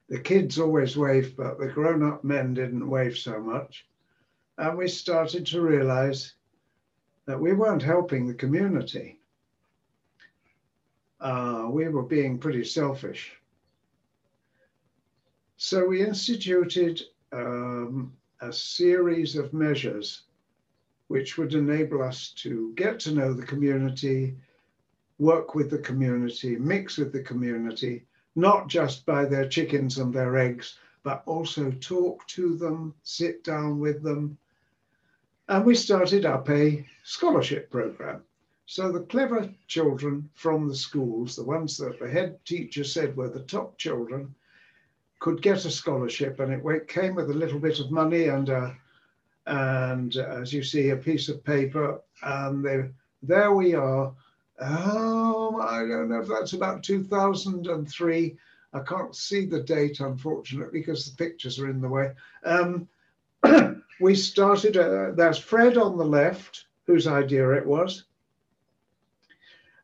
The 0.09 0.20
kids 0.20 0.61
always 0.61 0.97
waved, 0.97 1.36
but 1.36 1.59
the 1.59 1.66
grown 1.66 2.05
up 2.05 2.22
men 2.22 2.55
didn't 2.55 2.89
wave 2.89 3.18
so 3.18 3.41
much. 3.41 3.84
And 4.59 4.78
we 4.78 4.86
started 4.86 5.45
to 5.47 5.61
realize 5.61 6.34
that 7.26 7.41
we 7.41 7.53
weren't 7.53 7.82
helping 7.82 8.28
the 8.28 8.34
community. 8.34 9.18
Uh, 11.20 11.66
we 11.68 11.89
were 11.89 12.05
being 12.05 12.39
pretty 12.39 12.62
selfish. 12.62 13.38
So 15.61 15.84
we 15.84 16.06
instituted 16.06 17.02
um, 17.32 18.12
a 18.40 18.52
series 18.52 19.34
of 19.34 19.52
measures 19.52 20.22
which 21.09 21.36
would 21.36 21.52
enable 21.52 22.00
us 22.00 22.30
to 22.36 22.72
get 22.76 23.00
to 23.00 23.12
know 23.12 23.32
the 23.32 23.44
community, 23.44 24.36
work 25.18 25.56
with 25.56 25.68
the 25.68 25.80
community, 25.80 26.54
mix 26.54 26.96
with 26.96 27.12
the 27.12 27.24
community, 27.24 28.06
not 28.36 28.68
just 28.68 29.04
by 29.04 29.24
their 29.24 29.48
chickens 29.48 29.98
and 29.98 30.14
their 30.14 30.36
eggs, 30.36 30.78
but 31.02 31.24
also 31.26 31.72
talk 31.80 32.24
to 32.28 32.56
them, 32.56 32.94
sit 33.02 33.42
down 33.42 33.80
with 33.80 34.00
them. 34.04 34.38
And 35.48 35.66
we 35.66 35.74
started 35.74 36.24
up 36.24 36.48
a 36.48 36.86
scholarship 37.02 37.68
program. 37.68 38.22
So 38.66 38.92
the 38.92 39.00
clever 39.00 39.52
children 39.66 40.30
from 40.34 40.68
the 40.68 40.76
schools, 40.76 41.34
the 41.34 41.42
ones 41.42 41.76
that 41.78 41.98
the 41.98 42.09
head 42.09 42.38
teacher 42.44 42.84
said 42.84 43.16
were 43.16 43.28
the 43.28 43.40
top 43.40 43.76
children, 43.76 44.36
could 45.18 45.42
get 45.42 45.64
a 45.64 45.70
scholarship, 45.70 46.40
and 46.40 46.52
it 46.52 46.88
came 46.88 47.14
with 47.14 47.30
a 47.30 47.34
little 47.34 47.58
bit 47.58 47.80
of 47.80 47.90
money 47.90 48.26
and 48.26 48.48
a, 48.48 48.76
and 49.46 50.16
as 50.16 50.52
you 50.52 50.62
see, 50.62 50.90
a 50.90 50.96
piece 50.96 51.28
of 51.28 51.44
paper, 51.44 52.00
and 52.22 52.64
they, 52.64 52.88
there 53.22 53.52
we 53.52 53.74
are 53.74 54.12
um, 54.60 55.60
I 55.60 55.86
don't 55.88 56.08
know 56.08 56.20
if 56.20 56.28
that's 56.28 56.52
about 56.52 56.82
2003. 56.82 58.36
I 58.72 58.80
can't 58.80 59.14
see 59.14 59.46
the 59.46 59.62
date, 59.62 60.00
unfortunately, 60.00 60.80
because 60.80 61.06
the 61.06 61.16
pictures 61.16 61.58
are 61.58 61.70
in 61.70 61.80
the 61.80 61.88
way. 61.88 62.12
Um, 62.44 62.88
we 64.00 64.14
started, 64.14 64.76
uh, 64.76 65.12
there's 65.12 65.38
Fred 65.38 65.78
on 65.78 65.96
the 65.96 66.04
left, 66.04 66.66
whose 66.86 67.06
idea 67.06 67.50
it 67.52 67.66
was. 67.66 68.04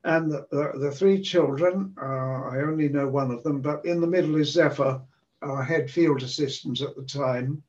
And 0.03 0.31
the, 0.31 0.47
the, 0.51 0.73
the 0.79 0.91
three 0.91 1.23
children, 1.23 1.95
uh, 2.01 2.05
I 2.05 2.61
only 2.61 2.89
know 2.89 3.09
one 3.09 3.31
of 3.31 3.43
them, 3.43 3.61
but 3.61 3.87
in 3.87 4.01
the 4.01 4.07
middle 4.07 4.37
is 4.37 4.53
Zephyr, 4.53 5.01
our 5.45 5.63
head 5.63 5.91
field 5.91 6.23
assistant 6.23 6.81
at 6.81 6.97
the 6.97 7.03
time, 7.03 7.63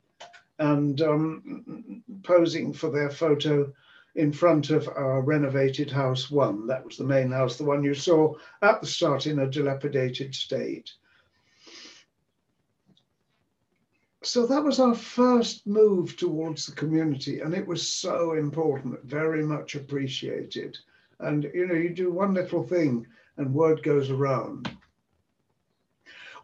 and 0.60 1.02
um, 1.02 2.04
posing 2.24 2.74
for 2.74 2.90
their 2.90 3.10
photo 3.10 3.72
in 4.16 4.32
front 4.32 4.70
of 4.70 4.88
our 4.88 5.22
renovated 5.22 5.92
house 5.92 6.32
one. 6.32 6.68
That 6.68 6.86
was 6.86 6.98
the 6.98 7.04
main 7.04 7.32
house, 7.32 7.58
the 7.58 7.66
one 7.66 7.84
you 7.84 7.94
saw 7.94 8.34
at 8.62 8.82
the 8.82 8.88
start 8.88 9.28
in 9.28 9.40
a 9.40 9.50
dilapidated 9.50 10.34
state. 10.34 10.90
So 14.24 14.48
that 14.48 14.64
was 14.64 14.80
our 14.80 14.96
first 14.96 15.68
move 15.68 16.18
towards 16.18 16.66
the 16.66 16.72
community, 16.72 17.42
and 17.42 17.54
it 17.54 17.68
was 17.68 17.88
so 17.88 18.34
important, 18.34 19.04
very 19.04 19.44
much 19.44 19.76
appreciated. 19.76 20.78
And 21.20 21.44
you 21.54 21.68
know, 21.68 21.76
you 21.76 21.90
do 21.90 22.12
one 22.12 22.34
little 22.34 22.64
thing, 22.64 23.06
and 23.38 23.54
word 23.54 23.84
goes 23.84 24.10
around. 24.10 24.76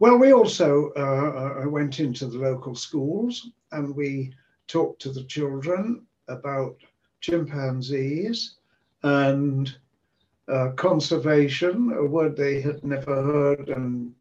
Well, 0.02 0.18
we 0.18 0.34
also 0.34 0.92
uh, 0.98 1.62
uh 1.64 1.70
went 1.70 2.00
into 2.00 2.26
the 2.26 2.40
local 2.40 2.74
schools 2.74 3.52
and 3.72 3.96
we 3.96 4.34
talked 4.66 5.00
to 5.04 5.12
the 5.12 5.26
children 5.26 6.08
about 6.28 6.76
chimpanzees 7.20 8.56
and 9.04 9.78
uh, 10.48 10.70
conservation, 10.70 11.94
a 11.94 12.04
word 12.04 12.36
they 12.36 12.62
had 12.62 12.84
never 12.84 13.22
heard 13.22 13.70
and 13.70 14.16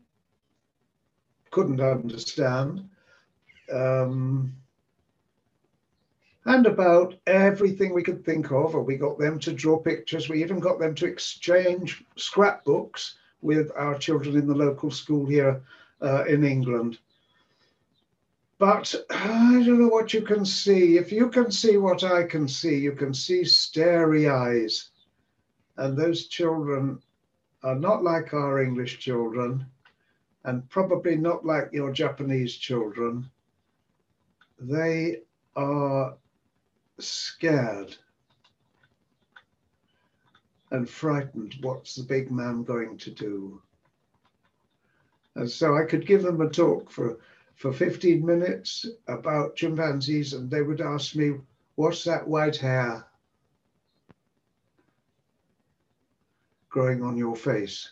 couldn't 1.51 1.81
understand, 1.81 2.87
um, 3.73 4.55
and 6.45 6.67
about 6.67 7.15
everything 7.27 7.95
we 7.95 8.03
could 8.03 8.23
think 8.23 8.53
of. 8.53 8.75
Or 8.75 8.83
we 8.83 8.99
got 8.99 9.19
them 9.19 9.39
to 9.39 9.53
draw 9.55 9.79
pictures. 9.79 10.29
We 10.29 10.43
even 10.43 10.61
got 10.61 10.79
them 10.79 10.95
to 10.97 11.07
exchange 11.07 12.05
scrapbooks 12.17 13.15
with 13.43 13.71
our 13.77 13.99
children 13.99 14.37
in 14.37 14.47
the 14.47 14.55
local 14.55 14.91
school 14.91 15.27
here 15.27 15.63
uh, 16.03 16.25
in 16.25 16.45
England. 16.45 16.99
But 18.59 18.95
I 19.09 19.63
don't 19.65 19.81
know 19.81 19.89
what 19.89 20.13
you 20.13 20.21
can 20.21 20.45
see. 20.45 20.99
If 20.99 21.11
you 21.11 21.31
can 21.31 21.51
see 21.51 21.79
what 21.79 22.05
I 22.05 22.25
can 22.25 22.47
see, 22.47 22.77
you 22.77 22.93
can 22.93 23.15
see 23.15 23.43
starey 23.45 24.29
eyes. 24.29 24.91
And 25.79 25.97
those 25.97 26.27
children 26.27 27.01
are 27.63 27.75
not 27.75 28.03
like 28.03 28.35
our 28.35 28.63
English 28.63 28.99
children, 28.99 29.65
and 30.45 30.69
probably 30.69 31.17
not 31.17 31.45
like 31.45 31.73
your 31.73 31.91
Japanese 31.93 32.55
children. 32.55 33.31
They 34.59 35.23
are 35.57 36.17
scared 36.99 37.97
and 40.71 40.89
frightened. 40.89 41.57
What's 41.61 41.95
the 41.95 42.03
big 42.03 42.31
man 42.31 42.63
going 42.63 42.99
to 42.99 43.11
do? 43.11 43.61
And 45.37 45.51
so 45.51 45.77
I 45.77 45.85
could 45.85 46.07
give 46.07 46.23
them 46.23 46.41
a 46.41 46.49
talk 46.49 46.91
for 46.91 47.19
for 47.61 47.75
15 47.75 48.25
minutes 48.25 48.87
about 49.07 49.55
chimpanzees 49.55 50.33
and 50.33 50.51
they 50.51 50.63
would 50.63 50.81
ask 50.81 51.15
me, 51.15 51.35
What's 51.75 52.05
that 52.05 52.27
white 52.27 52.57
hair 52.57 53.05
growing 56.71 57.03
on 57.03 57.19
your 57.19 57.37
face? 57.37 57.91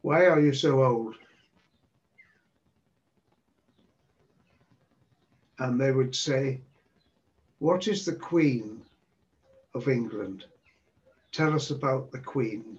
Why 0.00 0.26
are 0.26 0.40
you 0.40 0.54
so 0.54 0.82
old? 0.82 1.16
And 5.58 5.78
they 5.78 5.92
would 5.92 6.14
say, 6.14 6.62
What 7.58 7.86
is 7.86 8.06
the 8.06 8.14
Queen 8.14 8.82
of 9.74 9.88
England? 9.88 10.44
Tell 11.32 11.54
us 11.54 11.70
about 11.70 12.10
the 12.10 12.18
Queen. 12.18 12.78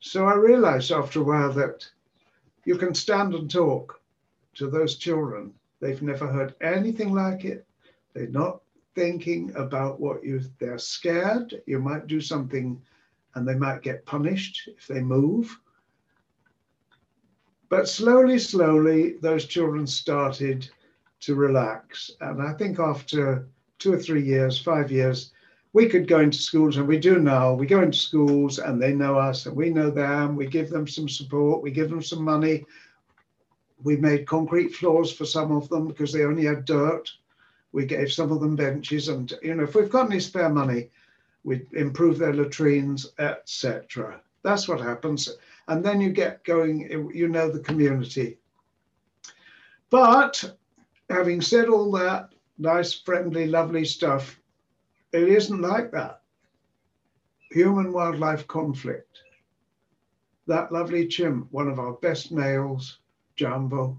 So 0.00 0.26
I 0.26 0.34
realized 0.34 0.90
after 0.92 1.20
a 1.20 1.24
while 1.24 1.52
that 1.52 1.88
you 2.64 2.76
can 2.76 2.94
stand 2.94 3.34
and 3.34 3.50
talk 3.50 4.00
to 4.54 4.68
those 4.68 4.96
children. 4.96 5.52
They've 5.80 6.02
never 6.02 6.26
heard 6.26 6.54
anything 6.60 7.14
like 7.14 7.44
it. 7.44 7.66
They're 8.14 8.28
not 8.28 8.60
thinking 8.94 9.54
about 9.56 10.00
what 10.00 10.24
you, 10.24 10.40
they're 10.58 10.78
scared. 10.78 11.62
You 11.66 11.78
might 11.78 12.06
do 12.06 12.20
something 12.20 12.80
and 13.34 13.46
they 13.46 13.54
might 13.54 13.82
get 13.82 14.06
punished 14.06 14.68
if 14.76 14.86
they 14.86 15.00
move. 15.00 15.58
But 17.68 17.88
slowly, 17.88 18.38
slowly, 18.38 19.16
those 19.20 19.44
children 19.44 19.86
started 19.86 20.68
to 21.20 21.34
relax. 21.34 22.10
And 22.20 22.40
I 22.40 22.52
think 22.54 22.78
after 22.78 23.48
two 23.78 23.92
or 23.92 23.98
three 23.98 24.22
years, 24.22 24.58
five 24.58 24.90
years, 24.90 25.32
we 25.72 25.88
could 25.88 26.08
go 26.08 26.20
into 26.20 26.38
schools 26.38 26.76
and 26.76 26.88
we 26.88 26.98
do 26.98 27.18
now. 27.18 27.52
We 27.52 27.66
go 27.66 27.82
into 27.82 27.98
schools 27.98 28.58
and 28.58 28.80
they 28.80 28.94
know 28.94 29.18
us 29.18 29.46
and 29.46 29.54
we 29.54 29.70
know 29.70 29.90
them. 29.90 30.36
We 30.36 30.46
give 30.46 30.70
them 30.70 30.86
some 30.86 31.08
support, 31.08 31.62
we 31.62 31.70
give 31.70 31.90
them 31.90 32.02
some 32.02 32.22
money. 32.22 32.64
We 33.82 33.96
made 33.96 34.26
concrete 34.26 34.74
floors 34.74 35.12
for 35.12 35.26
some 35.26 35.52
of 35.52 35.68
them 35.68 35.86
because 35.86 36.12
they 36.12 36.24
only 36.24 36.44
had 36.46 36.64
dirt. 36.64 37.10
We 37.72 37.84
gave 37.84 38.10
some 38.10 38.32
of 38.32 38.40
them 38.40 38.56
benches, 38.56 39.08
and 39.08 39.30
you 39.42 39.54
know, 39.54 39.64
if 39.64 39.74
we've 39.74 39.90
got 39.90 40.10
any 40.10 40.18
spare 40.18 40.48
money, 40.48 40.88
we 41.44 41.66
improve 41.74 42.16
their 42.16 42.32
latrines, 42.32 43.06
etc. 43.18 44.22
That's 44.42 44.66
what 44.66 44.80
happens, 44.80 45.28
and 45.68 45.84
then 45.84 46.00
you 46.00 46.08
get 46.08 46.42
going. 46.44 46.88
You 47.12 47.28
know 47.28 47.50
the 47.50 47.60
community. 47.60 48.38
But 49.90 50.56
having 51.10 51.42
said 51.42 51.68
all 51.68 51.92
that 51.92 52.30
nice, 52.56 52.94
friendly, 52.94 53.46
lovely 53.46 53.84
stuff, 53.84 54.40
it 55.16 55.28
isn't 55.28 55.60
like 55.62 55.90
that. 55.92 56.22
Human 57.50 57.92
wildlife 57.92 58.46
conflict. 58.46 59.18
That 60.46 60.70
lovely 60.70 61.06
chimp, 61.08 61.50
one 61.50 61.68
of 61.68 61.78
our 61.78 61.94
best 61.94 62.30
males, 62.30 62.98
Jambo, 63.36 63.98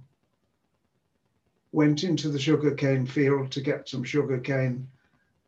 went 1.72 2.03
into 2.03 2.30
the 2.30 2.39
sugarcane 2.39 3.05
field 3.05 3.51
to 3.51 3.61
get 3.61 3.89
some 3.89 4.03
sugarcane, 4.03 4.88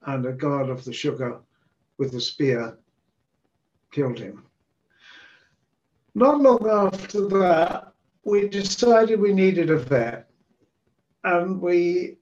and 0.03 0.25
a 0.25 0.33
guard 0.33 0.69
of 0.69 0.83
the 0.85 0.93
sugar 0.93 1.39
with 1.97 2.13
a 2.15 2.21
spear 2.21 2.77
killed 3.91 4.19
him. 4.19 4.45
Not 6.15 6.41
long 6.41 6.67
after 6.69 7.27
that, 7.27 7.93
we 8.23 8.47
decided 8.47 9.19
we 9.19 9.33
needed 9.33 9.69
a 9.69 9.77
vet. 9.77 10.29
and 11.23 11.59
we 11.61 12.18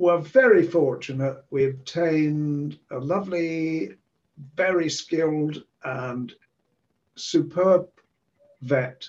were 0.00 0.18
very 0.18 0.66
fortunate. 0.66 1.44
We 1.50 1.66
obtained 1.66 2.78
a 2.90 2.98
lovely, 2.98 3.96
very 4.56 4.88
skilled 4.88 5.62
and 5.84 6.32
superb 7.16 7.86
vet 8.62 9.06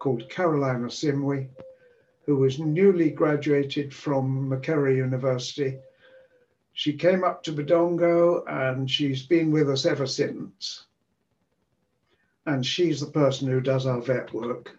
called 0.00 0.28
Caroline 0.28 0.82
Asiimwe, 0.82 1.48
who 2.26 2.34
was 2.34 2.58
newly 2.58 3.10
graduated 3.10 3.94
from 3.94 4.50
Makerere 4.50 4.96
University. 4.96 5.78
She 6.72 6.94
came 6.94 7.22
up 7.22 7.44
to 7.44 7.52
Budongo 7.52 8.42
and 8.48 8.90
she's 8.90 9.24
been 9.24 9.52
with 9.52 9.70
us 9.70 9.86
ever 9.86 10.08
since. 10.08 10.86
And 12.46 12.66
she's 12.66 12.98
the 12.98 13.12
person 13.12 13.46
who 13.46 13.60
does 13.60 13.86
our 13.86 14.00
vet 14.00 14.34
work. 14.34 14.76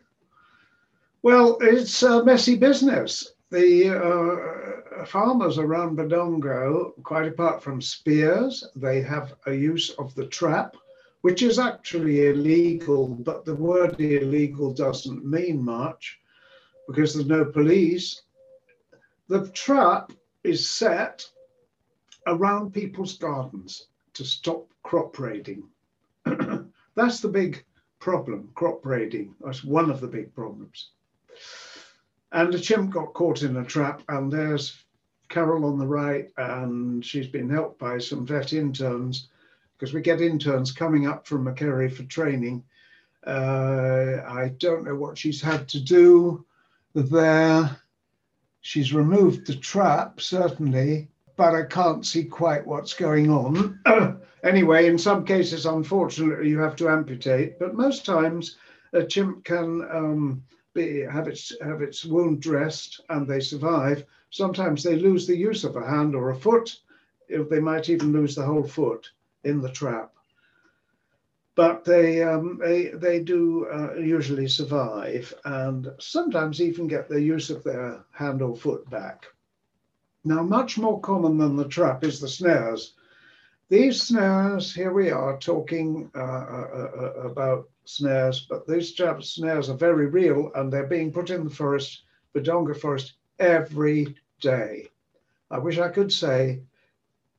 Well, 1.22 1.58
it's 1.62 2.04
a 2.04 2.22
messy 2.22 2.58
business. 2.58 3.32
The 3.52 5.02
uh, 5.02 5.06
farmers 5.06 5.58
around 5.58 5.98
Budongo, 5.98 6.94
quite 7.04 7.28
apart 7.28 7.62
from 7.62 7.82
spears, 7.82 8.66
they 8.78 9.02
have 9.02 9.36
a 9.46 9.54
use 9.54 9.90
of 10.00 10.16
the 10.16 10.28
trap, 10.28 10.78
which 11.20 11.42
is 11.42 11.60
actually 11.60 12.28
illegal, 12.28 13.10
but 13.10 13.44
the 13.44 13.56
word 13.56 14.00
illegal 14.00 14.74
doesn't 14.74 15.26
mean 15.26 15.62
much 15.62 16.22
because 16.88 17.14
there's 17.14 17.28
no 17.28 17.44
police. 17.44 18.22
The 19.28 19.50
trap 19.50 20.14
is 20.46 20.70
set 20.70 21.30
around 22.28 22.74
people's 22.74 23.18
gardens 23.18 23.88
to 24.14 24.24
stop 24.24 24.66
crop 24.84 25.20
raiding. 25.20 25.64
That's 26.96 27.20
the 27.20 27.28
big 27.28 27.66
problem, 28.00 28.50
crop 28.56 28.86
raiding. 28.86 29.36
That's 29.42 29.62
one 29.62 29.92
of 29.92 30.00
the 30.00 30.08
big 30.08 30.34
problems. 30.34 30.92
And 32.32 32.54
a 32.54 32.60
chimp 32.60 32.92
got 32.92 33.14
caught 33.14 33.44
in 33.44 33.58
a 33.58 33.66
trap, 33.66 34.04
and 34.08 34.32
there's 34.32 34.84
Carol 35.28 35.66
on 35.66 35.80
the 35.80 35.88
right, 35.88 36.30
and 36.38 37.04
she's 37.04 37.28
been 37.28 37.50
helped 37.50 37.80
by 37.80 37.98
some 37.98 38.26
vet 38.26 38.54
interns 38.54 39.30
because 39.78 39.94
we 39.94 40.02
get 40.02 40.22
interns 40.22 40.72
coming 40.72 41.08
up 41.08 41.26
from 41.26 41.46
Makerere 41.46 41.92
for 41.92 42.04
training. 42.04 42.64
Uh, 43.26 44.18
I 44.28 44.54
don't 44.60 44.84
know 44.84 44.96
what 44.96 45.18
she's 45.18 45.42
had 45.42 45.68
to 45.70 45.80
do 45.80 46.46
there. 46.94 47.78
She's 48.62 48.94
removed 48.94 49.48
the 49.48 49.56
trap, 49.56 50.22
certainly, 50.22 51.08
but 51.36 51.56
I 51.56 51.64
can't 51.64 52.06
see 52.06 52.26
quite 52.26 52.66
what's 52.66 52.94
going 52.94 53.32
on. 53.32 53.80
anyway, 54.44 54.88
in 54.88 54.98
some 54.98 55.26
cases, 55.26 55.66
unfortunately, 55.66 56.50
you 56.50 56.60
have 56.60 56.76
to 56.78 56.90
amputate, 56.90 57.58
but 57.58 57.74
most 57.74 58.06
times 58.06 58.58
a 58.94 59.04
chimp 59.04 59.44
can 59.46 59.82
um, 59.92 60.44
be, 60.74 61.02
have, 61.02 61.28
its, 61.28 61.54
have 61.62 61.82
its 61.82 62.06
wound 62.06 62.42
dressed 62.42 63.02
and 63.10 63.28
they 63.28 63.40
survive. 63.40 64.06
Sometimes 64.30 64.84
they 64.84 64.96
lose 64.96 65.28
the 65.28 65.38
use 65.38 65.64
of 65.64 65.76
a 65.76 65.86
hand 65.86 66.16
or 66.16 66.30
a 66.30 66.36
foot. 66.36 66.80
They 67.30 67.60
might 67.60 67.90
even 67.90 68.14
lose 68.14 68.36
the 68.36 68.46
whole 68.46 68.64
foot 68.64 69.10
in 69.44 69.62
the 69.62 69.72
trap. 69.72 70.14
But 71.56 71.84
they, 71.84 72.24
um, 72.24 72.60
they, 72.62 72.90
they 72.90 73.22
do 73.22 73.68
uh, 73.68 73.96
usually 73.96 74.48
survive 74.48 75.34
and 75.44 75.92
sometimes 76.00 76.62
even 76.62 76.88
get 76.88 77.10
the 77.10 77.22
use 77.22 77.50
of 77.50 77.64
their 77.64 78.04
hand 78.12 78.42
or 78.42 78.56
foot 78.56 78.90
back. 78.90 79.26
Now, 80.24 80.44
much 80.44 80.78
more 80.78 81.02
common 81.02 81.38
than 81.38 81.56
the 81.56 81.68
trap 81.68 82.04
is 82.04 82.20
the 82.20 82.28
snares. 82.28 82.94
These 83.72 84.02
snares, 84.02 84.76
here 84.76 84.92
we 84.92 85.12
are 85.12 85.38
talking 85.38 86.12
uh, 86.14 86.20
uh, 86.20 86.68
uh, 86.74 86.92
uh 87.00 87.30
about 87.30 87.70
snares, 87.86 88.46
but 88.50 88.68
these 88.68 88.94
snares 88.94 89.70
are 89.70 89.78
very 89.78 90.08
real 90.08 90.52
and 90.56 90.70
they're 90.70 90.88
being 90.88 91.10
put 91.10 91.30
in 91.30 91.46
the 91.46 91.56
forest, 91.56 92.04
Budongo 92.36 92.76
forest, 92.78 93.14
every 93.40 94.14
day. 94.42 94.90
I 95.50 95.58
wish 95.58 95.80
I 95.80 95.88
could 95.88 96.12
say 96.12 96.64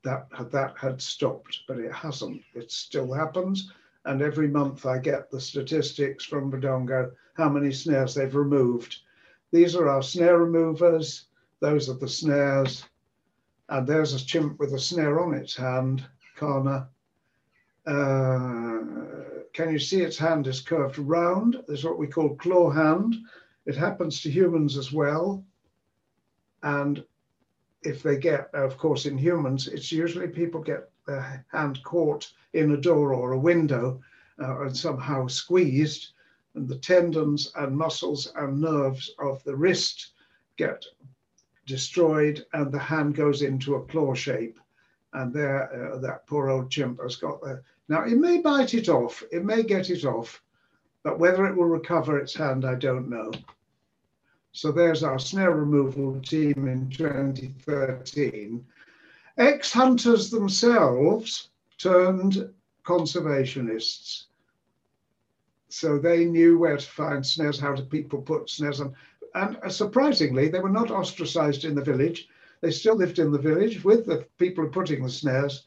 that 0.05 0.27
that 0.53 0.79
had 0.79 1.03
stopped, 1.03 1.65
but 1.69 1.79
it 1.79 1.93
hasn't. 1.93 2.41
It 2.55 2.73
still 2.73 3.13
happens. 3.13 3.71
And 4.07 4.23
every 4.23 4.49
month 4.49 4.87
I 4.87 4.97
get 4.97 5.31
the 5.31 5.39
statistics 5.39 6.25
from 6.25 6.51
Budongo, 6.51 7.13
how 7.35 7.51
many 7.51 7.73
snares 7.73 8.15
they've 8.15 8.35
removed. 8.35 8.97
These 9.51 9.77
are 9.77 9.87
our 9.87 10.03
snare 10.03 10.39
removers. 10.39 11.27
Those 11.61 11.91
are 11.91 11.99
the 11.99 12.09
snares. 12.09 12.87
And 13.69 13.87
there's 13.87 14.15
a 14.15 14.25
chimp 14.25 14.59
with 14.59 14.73
a 14.73 14.79
snare 14.79 15.21
on 15.21 15.35
its 15.35 15.55
hand, 15.55 16.07
Kana. 16.43 16.89
Uh, 17.87 18.81
can 19.53 19.71
you 19.71 19.79
see 19.79 20.01
its 20.03 20.19
hand 20.19 20.49
is 20.49 20.61
curved 20.61 20.99
round? 20.99 21.63
There's 21.69 21.85
what 21.85 21.99
we 21.99 22.09
call 22.09 22.35
claw 22.35 22.71
hand. 22.71 23.15
It 23.65 23.77
happens 23.77 24.23
to 24.23 24.31
humans 24.31 24.77
as 24.77 24.93
well. 24.93 25.45
And 26.65 27.05
if 27.83 28.03
they 28.03 28.19
get, 28.19 28.53
of 28.55 28.77
course, 28.77 29.07
in 29.07 29.17
humans, 29.17 29.69
it's 29.69 29.93
usually 29.93 30.27
people 30.27 30.61
get 30.61 30.91
their 31.07 31.45
hand 31.53 31.81
caught 31.85 32.33
in 32.55 32.73
a 32.73 32.77
door 32.77 33.15
or 33.15 33.33
a 33.33 33.39
window 33.39 34.01
uh, 34.43 34.63
and 34.63 34.77
somehow 34.77 35.29
squeezed, 35.29 36.09
and 36.55 36.69
the 36.69 36.79
tendons 36.79 37.53
and 37.55 37.77
muscles 37.77 38.33
and 38.35 38.61
nerves 38.61 39.15
of 39.21 39.45
the 39.45 39.55
wrist 39.55 40.13
get 40.57 40.85
destroyed, 41.67 42.45
and 42.53 42.73
the 42.73 42.79
hand 42.79 43.15
goes 43.15 43.43
into 43.43 43.77
a 43.77 43.85
claw 43.87 44.13
shape. 44.13 44.59
And 45.15 45.33
there, 45.33 45.93
uh, 45.93 45.99
that 45.99 46.27
poor 46.27 46.49
old 46.49 46.71
chimp 46.71 47.01
has 47.03 47.17
got 47.17 47.43
there. 47.43 47.63
now, 47.89 48.05
it 48.05 48.17
may 48.17 48.41
bite 48.41 48.75
it 48.75 48.89
off, 48.89 49.23
it 49.31 49.45
may 49.45 49.63
get 49.63 49.91
it 49.91 50.05
off, 50.05 50.43
but 51.03 51.19
whether 51.19 51.47
it 51.47 51.57
will 51.57 51.67
recover 51.67 52.19
its 52.19 52.35
hand, 52.35 52.65
I 52.65 52.77
don't 52.77 53.11
know. 53.11 53.31
So 54.53 54.71
there's 54.71 55.03
our 55.03 55.19
snare 55.19 55.53
removal 55.53 56.21
team 56.21 56.69
in 56.69 56.91
2013. 56.91 58.65
Ex 59.39 59.73
hunters 59.73 60.31
themselves 60.31 61.49
turned 61.79 62.53
conservationists. 62.85 64.25
So 65.71 65.99
they 65.99 66.27
knew 66.27 66.59
where 66.59 66.77
to 66.77 66.87
find 66.87 67.25
snares, 67.25 67.59
how 67.59 67.75
to 67.75 67.83
people 67.83 68.21
put 68.21 68.51
snares 68.51 68.81
on. 68.81 68.95
And 69.35 69.57
uh, 69.63 69.71
surprisingly, 69.71 70.49
they 70.49 70.61
were 70.61 70.69
not 70.69 70.91
ostracized 70.91 71.65
in 71.65 71.75
the 71.75 71.83
village. 71.83 72.29
They 72.63 72.71
still 72.71 72.97
lived 72.97 73.19
in 73.19 73.31
the 73.31 73.39
village 73.39 73.85
with 73.85 74.07
the 74.07 74.27
people 74.39 74.67
putting 74.69 75.03
the 75.03 75.11
snares, 75.11 75.67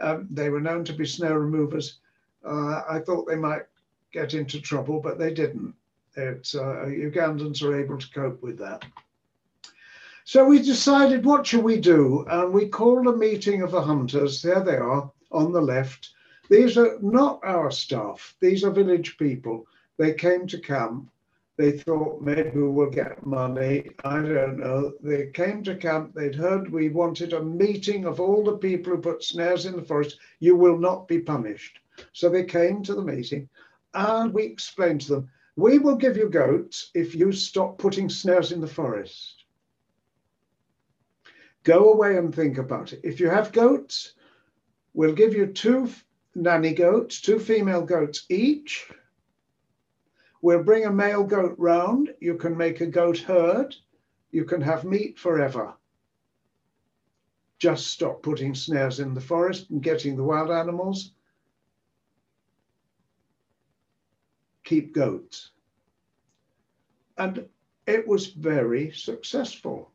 um, 0.00 0.26
they 0.30 0.48
were 0.48 0.60
known 0.60 0.84
to 0.84 0.92
be 0.92 1.06
snare 1.06 1.38
removers. 1.38 1.98
Uh, 2.44 2.82
I 2.88 3.00
thought 3.00 3.28
they 3.28 3.36
might 3.36 3.66
get 4.12 4.34
into 4.34 4.60
trouble, 4.60 5.00
but 5.00 5.18
they 5.18 5.32
didn't. 5.32 5.74
Uh, 6.16 6.34
Ugandans 6.42 7.62
are 7.62 7.78
able 7.78 7.98
to 7.98 8.10
cope 8.10 8.42
with 8.42 8.58
that. 8.58 8.84
So 10.24 10.44
we 10.44 10.60
decided, 10.60 11.24
what 11.24 11.46
shall 11.46 11.62
we 11.62 11.78
do? 11.78 12.24
And 12.28 12.52
we 12.52 12.68
called 12.68 13.06
a 13.06 13.16
meeting 13.16 13.62
of 13.62 13.72
the 13.72 13.82
hunters. 13.82 14.42
There 14.42 14.60
they 14.60 14.76
are 14.76 15.10
on 15.30 15.52
the 15.52 15.60
left. 15.60 16.10
These 16.48 16.76
are 16.76 16.98
not 17.00 17.40
our 17.44 17.70
staff. 17.70 18.34
These 18.40 18.64
are 18.64 18.70
village 18.70 19.16
people. 19.18 19.66
They 19.98 20.14
came 20.14 20.46
to 20.48 20.58
camp 20.58 21.08
they 21.60 21.72
thought 21.72 22.22
maybe 22.22 22.58
we'll 22.58 22.88
get 22.88 23.26
money. 23.26 23.90
I 24.02 24.22
don't 24.22 24.58
know. 24.58 24.94
They 25.02 25.26
came 25.26 25.62
to 25.64 25.76
camp. 25.76 26.14
They'd 26.14 26.34
heard 26.34 26.72
we 26.72 26.88
wanted 26.88 27.34
a 27.34 27.44
meeting 27.44 28.06
of 28.06 28.18
all 28.18 28.42
the 28.42 28.56
people 28.56 28.96
who 28.96 29.02
put 29.02 29.22
snares 29.22 29.66
in 29.66 29.76
the 29.76 29.82
forest. 29.82 30.18
You 30.38 30.56
will 30.56 30.78
not 30.78 31.06
be 31.06 31.18
punished. 31.18 31.80
So 32.14 32.30
they 32.30 32.44
came 32.44 32.82
to 32.84 32.94
the 32.94 33.04
meeting 33.04 33.46
and 33.92 34.32
we 34.32 34.44
explained 34.44 35.02
to 35.02 35.16
them, 35.16 35.30
we 35.56 35.78
will 35.78 35.96
give 35.96 36.16
you 36.16 36.30
goats 36.30 36.90
if 36.94 37.14
you 37.14 37.30
stop 37.30 37.76
putting 37.76 38.08
snares 38.08 38.52
in 38.52 38.62
the 38.62 38.66
forest. 38.66 39.44
Go 41.64 41.92
away 41.92 42.16
and 42.16 42.34
think 42.34 42.56
about 42.56 42.94
it. 42.94 43.00
If 43.04 43.20
you 43.20 43.28
have 43.28 43.52
goats, 43.52 44.14
we'll 44.94 45.12
give 45.12 45.34
you 45.34 45.46
two 45.46 45.90
nanny 46.34 46.72
goats, 46.72 47.20
two 47.20 47.38
female 47.38 47.82
goats 47.82 48.24
each 48.30 48.90
We'll 50.42 50.62
bring 50.62 50.86
a 50.86 50.92
male 50.92 51.24
goat 51.24 51.54
round. 51.58 52.14
You 52.20 52.36
can 52.36 52.56
make 52.56 52.80
a 52.80 52.86
goat 52.86 53.18
herd. 53.18 53.76
You 54.30 54.44
can 54.44 54.60
have 54.60 54.84
meat 54.84 55.18
forever. 55.18 55.74
Just 57.58 57.88
stop 57.88 58.22
putting 58.22 58.54
snares 58.54 59.00
in 59.00 59.12
the 59.12 59.20
forest 59.20 59.68
and 59.70 59.82
getting 59.82 60.16
the 60.16 60.24
wild 60.24 60.50
animals. 60.50 61.12
Keep 64.64 64.94
goats. 64.94 65.50
And 67.18 67.46
it 67.86 68.06
was 68.06 68.28
very 68.28 68.92
successful. 68.92 69.92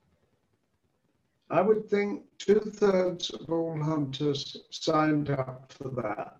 I 1.50 1.62
would 1.62 1.90
think 1.90 2.24
two 2.38 2.60
thirds 2.60 3.30
of 3.32 3.50
all 3.50 3.82
hunters 3.82 4.58
signed 4.70 5.30
up 5.32 5.72
for 5.72 5.90
that. 5.90 6.38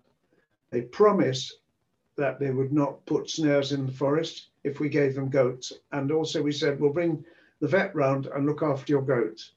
They 0.70 0.82
promised 0.82 1.54
that 2.16 2.38
they 2.38 2.50
would 2.50 2.72
not 2.72 3.04
put 3.06 3.30
snares 3.30 3.72
in 3.72 3.86
the 3.86 3.92
forest 3.92 4.48
if 4.64 4.80
we 4.80 4.88
gave 4.88 5.14
them 5.14 5.30
goats. 5.30 5.72
And 5.92 6.10
also 6.10 6.42
we 6.42 6.52
said, 6.52 6.80
we'll 6.80 6.92
bring 6.92 7.24
the 7.60 7.68
vet 7.68 7.94
round 7.94 8.26
and 8.26 8.46
look 8.46 8.62
after 8.62 8.92
your 8.92 9.02
goats. 9.02 9.52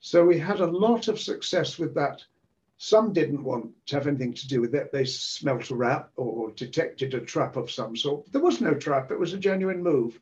So 0.00 0.24
we 0.24 0.38
had 0.38 0.60
a 0.60 0.66
lot 0.66 1.08
of 1.08 1.20
success 1.20 1.78
with 1.78 1.94
that. 1.94 2.22
Some 2.76 3.12
didn't 3.12 3.44
want 3.44 3.70
to 3.86 3.96
have 3.96 4.06
anything 4.06 4.34
to 4.34 4.48
do 4.48 4.60
with 4.60 4.74
it. 4.74 4.92
They 4.92 5.04
smelt 5.04 5.70
a 5.70 5.76
rat 5.76 6.10
or 6.16 6.50
detected 6.50 7.14
a 7.14 7.20
trap 7.20 7.56
of 7.56 7.70
some 7.70 7.96
sort. 7.96 8.30
There 8.32 8.42
was 8.42 8.60
no 8.60 8.74
trap, 8.74 9.10
it 9.10 9.18
was 9.18 9.32
a 9.32 9.38
genuine 9.38 9.82
move. 9.82 10.20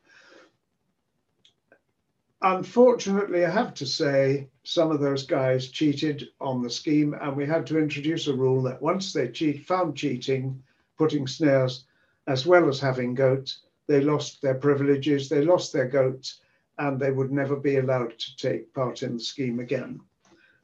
unfortunately, 2.43 3.45
I 3.45 3.49
have 3.49 3.73
to 3.75 3.85
say, 3.85 4.49
some 4.63 4.91
of 4.91 4.99
those 4.99 5.25
guys 5.25 5.69
cheated 5.69 6.29
on 6.39 6.61
the 6.61 6.69
scheme, 6.69 7.15
and 7.19 7.35
we 7.35 7.45
had 7.45 7.67
to 7.67 7.79
introduce 7.79 8.27
a 8.27 8.33
rule 8.33 8.63
that 8.63 8.81
once 8.81 9.13
they 9.13 9.29
cheat, 9.29 9.65
found 9.65 9.95
cheating, 9.95 10.63
putting 10.97 11.27
snares, 11.27 11.85
as 12.27 12.45
well 12.45 12.69
as 12.69 12.79
having 12.79 13.13
goats, 13.13 13.63
they 13.87 14.01
lost 14.01 14.41
their 14.41 14.55
privileges, 14.55 15.29
they 15.29 15.43
lost 15.43 15.73
their 15.73 15.87
goats, 15.87 16.39
and 16.77 16.99
they 16.99 17.11
would 17.11 17.31
never 17.31 17.55
be 17.55 17.77
allowed 17.77 18.17
to 18.17 18.35
take 18.37 18.73
part 18.73 19.03
in 19.03 19.13
the 19.17 19.23
scheme 19.23 19.59
again. 19.59 19.99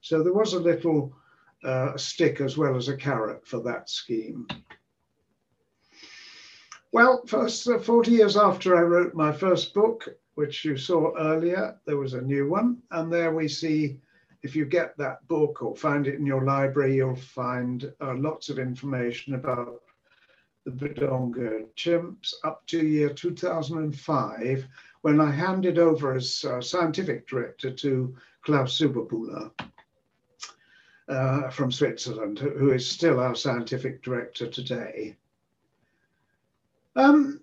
So 0.01 0.23
there 0.23 0.33
was 0.33 0.53
a 0.53 0.59
little 0.59 1.13
uh, 1.63 1.97
stick 1.97 2.41
as 2.41 2.57
well 2.57 2.75
as 2.75 2.87
a 2.87 2.97
carrot 2.97 3.45
for 3.45 3.59
that 3.61 3.89
scheme. 3.89 4.47
Well, 6.91 7.23
first, 7.27 7.67
uh, 7.67 7.77
40 7.77 8.11
years 8.11 8.37
after 8.37 8.75
I 8.75 8.81
wrote 8.81 9.13
my 9.13 9.31
first 9.31 9.73
book, 9.73 10.07
which 10.35 10.65
you 10.65 10.77
saw 10.77 11.13
earlier, 11.17 11.77
there 11.85 11.97
was 11.97 12.13
a 12.13 12.21
new 12.21 12.49
one. 12.49 12.81
And 12.91 13.11
there 13.11 13.33
we 13.33 13.47
see, 13.47 13.99
if 14.41 14.55
you 14.55 14.65
get 14.65 14.97
that 14.97 15.27
book 15.27 15.61
or 15.61 15.75
find 15.75 16.07
it 16.07 16.15
in 16.15 16.25
your 16.25 16.45
library, 16.45 16.95
you'll 16.95 17.15
find 17.15 17.91
uh, 18.01 18.15
lots 18.15 18.49
of 18.49 18.57
information 18.57 19.35
about 19.35 19.81
the 20.65 20.71
Budongo 20.71 21.65
chimps 21.75 22.33
up 22.43 22.65
to 22.67 22.85
year 22.85 23.09
2005, 23.09 24.67
when 25.01 25.21
I 25.21 25.31
handed 25.31 25.79
over 25.79 26.15
as 26.15 26.43
uh, 26.43 26.61
scientific 26.61 27.27
director 27.27 27.71
to 27.71 28.15
Klaus 28.43 28.77
Zuberbuhler 28.77 29.51
uh, 31.07 31.49
from 31.49 31.71
Switzerland, 31.71 32.39
who 32.39 32.71
is 32.71 32.87
still 32.87 33.19
our 33.19 33.35
scientific 33.35 34.03
director 34.03 34.47
today. 34.47 35.15
Um, 36.95 37.41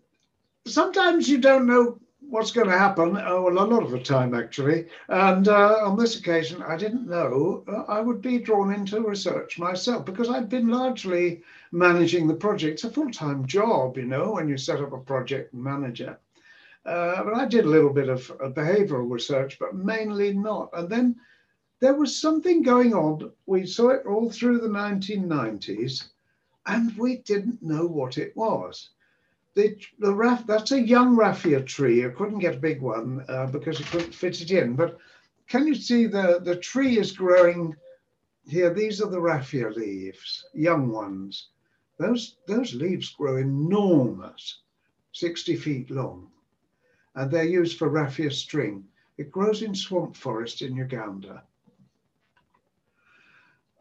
sometimes 0.67 1.29
you 1.29 1.39
don't 1.39 1.67
know 1.67 1.99
what's 2.29 2.51
going 2.51 2.69
to 2.69 2.79
happen. 2.79 3.17
Oh, 3.25 3.43
well, 3.43 3.65
a 3.65 3.67
lot 3.67 3.83
of 3.83 3.91
the 3.91 4.01
time, 4.01 4.35
actually. 4.35 4.87
And 5.09 5.49
uh, 5.49 5.79
on 5.85 5.97
this 5.97 6.19
occasion, 6.19 6.63
I 6.63 6.77
didn't 6.77 7.09
know 7.09 7.65
uh, 7.69 7.91
I 7.91 8.01
would 8.01 8.21
be 8.21 8.39
drawn 8.39 8.73
into 8.73 9.01
research 9.01 9.59
myself 9.59 10.05
because 10.05 10.29
I'd 10.29 10.49
been 10.49 10.69
largely 10.69 11.43
managing 11.73 12.27
the 12.27 12.35
project. 12.35 12.75
It's 12.75 12.85
a 12.85 12.91
full 12.91 13.11
time 13.11 13.47
job, 13.47 13.97
you 13.97 14.07
know, 14.07 14.33
when 14.33 14.49
you 14.49 14.57
set 14.57 14.81
up 14.81 14.93
a 14.93 14.99
project 14.99 15.53
and 15.53 15.63
manage 15.63 16.01
it. 16.01 16.19
Uh, 16.85 17.25
but 17.25 17.35
I 17.35 17.47
did 17.47 17.65
a 17.65 17.71
little 17.71 17.93
bit 17.93 18.09
of 18.09 18.29
behavioral 18.55 19.11
research, 19.11 19.59
but 19.59 19.75
mainly 19.75 20.33
not. 20.33 20.71
And 20.73 20.89
then 20.89 21.17
there 21.81 21.95
was 21.95 22.17
something 22.17 22.63
going 22.63 22.95
on. 22.95 23.33
We 23.47 23.67
saw 23.67 23.91
it 23.91 24.07
all 24.07 24.31
through 24.31 24.61
the 24.61 24.69
1990s, 24.69 26.09
and 26.67 26.97
we 26.97 27.19
didn't 27.19 27.63
know 27.63 27.87
what 27.87 28.19
it 28.19 28.37
was. 28.37 28.91
The, 29.57 29.75
the 29.99 30.15
raff, 30.15 30.47
that's 30.47 30.73
a 30.73 30.81
young 30.81 31.17
raffia 31.17 31.63
tree. 31.63 32.05
I 32.05 32.11
couldn't 32.11 32.41
get 32.41 32.57
a 32.57 32.59
big 32.59 32.83
one 32.83 33.25
uh, 33.27 33.47
because 33.47 33.81
it 33.81 33.87
couldn't 33.87 34.15
fit 34.15 34.43
it 34.43 34.51
in. 34.51 34.77
But 34.77 34.99
can 35.49 35.67
you 35.67 35.75
see 35.75 36.05
the, 36.05 36.41
the 36.45 36.57
tree 36.57 36.99
is 36.99 37.11
growing 37.13 37.75
here? 38.47 38.73
These 38.75 39.01
are 39.01 39.09
the 39.09 39.21
raffia 39.21 39.71
leaves, 39.71 40.45
young 40.53 40.93
ones. 40.93 41.49
Those, 41.99 42.37
those 42.47 42.75
leaves 42.75 43.15
grow 43.15 43.39
enormous, 43.39 44.61
60 45.13 45.57
feet 45.57 45.91
long, 45.91 46.29
and 47.15 47.31
they're 47.31 47.45
used 47.45 47.79
for 47.79 47.89
raffia 47.89 48.31
string. 48.31 48.85
It 49.17 49.33
grows 49.33 49.63
in 49.63 49.75
swamp 49.75 50.17
forest 50.17 50.61
in 50.61 50.77
Uganda. 50.77 51.43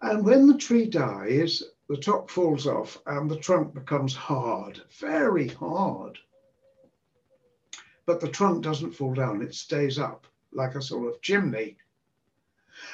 And 0.02 0.24
when 0.24 0.48
the 0.48 0.58
tree 0.58 0.86
dies, 0.86 1.64
the 1.88 1.98
top 1.98 2.30
falls 2.30 2.66
off 2.66 2.98
and 3.06 3.30
the 3.30 3.38
trunk 3.38 3.74
becomes 3.74 4.16
hard, 4.16 4.82
very 5.00 5.50
hard. 5.50 6.18
But 8.06 8.20
the 8.20 8.30
trunk 8.30 8.64
doesn't 8.64 8.96
fall 8.96 9.14
down, 9.14 9.42
it 9.42 9.54
stays 9.54 10.00
up 10.00 10.28
like 10.52 10.76
a 10.76 10.82
sort 10.82 11.14
of 11.14 11.22
chimney. 11.22 11.78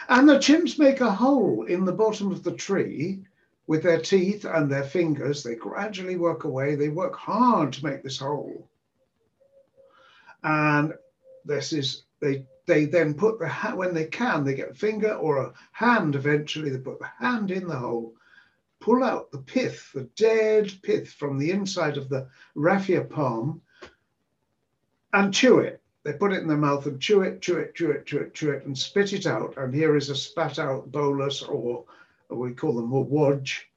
And 0.09 0.27
the 0.27 0.37
chimps 0.37 0.77
make 0.77 1.01
a 1.01 1.11
hole 1.11 1.65
in 1.65 1.85
the 1.85 1.91
bottom 1.91 2.31
of 2.31 2.43
the 2.43 2.53
tree 2.53 3.25
with 3.67 3.83
their 3.83 3.99
teeth 3.99 4.45
and 4.45 4.69
their 4.69 4.83
fingers. 4.83 5.43
They 5.43 5.55
gradually 5.55 6.17
work 6.17 6.43
away, 6.43 6.75
they 6.75 6.89
work 6.89 7.15
hard 7.15 7.73
to 7.73 7.85
make 7.85 8.03
this 8.03 8.19
hole. 8.19 8.67
And 10.43 10.93
this 11.45 11.73
is, 11.73 12.03
they 12.19 12.45
they 12.67 12.85
then 12.85 13.13
put 13.13 13.39
the 13.39 13.49
when 13.75 13.93
they 13.93 14.05
can, 14.05 14.43
they 14.43 14.53
get 14.53 14.71
a 14.71 14.73
finger 14.73 15.13
or 15.13 15.37
a 15.37 15.53
hand 15.71 16.15
eventually, 16.15 16.69
they 16.69 16.77
put 16.77 16.99
the 16.99 17.09
hand 17.19 17.51
in 17.51 17.67
the 17.67 17.75
hole, 17.75 18.13
pull 18.82 19.03
out 19.03 19.32
the 19.32 19.38
pith, 19.38 19.91
the 19.93 20.03
dead 20.17 20.73
pith 20.82 21.13
from 21.13 21.38
the 21.38 21.51
inside 21.51 21.97
of 21.97 22.09
the 22.09 22.27
raffia 22.55 23.03
palm 23.03 23.61
and 25.13 25.34
chew 25.34 25.59
it. 25.59 25.82
They 26.03 26.13
put 26.13 26.34
it 26.34 26.41
in 26.41 26.47
their 26.47 26.57
mouth 26.57 26.88
and 26.88 26.99
chew 26.99 27.21
it, 27.21 27.41
chew 27.41 27.57
it, 27.57 27.75
chew 27.75 27.91
it, 27.91 28.05
chew 28.05 28.17
it, 28.17 28.34
chew 28.34 28.51
it, 28.51 28.65
and 28.65 28.75
spit 28.75 29.13
it 29.13 29.27
out. 29.27 29.55
And 29.57 29.73
here 29.73 29.95
is 29.95 30.09
a 30.09 30.15
spat 30.15 30.57
out 30.57 30.91
bolus, 30.91 31.43
or, 31.43 31.86
or 32.29 32.38
we 32.38 32.53
call 32.53 32.73
them 32.73 32.91
a 32.91 32.99
wodge. 32.99 33.69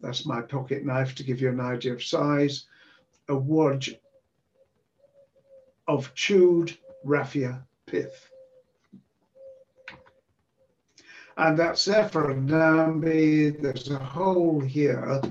That's 0.00 0.24
my 0.24 0.40
pocket 0.40 0.86
knife 0.86 1.14
to 1.16 1.22
give 1.22 1.42
you 1.42 1.50
an 1.50 1.60
idea 1.60 1.92
of 1.92 2.02
size. 2.02 2.64
A 3.28 3.36
wodge 3.36 3.94
of 5.86 6.14
chewed 6.14 6.76
raffia 7.04 7.62
pith. 7.84 8.29
And 11.40 11.58
that's 11.58 11.86
there 11.86 12.06
for 12.06 12.34
Nambi. 12.34 13.58
There's 13.62 13.88
a 13.88 13.98
hole 13.98 14.60
here, 14.60 15.22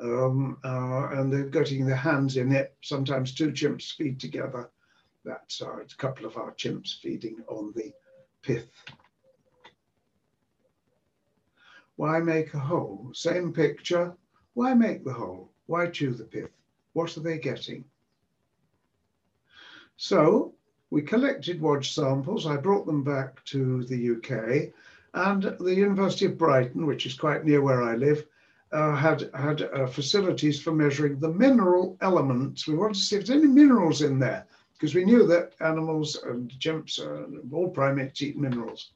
um, 0.00 0.56
uh, 0.62 1.08
and 1.08 1.32
they're 1.32 1.48
getting 1.48 1.84
their 1.84 1.96
hands 1.96 2.36
in 2.36 2.52
it. 2.52 2.76
Sometimes 2.80 3.34
two 3.34 3.50
chimps 3.50 3.92
feed 3.96 4.20
together. 4.20 4.70
That's 5.24 5.60
uh, 5.60 5.80
a 5.80 5.96
couple 5.96 6.26
of 6.26 6.36
our 6.36 6.52
chimps 6.52 7.00
feeding 7.00 7.42
on 7.48 7.72
the 7.74 7.92
pith. 8.40 8.70
Why 11.96 12.20
make 12.20 12.54
a 12.54 12.60
hole? 12.60 13.10
Same 13.12 13.52
picture. 13.52 14.14
Why 14.54 14.74
make 14.74 15.04
the 15.04 15.12
hole? 15.12 15.50
Why 15.66 15.88
chew 15.88 16.14
the 16.14 16.22
pith? 16.22 16.52
What 16.92 17.16
are 17.16 17.20
they 17.20 17.38
getting? 17.38 17.84
So 19.96 20.54
we 20.90 21.02
collected 21.02 21.60
Wodge 21.60 21.92
samples. 21.92 22.46
I 22.46 22.58
brought 22.58 22.86
them 22.86 23.02
back 23.02 23.44
to 23.46 23.82
the 23.86 24.10
UK, 24.12 24.72
and 25.14 25.42
the 25.60 25.74
University 25.74 26.26
of 26.26 26.38
Brighton, 26.38 26.86
which 26.86 27.06
is 27.06 27.14
quite 27.14 27.44
near 27.44 27.62
where 27.62 27.82
I 27.82 27.96
live, 27.96 28.26
uh, 28.72 28.94
had 28.94 29.30
had 29.34 29.62
uh, 29.62 29.86
facilities 29.86 30.60
for 30.60 30.72
measuring 30.72 31.18
the 31.18 31.32
mineral 31.32 31.96
elements. 32.00 32.66
We 32.66 32.76
wanted 32.76 32.94
to 32.94 33.00
see 33.00 33.16
if 33.16 33.26
there's 33.26 33.38
any 33.38 33.48
minerals 33.48 34.02
in 34.02 34.18
there 34.18 34.46
because 34.74 34.94
we 34.94 35.04
knew 35.04 35.26
that 35.26 35.54
animals 35.60 36.16
and 36.24 36.50
chimps, 36.60 37.00
uh, 37.00 37.54
all 37.54 37.70
primates 37.70 38.22
eat 38.22 38.38
minerals. 38.38 38.92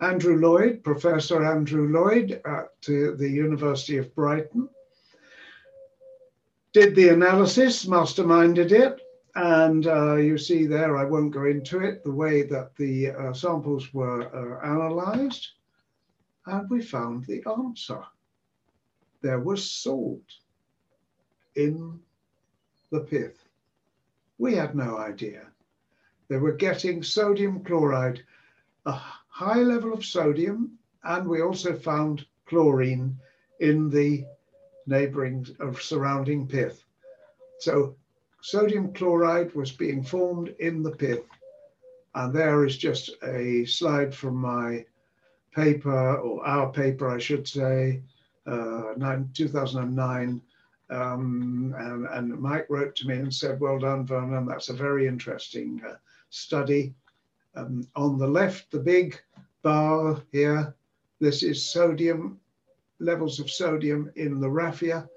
Andrew 0.00 0.36
Lloyd, 0.36 0.82
Professor 0.82 1.44
Andrew 1.44 1.88
Lloyd 1.88 2.42
at 2.44 2.72
uh, 2.88 3.16
the 3.16 3.30
University 3.30 3.96
of 3.96 4.14
Brighton, 4.14 4.68
did 6.72 6.94
the 6.94 7.08
analysis, 7.08 7.86
masterminded 7.86 8.72
it, 8.72 9.00
and 9.36 9.86
uh, 9.86 10.16
you 10.16 10.38
see 10.38 10.64
there, 10.66 10.96
I 10.96 11.04
won't 11.04 11.34
go 11.34 11.44
into 11.44 11.80
it, 11.80 12.02
the 12.02 12.12
way 12.12 12.42
that 12.44 12.74
the 12.76 13.10
uh, 13.10 13.32
samples 13.34 13.92
were 13.92 14.22
uh, 14.22 14.66
analyzed. 14.66 15.48
And 16.46 16.70
we 16.70 16.80
found 16.80 17.26
the 17.26 17.44
answer. 17.46 18.02
There 19.20 19.40
was 19.40 19.70
salt 19.70 20.24
in 21.54 22.00
the 22.90 23.00
pith. 23.00 23.44
We 24.38 24.54
had 24.54 24.74
no 24.74 24.96
idea. 24.96 25.42
They 26.28 26.38
were 26.38 26.52
getting 26.52 27.02
sodium 27.02 27.62
chloride, 27.62 28.22
a 28.86 28.98
high 29.28 29.60
level 29.60 29.92
of 29.92 30.04
sodium, 30.04 30.78
and 31.04 31.28
we 31.28 31.42
also 31.42 31.76
found 31.76 32.24
chlorine 32.46 33.18
in 33.60 33.90
the 33.90 34.24
neighboring 34.86 35.46
of 35.60 35.82
surrounding 35.82 36.48
pith. 36.48 36.82
So 37.58 37.96
sodium 38.46 38.92
chloride 38.92 39.52
was 39.56 39.72
being 39.72 40.04
formed 40.04 40.54
in 40.60 40.80
the 40.80 40.92
pit. 40.92 41.26
And 42.14 42.32
there 42.32 42.64
is 42.64 42.78
just 42.78 43.10
a 43.24 43.64
slide 43.64 44.14
from 44.14 44.36
my 44.36 44.86
paper, 45.52 46.18
or 46.18 46.46
our 46.46 46.70
paper, 46.70 47.08
I 47.08 47.18
should 47.18 47.48
say, 47.48 48.02
uh, 48.46 48.94
2009. 49.34 50.40
Um, 50.90 51.74
and, 51.76 52.06
and, 52.06 52.40
Mike 52.40 52.66
wrote 52.70 52.94
to 52.96 53.08
me 53.08 53.16
and 53.16 53.34
said, 53.34 53.58
Well 53.58 53.80
done, 53.80 54.06
Vernon. 54.06 54.46
That's 54.46 54.68
a 54.68 54.74
very 54.74 55.08
interesting 55.08 55.82
uh, 55.84 55.96
study. 56.30 56.94
Um, 57.56 57.88
on 57.96 58.16
the 58.16 58.28
left, 58.28 58.70
the 58.70 58.78
big 58.78 59.20
bar 59.62 60.22
here, 60.30 60.72
this 61.18 61.42
is 61.42 61.64
sodium, 61.64 62.38
levels 63.00 63.40
of 63.40 63.50
sodium 63.50 64.12
in 64.14 64.38
the 64.38 64.48
raffia 64.48 65.08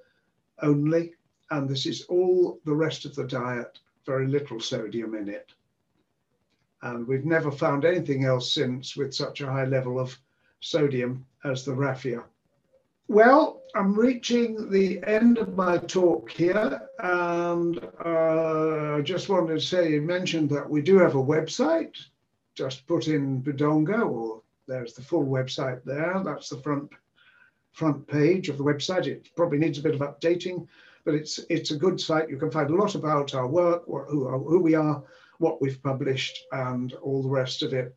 only 0.64 1.14
and 1.52 1.68
this 1.68 1.86
is 1.86 2.04
all 2.04 2.60
the 2.66 2.74
rest 2.74 3.06
of 3.06 3.16
the 3.16 3.26
diet, 3.26 3.80
very 4.06 4.28
little 4.28 4.60
sodium 4.60 5.16
in 5.16 5.30
it. 5.30 5.52
And 6.82 7.08
we've 7.08 7.26
never 7.26 7.52
found 7.52 7.86
anything 7.86 8.26
else 8.26 8.52
since 8.52 8.96
with 8.96 9.14
such 9.14 9.42
a 9.42 9.52
high 9.52 9.66
level 9.66 10.00
of 10.00 10.18
sodium 10.62 11.26
as 11.44 11.66
the 11.66 11.74
raffia. 11.74 12.24
well, 13.08 13.62
I'm 13.76 13.94
reaching 13.94 14.70
the 14.70 15.00
end 15.04 15.38
of 15.38 15.56
my 15.56 15.78
talk 15.78 16.32
here, 16.32 16.82
and 17.00 17.80
uh, 18.04 18.96
I 18.98 19.02
just 19.02 19.30
wanted 19.30 19.54
to 19.54 19.62
say 19.62 19.92
you 19.92 20.02
mentioned 20.02 20.50
that 20.52 20.68
we 20.68 20.82
do 20.82 20.98
have 20.98 21.16
a 21.16 21.24
website. 21.24 21.96
Just 22.56 22.88
put 22.88 23.08
in 23.08 23.44
Budongo, 23.44 24.10
or 24.10 24.42
there's 24.68 24.94
the 24.94 25.04
full 25.04 25.26
website 25.26 25.84
there. 25.84 26.22
That's 26.26 26.50
the 26.50 26.62
front 26.62 26.90
front 27.74 28.08
page 28.08 28.50
of 28.50 28.58
the 28.58 28.64
website. 28.64 29.06
It 29.06 29.30
probably 29.36 29.60
needs 29.60 29.78
a 29.78 29.84
bit 29.84 29.96
of 29.96 30.02
updating, 30.02 30.68
but 31.10 31.18
it's 31.18 31.40
it's 31.50 31.72
a 31.72 31.76
good 31.76 32.00
site. 32.00 32.30
You 32.30 32.38
can 32.38 32.52
find 32.52 32.70
a 32.70 32.76
lot 32.76 32.94
about 32.94 33.34
our 33.34 33.48
work, 33.48 33.86
who, 33.88 34.30
who 34.30 34.60
we 34.60 34.76
are, 34.76 35.02
what 35.40 35.60
we've 35.60 35.82
published, 35.82 36.38
and 36.52 36.94
all 37.02 37.24
the 37.24 37.36
rest 37.42 37.64
of 37.64 37.74
it 37.74 37.96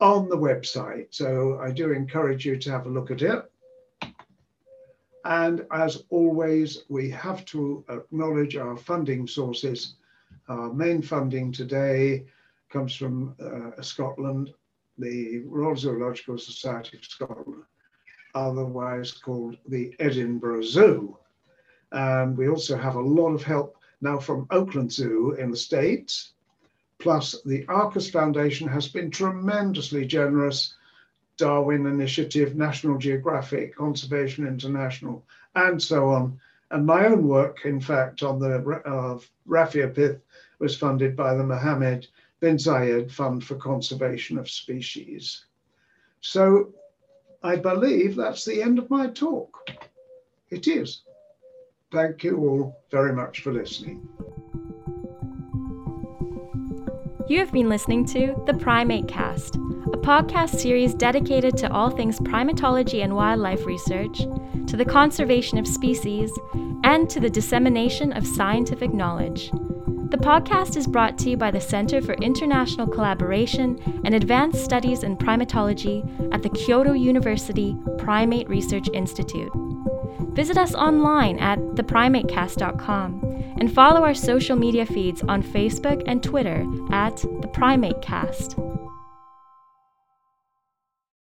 on 0.00 0.30
the 0.30 0.38
website. 0.38 1.08
So 1.10 1.58
I 1.60 1.72
do 1.72 1.92
encourage 1.92 2.46
you 2.46 2.56
to 2.56 2.70
have 2.70 2.86
a 2.86 2.88
look 2.88 3.10
at 3.10 3.20
it. 3.20 3.44
And 5.26 5.66
as 5.72 6.04
always, 6.08 6.84
we 6.88 7.10
have 7.10 7.44
to 7.46 7.84
acknowledge 7.90 8.56
our 8.56 8.78
funding 8.78 9.26
sources. 9.26 9.96
Our 10.48 10.72
main 10.72 11.02
funding 11.02 11.52
today 11.52 12.24
comes 12.70 12.96
from 12.96 13.34
uh, 13.38 13.82
Scotland, 13.82 14.54
the 14.96 15.40
Royal 15.40 15.76
Zoological 15.76 16.38
Society 16.38 16.96
of 16.96 17.04
Scotland, 17.04 17.62
otherwise 18.34 19.12
called 19.12 19.58
the 19.68 19.94
Edinburgh 19.98 20.62
Zoo. 20.62 21.18
And 21.94 22.36
we 22.36 22.48
also 22.48 22.76
have 22.76 22.96
a 22.96 23.00
lot 23.00 23.32
of 23.34 23.44
help 23.44 23.76
now 24.00 24.18
from 24.18 24.48
Oakland 24.50 24.92
Zoo 24.92 25.36
in 25.38 25.52
the 25.52 25.56
States. 25.56 26.32
Plus, 26.98 27.40
the 27.44 27.64
Arcus 27.68 28.10
Foundation 28.10 28.66
has 28.66 28.88
been 28.88 29.12
tremendously 29.12 30.04
generous 30.04 30.74
Darwin 31.36 31.86
Initiative, 31.86 32.56
National 32.56 32.98
Geographic, 32.98 33.76
Conservation 33.76 34.44
International, 34.44 35.24
and 35.54 35.80
so 35.80 36.08
on. 36.08 36.40
And 36.72 36.84
my 36.84 37.06
own 37.06 37.28
work, 37.28 37.64
in 37.64 37.80
fact, 37.80 38.24
on 38.24 38.40
the 38.40 38.56
uh, 38.84 39.18
Raffia 39.46 39.88
pith 39.88 40.20
was 40.58 40.76
funded 40.76 41.14
by 41.14 41.34
the 41.34 41.44
Mohammed 41.44 42.08
bin 42.40 42.56
Zayed 42.56 43.12
Fund 43.12 43.44
for 43.44 43.54
Conservation 43.54 44.36
of 44.36 44.50
Species. 44.50 45.44
So 46.20 46.74
I 47.44 47.54
believe 47.54 48.16
that's 48.16 48.44
the 48.44 48.62
end 48.62 48.80
of 48.80 48.90
my 48.90 49.06
talk. 49.08 49.70
It 50.50 50.66
is. 50.66 51.02
Thank 51.94 52.24
you 52.24 52.38
all 52.38 52.82
very 52.90 53.12
much 53.12 53.40
for 53.40 53.52
listening. 53.52 54.08
You 57.28 57.38
have 57.38 57.52
been 57.52 57.68
listening 57.68 58.04
to 58.06 58.34
the 58.46 58.54
Primate 58.54 59.06
Cast 59.06 59.54
a 59.54 59.96
podcast 59.96 60.58
series 60.58 60.92
dedicated 60.92 61.56
to 61.58 61.70
all 61.70 61.90
things 61.90 62.18
primatology 62.18 63.04
and 63.04 63.14
wildlife 63.14 63.64
research, 63.64 64.18
to 64.66 64.76
the 64.76 64.84
conservation 64.84 65.56
of 65.56 65.68
species, 65.68 66.32
and 66.82 67.08
to 67.10 67.20
the 67.20 67.30
dissemination 67.30 68.12
of 68.12 68.26
scientific 68.26 68.92
knowledge. 68.92 69.52
The 70.10 70.18
podcast 70.20 70.76
is 70.76 70.88
brought 70.88 71.16
to 71.18 71.30
you 71.30 71.36
by 71.36 71.52
the 71.52 71.60
Center 71.60 72.02
for 72.02 72.14
International 72.14 72.88
Collaboration 72.88 73.78
and 74.04 74.14
Advanced 74.14 74.64
Studies 74.64 75.04
in 75.04 75.16
Primatology 75.16 76.02
at 76.34 76.42
the 76.42 76.50
Kyoto 76.50 76.92
University 76.92 77.76
Primate 77.98 78.48
Research 78.48 78.88
Institute. 78.92 79.52
Visit 80.34 80.58
us 80.58 80.74
online 80.74 81.38
at 81.38 81.58
theprimatecast.com 81.58 83.54
and 83.58 83.72
follow 83.72 84.02
our 84.02 84.14
social 84.14 84.56
media 84.56 84.84
feeds 84.84 85.22
on 85.22 85.42
Facebook 85.42 86.02
and 86.06 86.22
Twitter 86.22 86.66
at 86.90 87.16
theprimatecast. 87.16 88.02
Cast. 88.02 88.73